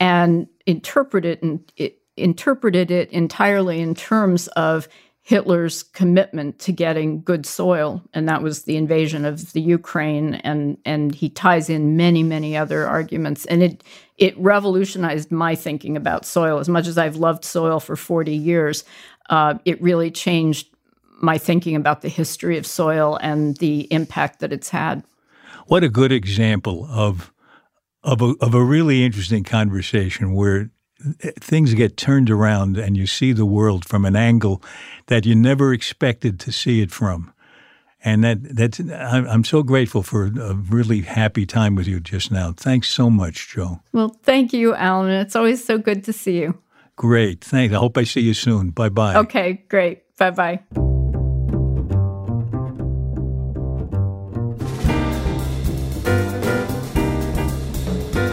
and 0.00 0.46
interpreted 0.66 1.70
it, 1.76 2.00
interpreted 2.16 2.90
it 2.90 3.10
entirely 3.10 3.80
in 3.80 3.94
terms 3.94 4.48
of 4.48 4.88
Hitler's 5.22 5.82
commitment 5.82 6.60
to 6.60 6.70
getting 6.70 7.20
good 7.20 7.46
soil, 7.46 8.00
and 8.14 8.28
that 8.28 8.42
was 8.42 8.62
the 8.62 8.76
invasion 8.76 9.24
of 9.24 9.52
the 9.54 9.60
Ukraine, 9.60 10.34
and 10.34 10.78
and 10.84 11.12
he 11.12 11.28
ties 11.28 11.68
in 11.68 11.96
many 11.96 12.22
many 12.22 12.56
other 12.56 12.86
arguments, 12.86 13.44
and 13.46 13.60
it 13.60 13.82
it 14.18 14.38
revolutionized 14.38 15.32
my 15.32 15.56
thinking 15.56 15.96
about 15.96 16.24
soil. 16.24 16.60
As 16.60 16.68
much 16.68 16.86
as 16.86 16.96
I've 16.96 17.16
loved 17.16 17.44
soil 17.44 17.80
for 17.80 17.96
forty 17.96 18.36
years, 18.36 18.84
uh, 19.28 19.54
it 19.64 19.82
really 19.82 20.12
changed 20.12 20.68
my 21.16 21.38
thinking 21.38 21.76
about 21.76 22.02
the 22.02 22.08
history 22.08 22.58
of 22.58 22.66
soil 22.66 23.18
and 23.22 23.56
the 23.58 23.92
impact 23.92 24.40
that 24.40 24.52
it's 24.52 24.68
had. 24.68 25.02
What 25.66 25.82
a 25.82 25.88
good 25.88 26.12
example 26.12 26.86
of 26.90 27.32
of 28.02 28.22
a, 28.22 28.34
of 28.40 28.54
a 28.54 28.62
really 28.62 29.04
interesting 29.04 29.42
conversation 29.42 30.32
where 30.32 30.70
eh, 31.22 31.32
things 31.40 31.74
get 31.74 31.96
turned 31.96 32.30
around 32.30 32.76
and 32.76 32.96
you 32.96 33.06
see 33.06 33.32
the 33.32 33.44
world 33.44 33.84
from 33.84 34.04
an 34.04 34.14
angle 34.14 34.62
that 35.06 35.26
you 35.26 35.34
never 35.34 35.72
expected 35.72 36.38
to 36.40 36.52
see 36.52 36.80
it 36.80 36.92
from. 36.92 37.32
And 38.04 38.22
that 38.22 38.56
that's 38.56 38.78
I'm 38.78 39.26
I'm 39.26 39.44
so 39.44 39.64
grateful 39.64 40.02
for 40.02 40.26
a 40.26 40.54
really 40.54 41.00
happy 41.00 41.46
time 41.46 41.74
with 41.74 41.88
you 41.88 41.98
just 41.98 42.30
now. 42.30 42.52
Thanks 42.52 42.88
so 42.90 43.10
much, 43.10 43.48
Jo. 43.48 43.80
Well, 43.92 44.16
thank 44.22 44.52
you, 44.52 44.74
Alan. 44.74 45.10
It's 45.10 45.34
always 45.34 45.64
so 45.64 45.78
good 45.78 46.04
to 46.04 46.12
see 46.12 46.38
you. 46.38 46.62
Great. 46.94 47.42
Thanks. 47.42 47.74
I 47.74 47.78
hope 47.78 47.98
I 47.98 48.04
see 48.04 48.20
you 48.20 48.34
soon. 48.34 48.70
Bye 48.70 48.90
bye. 48.90 49.16
Okay, 49.16 49.64
great. 49.68 50.04
Bye 50.16 50.30
bye. 50.30 50.85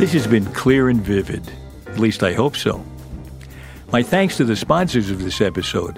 This 0.04 0.12
has 0.12 0.28
been 0.28 0.44
clear 0.48 0.90
and 0.90 1.00
vivid. 1.00 1.50
At 1.88 1.98
least 1.98 2.24
I 2.24 2.34
hope 2.34 2.58
so. 2.58 2.84
My 3.94 4.04
thanks 4.04 4.36
to 4.36 4.44
the 4.44 4.58
sponsors 4.58 5.10
of 5.10 5.24
this 5.24 5.40
episode. 5.40 5.98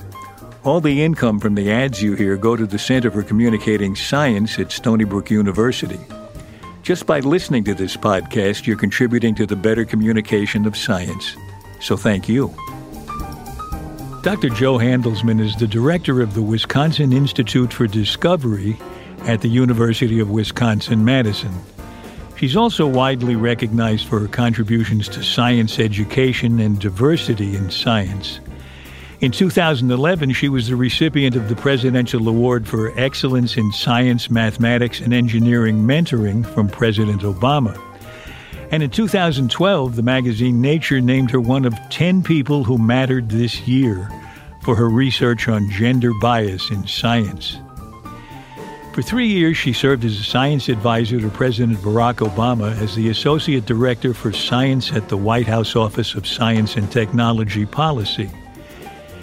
All 0.63 0.79
the 0.79 1.01
income 1.01 1.39
from 1.39 1.55
the 1.55 1.71
ads 1.71 2.03
you 2.03 2.13
hear 2.13 2.37
go 2.37 2.55
to 2.55 2.67
the 2.67 2.77
Center 2.77 3.09
for 3.09 3.23
Communicating 3.23 3.95
Science 3.95 4.59
at 4.59 4.71
Stony 4.71 5.05
Brook 5.05 5.31
University. 5.31 5.97
Just 6.83 7.07
by 7.07 7.19
listening 7.21 7.63
to 7.63 7.73
this 7.73 7.97
podcast, 7.97 8.67
you're 8.67 8.77
contributing 8.77 9.33
to 9.33 9.47
the 9.47 9.55
better 9.55 9.85
communication 9.85 10.67
of 10.67 10.77
science. 10.77 11.35
So 11.81 11.97
thank 11.97 12.29
you. 12.29 12.53
Dr. 14.21 14.49
Jo 14.49 14.77
Handelsman 14.77 15.41
is 15.41 15.55
the 15.55 15.67
director 15.67 16.21
of 16.21 16.35
the 16.35 16.43
Wisconsin 16.43 17.11
Institute 17.11 17.73
for 17.73 17.87
Discovery 17.87 18.77
at 19.21 19.41
the 19.41 19.49
University 19.49 20.19
of 20.19 20.29
Wisconsin 20.29 21.03
Madison. 21.03 21.59
She's 22.37 22.57
also 22.57 22.85
widely 22.85 23.35
recognized 23.35 24.07
for 24.07 24.19
her 24.19 24.27
contributions 24.27 25.07
to 25.09 25.23
science 25.23 25.79
education 25.79 26.59
and 26.59 26.79
diversity 26.79 27.55
in 27.55 27.71
science. 27.71 28.39
In 29.21 29.31
2011, 29.31 30.33
she 30.33 30.49
was 30.49 30.67
the 30.67 30.75
recipient 30.75 31.37
of 31.37 31.47
the 31.47 31.55
Presidential 31.55 32.27
Award 32.27 32.67
for 32.67 32.91
Excellence 32.99 33.55
in 33.55 33.71
Science, 33.71 34.29
Mathematics, 34.29 34.99
and 34.99 35.13
Engineering 35.13 35.77
Mentoring 35.87 36.45
from 36.53 36.67
President 36.67 37.21
Obama. 37.21 37.81
And 38.71 38.83
in 38.83 38.89
2012, 38.89 39.95
the 39.95 40.03
magazine 40.03 40.59
Nature 40.59 40.99
named 40.99 41.31
her 41.31 41.39
one 41.39 41.63
of 41.63 41.73
10 41.89 42.23
people 42.23 42.65
who 42.65 42.77
mattered 42.77 43.29
this 43.29 43.65
year 43.65 44.09
for 44.63 44.75
her 44.75 44.89
research 44.89 45.47
on 45.47 45.69
gender 45.69 46.11
bias 46.19 46.69
in 46.69 46.85
science. 46.85 47.57
For 48.95 49.01
three 49.01 49.27
years, 49.27 49.57
she 49.57 49.73
served 49.73 50.05
as 50.05 50.17
a 50.17 50.23
science 50.23 50.69
advisor 50.69 51.19
to 51.19 51.27
President 51.27 51.79
Barack 51.79 52.25
Obama 52.25 52.71
as 52.81 52.95
the 52.95 53.09
Associate 53.09 53.65
Director 53.65 54.13
for 54.13 54.31
Science 54.31 54.93
at 54.93 55.09
the 55.09 55.17
White 55.17 55.47
House 55.47 55.75
Office 55.75 56.13
of 56.13 56.25
Science 56.25 56.77
and 56.77 56.89
Technology 56.89 57.65
Policy. 57.65 58.29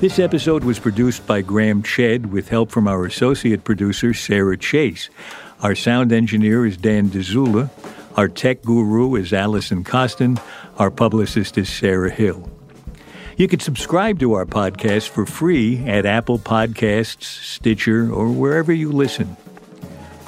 This 0.00 0.18
episode 0.20 0.64
was 0.64 0.78
produced 0.78 1.26
by 1.26 1.42
Graham 1.42 1.82
Chedd 1.82 2.26
with 2.26 2.48
help 2.48 2.70
from 2.70 2.86
our 2.86 3.04
associate 3.04 3.64
producer, 3.64 4.14
Sarah 4.14 4.56
Chase. 4.56 5.10
Our 5.60 5.74
sound 5.74 6.12
engineer 6.12 6.64
is 6.66 6.76
Dan 6.76 7.08
DeZula. 7.08 7.68
Our 8.16 8.28
tech 8.28 8.62
guru 8.62 9.16
is 9.16 9.32
Allison 9.32 9.82
Costin. 9.82 10.38
Our 10.76 10.92
publicist 10.92 11.58
is 11.58 11.68
Sarah 11.68 12.10
Hill. 12.10 12.48
You 13.36 13.48
can 13.48 13.58
subscribe 13.60 14.20
to 14.20 14.34
our 14.34 14.46
podcast 14.46 15.08
for 15.08 15.26
free 15.26 15.84
at 15.86 16.06
Apple 16.06 16.38
Podcasts, 16.38 17.24
Stitcher, 17.24 18.08
or 18.12 18.28
wherever 18.28 18.72
you 18.72 18.92
listen. 18.92 19.36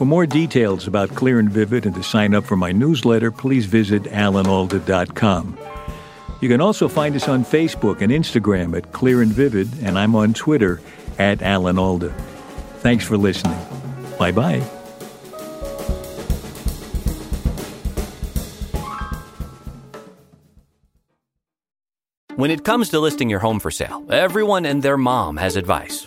For 0.00 0.06
more 0.06 0.24
details 0.24 0.86
about 0.86 1.10
Clear 1.10 1.40
and 1.40 1.50
Vivid 1.50 1.84
and 1.84 1.94
to 1.94 2.02
sign 2.02 2.34
up 2.34 2.44
for 2.44 2.56
my 2.56 2.72
newsletter, 2.72 3.30
please 3.30 3.66
visit 3.66 4.04
alanalda.com. 4.04 5.58
You 6.40 6.48
can 6.48 6.62
also 6.62 6.88
find 6.88 7.14
us 7.14 7.28
on 7.28 7.44
Facebook 7.44 8.00
and 8.00 8.10
Instagram 8.10 8.74
at 8.74 8.92
Clear 8.92 9.20
and 9.20 9.30
Vivid, 9.30 9.68
and 9.82 9.98
I'm 9.98 10.16
on 10.16 10.32
Twitter 10.32 10.80
at 11.18 11.42
Alan 11.42 11.78
Alda. 11.78 12.14
Thanks 12.78 13.04
for 13.04 13.18
listening. 13.18 13.58
Bye 14.18 14.32
bye. 14.32 14.60
When 22.36 22.50
it 22.50 22.64
comes 22.64 22.88
to 22.88 23.00
listing 23.00 23.28
your 23.28 23.40
home 23.40 23.60
for 23.60 23.70
sale, 23.70 24.02
everyone 24.10 24.64
and 24.64 24.82
their 24.82 24.96
mom 24.96 25.36
has 25.36 25.56
advice. 25.56 26.06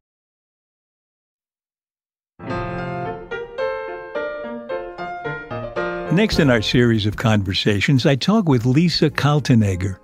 Next 6.13 6.39
in 6.39 6.49
our 6.49 6.61
series 6.61 7.05
of 7.05 7.15
conversations, 7.15 8.05
I 8.05 8.15
talk 8.15 8.49
with 8.49 8.65
Lisa 8.65 9.09
Kaltenegger. 9.09 9.97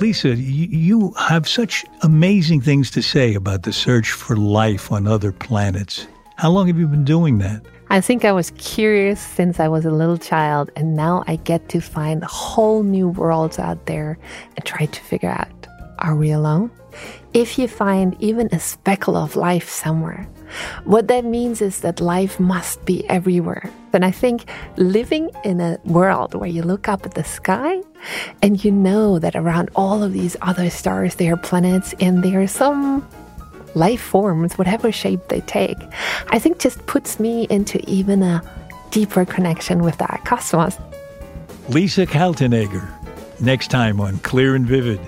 Lisa, 0.00 0.34
you 0.34 1.12
have 1.12 1.48
such 1.48 1.84
amazing 2.02 2.62
things 2.62 2.90
to 2.90 3.00
say 3.00 3.34
about 3.34 3.62
the 3.62 3.72
search 3.72 4.10
for 4.10 4.36
life 4.36 4.90
on 4.90 5.06
other 5.06 5.30
planets. 5.30 6.08
How 6.34 6.50
long 6.50 6.66
have 6.66 6.80
you 6.80 6.88
been 6.88 7.04
doing 7.04 7.38
that? 7.38 7.62
I 7.90 8.00
think 8.00 8.24
I 8.24 8.32
was 8.32 8.50
curious 8.58 9.20
since 9.20 9.60
I 9.60 9.68
was 9.68 9.84
a 9.84 9.92
little 9.92 10.18
child, 10.18 10.72
and 10.74 10.96
now 10.96 11.22
I 11.28 11.36
get 11.36 11.68
to 11.68 11.80
find 11.80 12.24
whole 12.24 12.82
new 12.82 13.08
worlds 13.08 13.60
out 13.60 13.86
there 13.86 14.18
and 14.56 14.64
try 14.64 14.86
to 14.86 15.00
figure 15.00 15.30
out 15.30 15.48
are 16.00 16.16
we 16.16 16.32
alone? 16.32 16.72
If 17.34 17.56
you 17.56 17.68
find 17.68 18.16
even 18.20 18.48
a 18.50 18.58
speckle 18.58 19.16
of 19.16 19.36
life 19.36 19.68
somewhere, 19.68 20.28
what 20.82 21.06
that 21.06 21.24
means 21.24 21.62
is 21.62 21.82
that 21.82 22.00
life 22.00 22.40
must 22.40 22.84
be 22.84 23.08
everywhere. 23.08 23.70
And 23.92 24.04
I 24.04 24.10
think 24.10 24.48
living 24.76 25.30
in 25.44 25.60
a 25.60 25.78
world 25.84 26.34
where 26.34 26.48
you 26.48 26.62
look 26.62 26.88
up 26.88 27.04
at 27.04 27.14
the 27.14 27.24
sky 27.24 27.80
and 28.42 28.64
you 28.64 28.70
know 28.70 29.18
that 29.18 29.36
around 29.36 29.70
all 29.74 30.02
of 30.02 30.12
these 30.12 30.36
other 30.42 30.70
stars, 30.70 31.16
there 31.16 31.34
are 31.34 31.36
planets 31.36 31.94
and 32.00 32.22
there 32.22 32.40
are 32.40 32.46
some 32.46 33.06
life 33.74 34.00
forms, 34.00 34.58
whatever 34.58 34.90
shape 34.92 35.28
they 35.28 35.40
take, 35.42 35.78
I 36.28 36.38
think 36.38 36.58
just 36.58 36.84
puts 36.86 37.20
me 37.20 37.46
into 37.50 37.78
even 37.88 38.22
a 38.22 38.42
deeper 38.90 39.24
connection 39.24 39.82
with 39.82 39.98
that 39.98 40.24
cosmos. 40.24 40.76
Lisa 41.68 42.06
Kaltenegger, 42.06 42.88
next 43.40 43.68
time 43.68 44.00
on 44.00 44.18
Clear 44.18 44.54
and 44.54 44.66
Vivid. 44.66 45.00